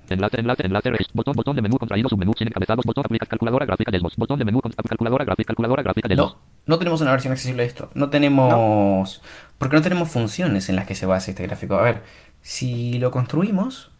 [0.09, 0.91] Enlace, enlace, enlace.
[0.91, 2.85] regis- Botón, botón de menú contraído submenú sin encabezados.
[2.85, 4.15] Botón aplica calculadora gráfica Desmos.
[4.17, 5.47] Botón de menú calculadora gráfica.
[5.47, 6.33] Calculadora gráfica Desmos.
[6.33, 7.89] No, no tenemos una versión accesible de esto.
[7.95, 9.21] No tenemos.
[9.57, 11.75] Porque no tenemos funciones en las que se base este gráfico.
[11.75, 12.03] A ver,
[12.41, 13.91] si lo construimos,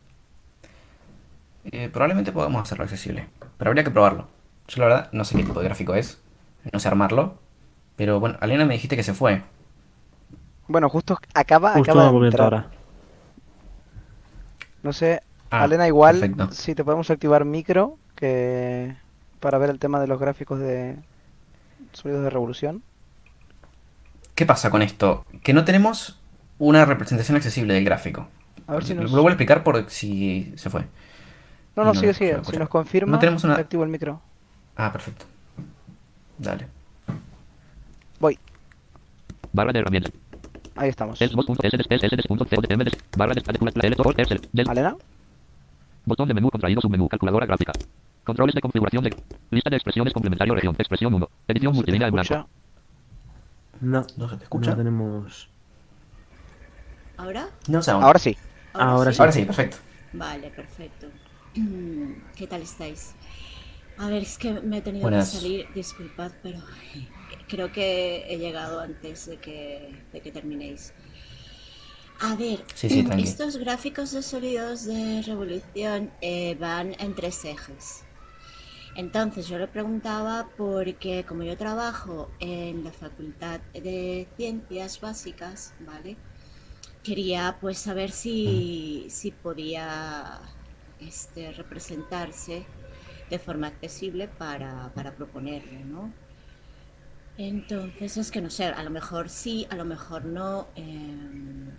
[1.71, 3.27] eh, probablemente podamos hacerlo accesible.
[3.57, 4.27] Pero habría que probarlo.
[4.67, 6.19] Yo la verdad no sé qué tipo de gráfico es.
[6.71, 7.37] No sé armarlo.
[7.95, 9.43] Pero bueno, Alena me dijiste que se fue.
[10.67, 12.53] Bueno, justo acaba, Justo acaba de entrar.
[12.53, 12.71] ahora.
[14.83, 16.51] No sé, Ah, Alena, igual perfecto.
[16.51, 18.95] si te podemos activar micro que
[19.39, 20.97] para ver el tema de los gráficos de
[21.93, 22.83] sonidos de revolución.
[24.35, 25.25] ¿Qué pasa con esto?
[25.43, 26.19] Que no tenemos
[26.57, 28.27] una representación accesible del gráfico.
[28.67, 29.11] A ver si Lo nos...
[29.11, 30.85] vuelvo a explicar por si se fue.
[31.75, 32.37] No, no, no sigue, sigue.
[32.45, 34.21] Si nos confirma, No tenemos una- te activo el micro.
[34.77, 35.25] Ah, perfecto.
[36.37, 36.67] Dale.
[38.19, 38.37] Voy,
[39.51, 40.11] Barra de herramientas.
[40.75, 41.19] ahí estamos.
[43.17, 44.95] Barra de Alena,
[46.05, 47.07] Botón de menú contraído submenú.
[47.09, 47.71] Calculadora gráfica.
[48.23, 49.15] Controles de configuración de
[49.49, 50.75] lista de expresiones complementario región.
[50.77, 51.29] Expresión 1.
[51.47, 52.47] Edición ¿se te multilínea en blanco.
[53.81, 54.71] No, ¿No se te escucha?
[54.71, 55.49] no tenemos.
[57.17, 57.47] ¿Ahora?
[57.67, 57.91] No sé.
[57.91, 58.37] Ahora sí.
[58.73, 59.19] Ahora sí.
[59.21, 59.77] Ahora sí, perfecto.
[60.13, 61.07] Vale, perfecto.
[62.35, 63.15] ¿Qué tal estáis?
[63.97, 65.31] A ver, es que me he tenido Buenas.
[65.31, 66.59] que salir, disculpad, pero
[67.47, 70.93] creo que he llegado antes de que, de que terminéis.
[72.19, 73.23] A ver, Sí, sí, tranqui.
[73.23, 78.03] estos gráficos de sólidos de revolución eh, van en tres ejes.
[78.95, 86.17] Entonces yo le preguntaba porque como yo trabajo en la Facultad de Ciencias Básicas, ¿vale?
[87.03, 90.41] Quería pues saber si, si podía
[90.99, 92.69] este, representarse
[93.29, 96.15] de forma accesible para, para proponerlo, ¿no?
[97.37, 100.71] Entonces es que no sé, a lo mejor sí, a lo mejor no.
[100.75, 101.75] em,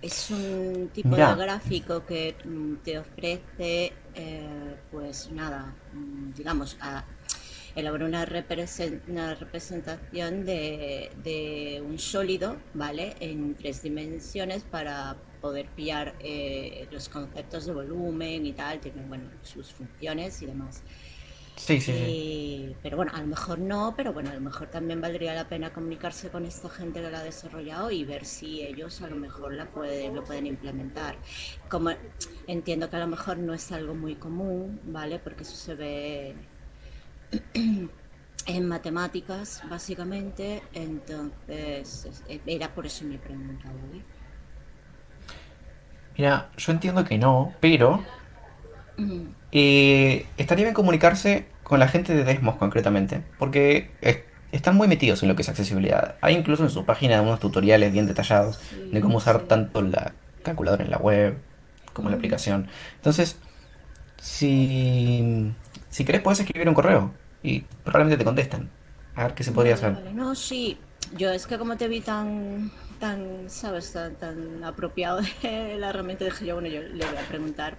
[0.00, 7.04] es un tipo de gráfico que mm, te ofrece, eh, pues nada, mm, digamos, a
[7.74, 13.16] elaborar una, represen- una representación de, de un sólido, ¿vale?
[13.20, 19.30] En tres dimensiones para poder pillar eh, los conceptos de volumen y tal, tiene bueno,
[19.42, 20.82] sus funciones y demás.
[21.56, 22.16] Sí, sí, sí.
[22.30, 25.48] Y- pero bueno, a lo mejor no, pero bueno, a lo mejor también valdría la
[25.48, 29.16] pena comunicarse con esta gente que la ha desarrollado y ver si ellos a lo
[29.16, 31.16] mejor la pueden, lo pueden implementar.
[31.68, 31.90] Como
[32.46, 35.18] entiendo que a lo mejor no es algo muy común, ¿vale?
[35.18, 36.36] Porque eso se ve
[38.46, 44.04] en matemáticas, básicamente, entonces es- era por eso mi pregunta, ¿vale?
[46.18, 48.04] Mira, yo entiendo que no, pero
[48.98, 54.18] Mm, eh, estaría bien comunicarse con la gente de Desmos concretamente, porque es-
[54.50, 56.16] están muy metidos en lo que es accesibilidad.
[56.20, 58.58] Hay incluso en su página unos tutoriales bien detallados
[58.92, 59.46] de cómo usar sí.
[59.46, 60.12] tanto la
[60.42, 61.36] calculadora en la web
[61.92, 62.18] como la Mm.
[62.18, 62.66] aplicación.
[62.96, 63.38] Entonces,
[64.20, 65.52] si,
[65.90, 67.12] si querés, puedes escribir un correo
[67.42, 68.68] y probablemente te contestan.
[69.14, 69.96] A ver qué se podría hacer.
[70.14, 70.76] No, sí.
[71.16, 76.24] Yo es que como te vi tan, tan, sabes, tan, tan apropiado de la herramienta,
[76.24, 77.78] dije yo, bueno, yo le voy a preguntar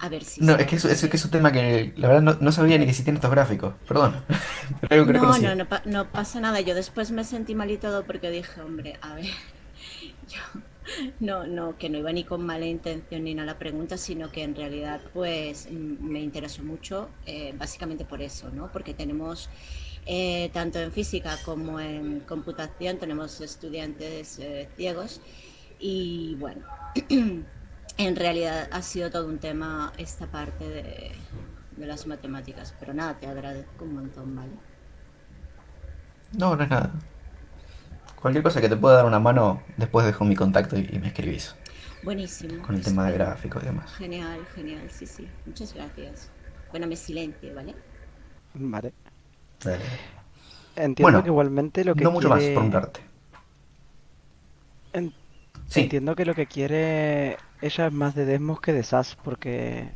[0.00, 2.22] a ver si No, es que es, es que es un tema que la verdad
[2.22, 3.74] no, no sabía ni que existían estos gráficos.
[3.86, 4.24] Perdón.
[4.88, 6.60] Pero no No, no, no, pa- no pasa nada.
[6.60, 9.26] Yo después me sentí mal y todo porque dije, hombre, a ver,
[10.28, 10.40] yo
[11.20, 14.30] no, no, que no iba ni con mala intención ni nada a la pregunta, sino
[14.30, 18.70] que en realidad pues me interesó mucho, eh, básicamente por eso, ¿no?
[18.72, 19.50] Porque tenemos
[20.06, 25.20] eh, tanto en física como en computación tenemos estudiantes eh, ciegos
[25.78, 26.66] y bueno,
[27.98, 31.26] en realidad ha sido todo un tema esta parte de,
[31.76, 34.60] de las matemáticas, pero nada, te agradezco un montón, ¿vale?
[36.32, 36.90] No, no es nada.
[38.20, 41.08] Cualquier cosa que te pueda dar una mano, después dejo mi contacto y, y me
[41.08, 41.54] escribís
[42.02, 42.62] Buenísimo.
[42.62, 43.90] con el tema de gráficos y demás.
[43.98, 45.36] Genial, genial, sí, sí.
[45.46, 46.32] Muchas gracias.
[46.70, 47.76] Bueno, me silencio, ¿vale?
[48.54, 48.92] Vale.
[49.64, 50.00] Dale.
[50.76, 52.54] Entiendo Bueno, que igualmente lo que no mucho más quiere...
[52.54, 53.00] por un parte.
[54.92, 55.14] En-
[55.68, 59.90] Sí, Entiendo que lo que quiere ella es más de Desmos que de SAS, porque...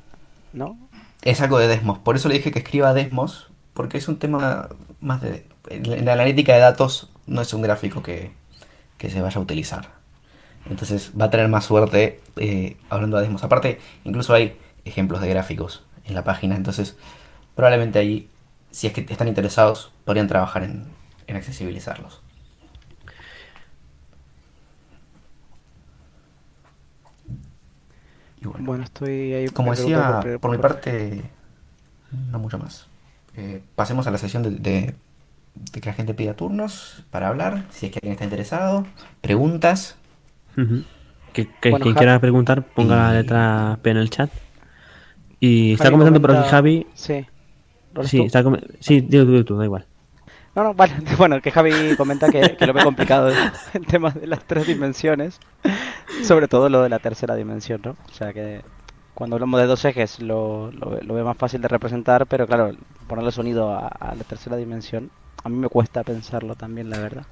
[0.53, 0.79] ¿No?
[1.23, 1.99] es algo de Desmos.
[1.99, 4.69] Por eso le dije que escriba Desmos, porque es un tema
[5.01, 5.47] más de...
[5.69, 8.33] En la analítica de datos no es un gráfico que,
[8.99, 9.91] que se vaya a utilizar.
[10.69, 13.45] Entonces va a tener más suerte eh, hablando de Desmos.
[13.45, 16.57] Aparte, incluso hay ejemplos de gráficos en la página.
[16.57, 16.97] Entonces,
[17.55, 18.29] probablemente ahí,
[18.71, 20.85] si es que están interesados, podrían trabajar en,
[21.27, 22.21] en accesibilizarlos.
[28.41, 29.49] Y bueno, Bueno, estoy ahí...
[29.49, 31.23] como decía, por- por mi parte,
[32.31, 32.87] no mucho más.
[33.37, 34.95] Eh, pasemos a la sesión de, de-
[35.73, 38.87] de que la gente pida turnos para hablar, si es que alguien está interesado,
[39.23, 39.97] preguntas.
[41.33, 44.31] Que, que Bueno, quien quiera preguntar, ponga la letra P en el chat.
[45.41, 46.87] Y está comentando por aquí comenta- Javi.
[46.95, 47.27] Sí.
[47.97, 48.43] ¿Lo lees Sí, está
[48.81, 49.87] sí, dilo tú, dilo tú, da igual.
[50.55, 50.95] No, no, vale.
[51.19, 53.31] Bueno, que Javi comenta que, que lo ve complicado
[53.75, 55.39] el tema de las tres dimensiones.
[56.23, 57.91] Sobre todo lo de la tercera dimensión, ¿no?
[58.09, 58.63] O sea que
[59.15, 62.47] cuando hablamos de dos ejes lo, lo, ve- lo ve más fácil de representar, pero
[62.47, 62.73] claro,
[63.07, 65.11] ponerle sonido a, a la tercera dimensión,
[65.45, 67.25] a mí me cuesta pensarlo también, la verdad.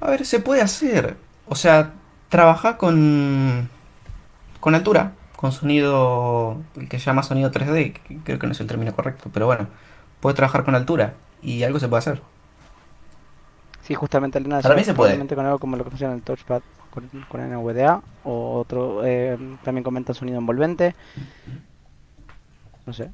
[0.00, 1.16] A ver, se puede hacer.
[1.48, 1.92] O sea,
[2.28, 3.68] trabaja con,
[4.60, 5.12] con altura,
[5.42, 6.56] con sonido,
[6.88, 9.66] que se llama sonido 3D, que creo que no es el término correcto, pero bueno,
[10.20, 12.22] puede trabajar con altura y algo se puede hacer.
[13.82, 15.18] Sí, justamente Elena Para mí se puede.
[15.34, 19.36] con algo como lo que funciona en el touchpad con, con NVDA o otro eh,
[19.64, 20.94] también comenta sonido envolvente.
[22.86, 23.10] No sé.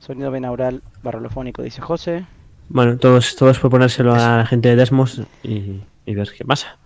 [0.00, 2.26] Sonido binaural barrolofónico, dice José.
[2.68, 6.78] Bueno, todos, todos proponérselo a la gente de Desmos y, y ver qué pasa.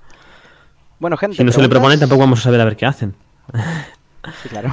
[0.98, 1.70] Bueno, gente, Si no se le ¿preguntas?
[1.70, 3.14] proponen, tampoco vamos a saber a ver qué hacen.
[4.42, 4.72] Sí, claro.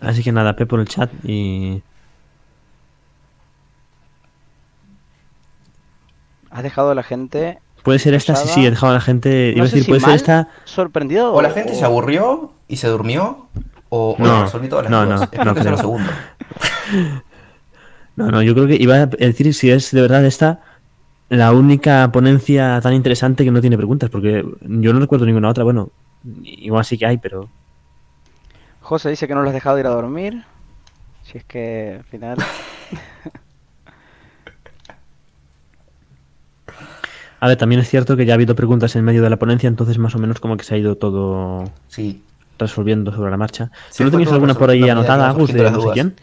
[0.00, 1.82] Así que nada, P por el chat y.
[6.50, 9.52] Has dejado a la gente Puede ser esta, sí, sí, he dejado a la gente.
[9.54, 10.48] Iba a decir, si puede ser esta.
[10.64, 13.48] sorprendido O la gente se aburrió y se durmió,
[13.88, 15.76] o, No, las no, no, no creo.
[15.76, 16.10] segundo.
[18.14, 20.60] No, no, yo creo que iba a decir si es de verdad esta
[21.30, 25.64] la única ponencia tan interesante que no tiene preguntas, porque yo no recuerdo ninguna otra.
[25.64, 25.88] Bueno,
[26.44, 27.48] igual sí que hay, pero.
[28.92, 30.44] José dice que no lo has dejado ir a dormir.
[31.24, 32.36] Si es que al final.
[37.40, 39.66] A ver, también es cierto que ya ha habido preguntas en medio de la ponencia,
[39.66, 42.22] entonces más o menos como que se ha ido todo Sí.
[42.58, 43.70] resolviendo sobre la marcha.
[43.90, 46.14] Sí, ¿Tú no tenías alguna por ahí anotada, Agus, de no sé quién?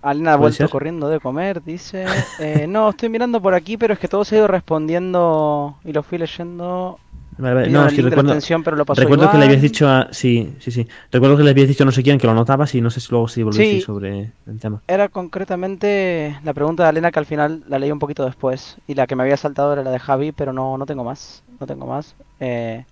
[0.00, 0.70] Alina ha ¿Puede vuelto ser?
[0.70, 2.06] corriendo de comer, dice.
[2.40, 5.92] eh, no, estoy mirando por aquí, pero es que todo se ha ido respondiendo y
[5.92, 6.98] lo fui leyendo.
[7.42, 9.88] Vale, vale, No, es que recuerdo, extensión, pero lo pasó recuerdo que le habías dicho
[9.88, 10.08] a...
[10.12, 10.86] Sí, sí, sí.
[11.10, 13.00] Recuerdo que le habías dicho a no sé quién que lo anotabas y no sé
[13.00, 13.80] si luego si volviste Sí.
[13.80, 14.80] sobre el tema.
[14.86, 18.76] Era concretamente la pregunta de Alena que al final la leí un poquito después.
[18.86, 21.42] Y la que me había saltado era la de Javi, pero no, no tengo más.
[21.58, 22.14] no tengo más.
[22.38, 22.84] Eh,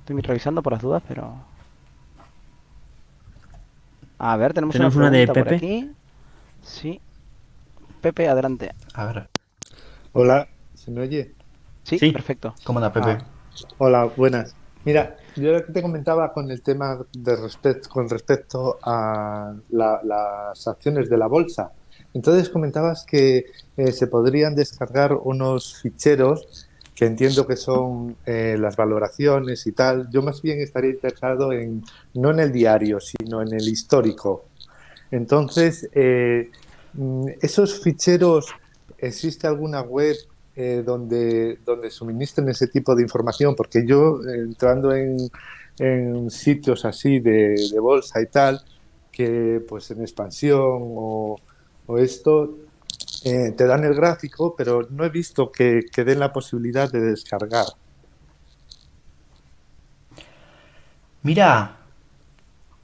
[0.00, 1.34] estoy revisando por las dudas, pero...
[4.18, 5.56] A ver, tenemos, Tenemos una, una de por Pepe.
[5.56, 5.90] aquí.
[6.62, 7.00] Sí.
[8.00, 8.70] Pepe, adelante.
[8.94, 9.28] A ver,
[10.12, 11.32] Hola, ¿se me oye?
[11.84, 12.12] Sí, Sí.
[12.12, 12.54] perfecto.
[12.64, 13.10] ¿cómo anda Pepe?
[13.10, 13.24] Ah,
[13.78, 14.54] hola, buenas.
[14.84, 20.00] Mira, yo lo que te comentaba con el tema de respecto, con respecto a la-
[20.04, 21.72] las acciones de la bolsa.
[22.12, 23.44] Entonces comentabas que
[23.76, 30.08] eh, se podrían descargar unos ficheros que entiendo que son eh, las valoraciones y tal.
[30.10, 31.82] Yo más bien estaría interesado en,
[32.14, 34.44] no en el diario, sino en el histórico.
[35.10, 36.50] Entonces, eh,
[36.92, 38.46] mm, esos ficheros,
[38.98, 40.16] ¿existe alguna web
[40.56, 43.54] eh, donde, donde suministren ese tipo de información?
[43.56, 45.16] Porque yo, eh, entrando en,
[45.78, 48.60] en sitios así de, de bolsa y tal,
[49.10, 51.36] que pues en expansión o,
[51.86, 52.56] o esto,
[53.24, 57.00] eh, te dan el gráfico, pero no he visto que, que den la posibilidad de
[57.00, 57.66] descargar.
[61.22, 61.78] Mira,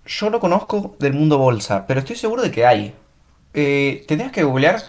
[0.07, 2.95] yo no conozco del mundo bolsa, pero estoy seguro de que hay.
[3.53, 4.81] Eh, tendrías que googlear,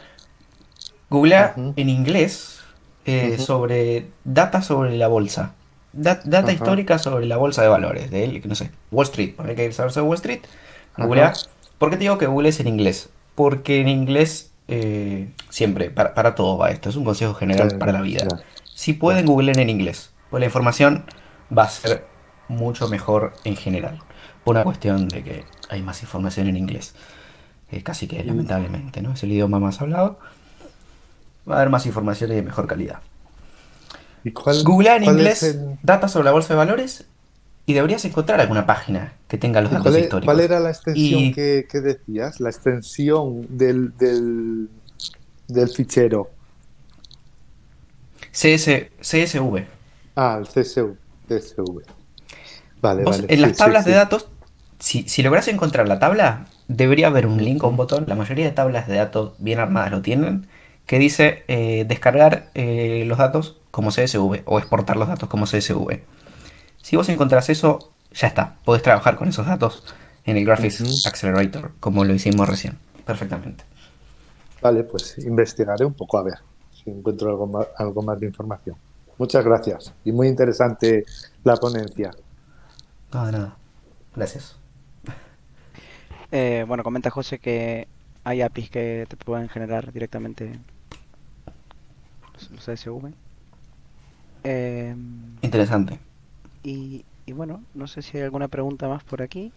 [1.10, 2.61] googlear en inglés
[3.06, 5.54] eh, sobre data sobre la bolsa.
[5.94, 9.34] Da- data histórica sobre la bolsa de valores, de él, no sé, Wall Street.
[9.40, 10.40] Hay que saber sobre Wall Street.
[10.94, 11.06] Ajá.
[11.06, 11.34] Googlear.
[11.78, 13.10] ¿Por qué te digo que googlees en inglés?
[13.36, 16.90] Porque en inglés eh, siempre, para, para todo va esto.
[16.90, 18.26] Es un consejo general Claro, para la vida.
[18.26, 18.42] claro.
[18.74, 20.12] Si pueden, googleen en inglés.
[20.30, 21.04] Pues la información
[21.56, 22.06] va a ser
[22.48, 24.00] mucho mejor en general.
[24.46, 26.96] Por una cuestión de que hay más información en inglés.
[27.72, 29.14] Eh, casi que lamentablemente, ¿no?
[29.14, 30.20] Es el idioma más hablado.
[31.52, 33.02] Va a haber más información y de mejor calidad.
[34.24, 37.06] ¿Y cuál, Googlea en cuál inglés el- data sobre la bolsa de valores
[37.66, 40.26] y deberías encontrar alguna página que tenga los ¿Y datos ¿Cuál, históricos.
[40.26, 42.40] cuál era la extensión Y- que, que decías?
[42.40, 44.70] La extensión del, del,
[45.48, 46.30] del fichero.
[48.32, 49.66] CS, CSV.
[50.16, 50.98] Ah, el CSV.
[51.28, 51.82] CSV.
[52.82, 53.28] Vale, Vos, vale.
[53.28, 53.96] en las tablas sí, de sí.
[53.96, 54.28] datos,
[54.80, 58.06] si, si logras encontrar la tabla, debería haber un link o un botón.
[58.08, 60.48] La mayoría de tablas de datos bien armadas lo tienen.
[60.92, 66.02] Que dice eh, descargar eh, los datos como CSV o exportar los datos como CSV.
[66.82, 68.58] Si vos encontrás eso, ya está.
[68.66, 69.86] Podés trabajar con esos datos
[70.26, 71.08] en el Graphics.
[71.08, 72.78] Accelerator, como lo hicimos recién.
[73.06, 73.64] Perfectamente.
[74.62, 76.40] Vale, pues investigaré un poco a ver
[76.74, 78.76] si encuentro algo más, algo más de información.
[79.18, 81.06] Muchas gracias y muy interesante
[81.46, 82.12] la ponencia.
[83.14, 83.58] No, de nada.
[84.14, 84.58] Gracias.
[86.34, 87.88] Eh, bueno, comenta José que
[88.26, 90.60] hay APIs que te pueden generar directamente
[92.50, 93.14] los- CSV.
[94.44, 94.96] Eh,
[95.42, 96.00] Interesante.
[96.64, 99.52] y, y bueno, no sé si hay alguna pregunta más por aquí.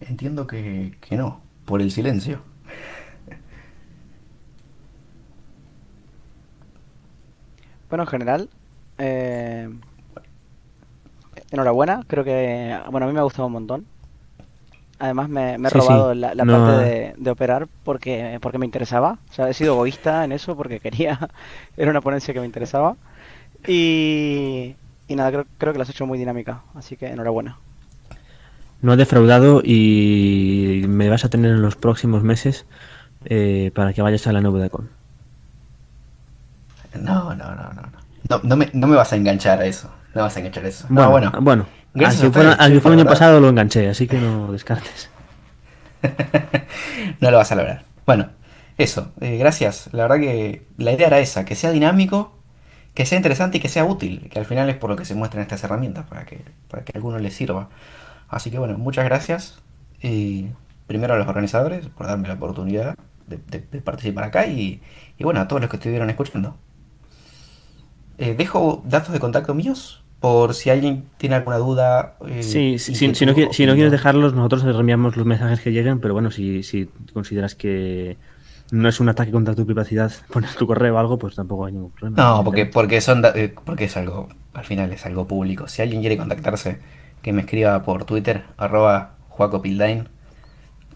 [0.00, 2.40] Entiendo que, que no, por el silencio.
[7.88, 8.50] Bueno, en general,
[8.98, 9.68] eh,
[11.50, 13.86] enhorabuena, creo que, bueno, a mí me ha gustado un montón.
[14.98, 16.78] Además me, me he Sí, sí, robado la, la no, parte ah.
[16.78, 19.18] de, de operar porque, porque me interesaba.
[19.30, 21.18] O sea, he sido egoísta en eso porque quería,
[21.76, 22.96] era una ponencia que me interesaba.
[23.66, 24.76] Y,
[25.08, 27.58] y nada, creo, creo que la has hecho muy dinámica, así que enhorabuena.
[28.82, 32.66] No has defraudado y me vas a tener en los próximos meses
[33.24, 34.90] eh, para que vayas a la nube de con.
[36.94, 37.82] No, no, no, no.
[37.82, 37.92] No,
[38.28, 39.90] no, no me, no me vas a enganchar a eso.
[40.14, 40.86] No vas a enganchar a eso.
[40.88, 41.32] Bueno, no, bueno.
[41.40, 41.66] bueno,
[41.98, 45.10] Gracias al que al fue el año pasado lo enganché, así que no descartes.
[47.20, 47.84] no lo vas a lograr.
[48.06, 48.30] Bueno,
[48.78, 49.12] eso.
[49.20, 49.88] eh, gracias.
[49.92, 52.38] La verdad que la idea era esa, que sea dinámico,
[52.94, 55.14] que sea interesante y que sea útil, que al final es por lo que se
[55.14, 56.40] muestran estas herramientas, para que,
[56.70, 57.68] para que a alguno les sirva.
[58.28, 59.58] Así que bueno, muchas gracias.
[60.02, 60.48] Y
[60.86, 62.96] primero a los organizadores por darme la oportunidad
[63.26, 64.82] de, de- de participar acá y,
[65.18, 66.56] y bueno, a todos los que estuvieron escuchando.
[68.18, 72.16] Eh, dejo datos de contacto míos por si alguien tiene alguna duda.
[72.26, 75.72] eh, Sí, si, si- no, qui- si no quieres dejarlos, nosotros reenviamos los mensajes que
[75.72, 78.16] lleguen, pero bueno, si, si consideras que
[78.72, 81.72] no es un ataque contra tu privacidad, pones tu correo o algo, pues tampoco hay
[81.74, 82.16] ningún problema.
[82.22, 85.68] No, porque, porque son eh, porque es algo, al final es algo público.
[85.68, 86.78] Si alguien quiere contactarse,
[87.22, 90.08] que me escriba por Twitter, arroba Juacopildain.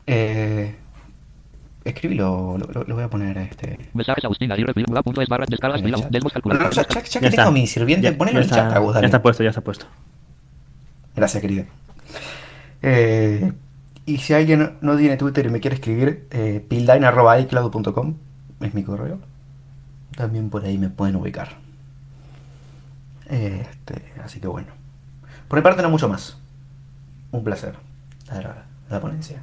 [0.07, 0.75] Eh,
[1.85, 3.79] escribilo, lo, lo- lo voy a poner este.
[3.95, 7.51] Mensajes Agustín Aguirre, es barra descargas, ya, ya- ya que Ya tengo está.
[7.51, 9.87] mi sirviente, Ya- ponelo ya en el chat, Agus, ya está puesto, ya está puesto.
[11.17, 11.65] Gracias, querido.
[12.83, 13.53] Eh,
[14.07, 18.15] y si alguien no tiene Twitter y me quiere escribir, eh, pildain.icloud.com
[18.61, 19.19] es mi correo.
[20.17, 21.49] También por ahí me pueden ubicar.
[23.29, 24.69] Este, así que bueno.
[25.49, 26.37] Por mi parte no mucho más.
[27.33, 27.75] Un placer.
[28.29, 29.43] La, la ponencia.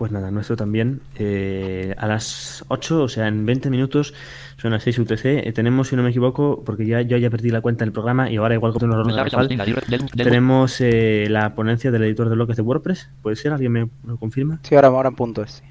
[0.00, 1.02] Pues nada, nuestro también.
[1.16, 4.14] Eh, a las 8, o sea, en 20 minutos,
[4.56, 5.26] son las 6 UTC.
[5.26, 8.30] eh, tenemos, si no me equivoco, porque ya yo ya perdí la cuenta del programa
[8.30, 13.10] y ahora igual del, tenemos eh, la ponencia del editor de bloques de WordPress.
[13.20, 13.52] ¿Puede ser?
[13.52, 14.60] ¿Alguien me lo confirma?
[14.62, 15.50] Sí, ahora, ahora en punto es.
[15.50, 15.64] sí.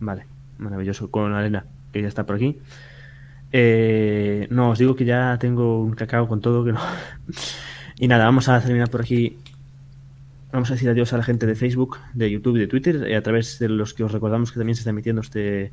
[0.00, 0.26] Vale,
[0.58, 1.10] maravilloso.
[1.10, 1.64] Con Elena,
[1.94, 2.58] que ya está por aquí.
[3.52, 6.62] Eh, no, os digo que ya tengo un cacao con todo.
[6.62, 6.80] que no.
[7.98, 9.38] y nada, vamos a terminar por aquí.
[10.52, 13.22] Vamos a decir adiós a la gente de Facebook, de YouTube y de Twitter, a
[13.22, 15.72] través de los que os recordamos que también se está emitiendo este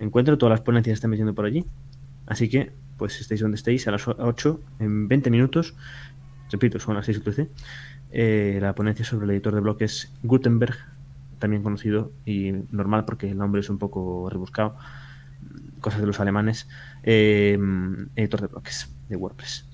[0.00, 0.36] encuentro.
[0.38, 1.64] Todas las ponencias se están metiendo por allí.
[2.26, 5.74] Así que, pues estéis donde estéis, a las 8, en 20 minutos,
[6.50, 7.48] repito, son las 6 UTC,
[8.10, 10.76] eh, la ponencia sobre el editor de bloques Gutenberg,
[11.38, 14.76] también conocido y normal porque el nombre es un poco rebuscado,
[15.80, 16.68] cosas de los alemanes,
[17.02, 17.58] eh,
[18.16, 19.67] editor de bloques de WordPress.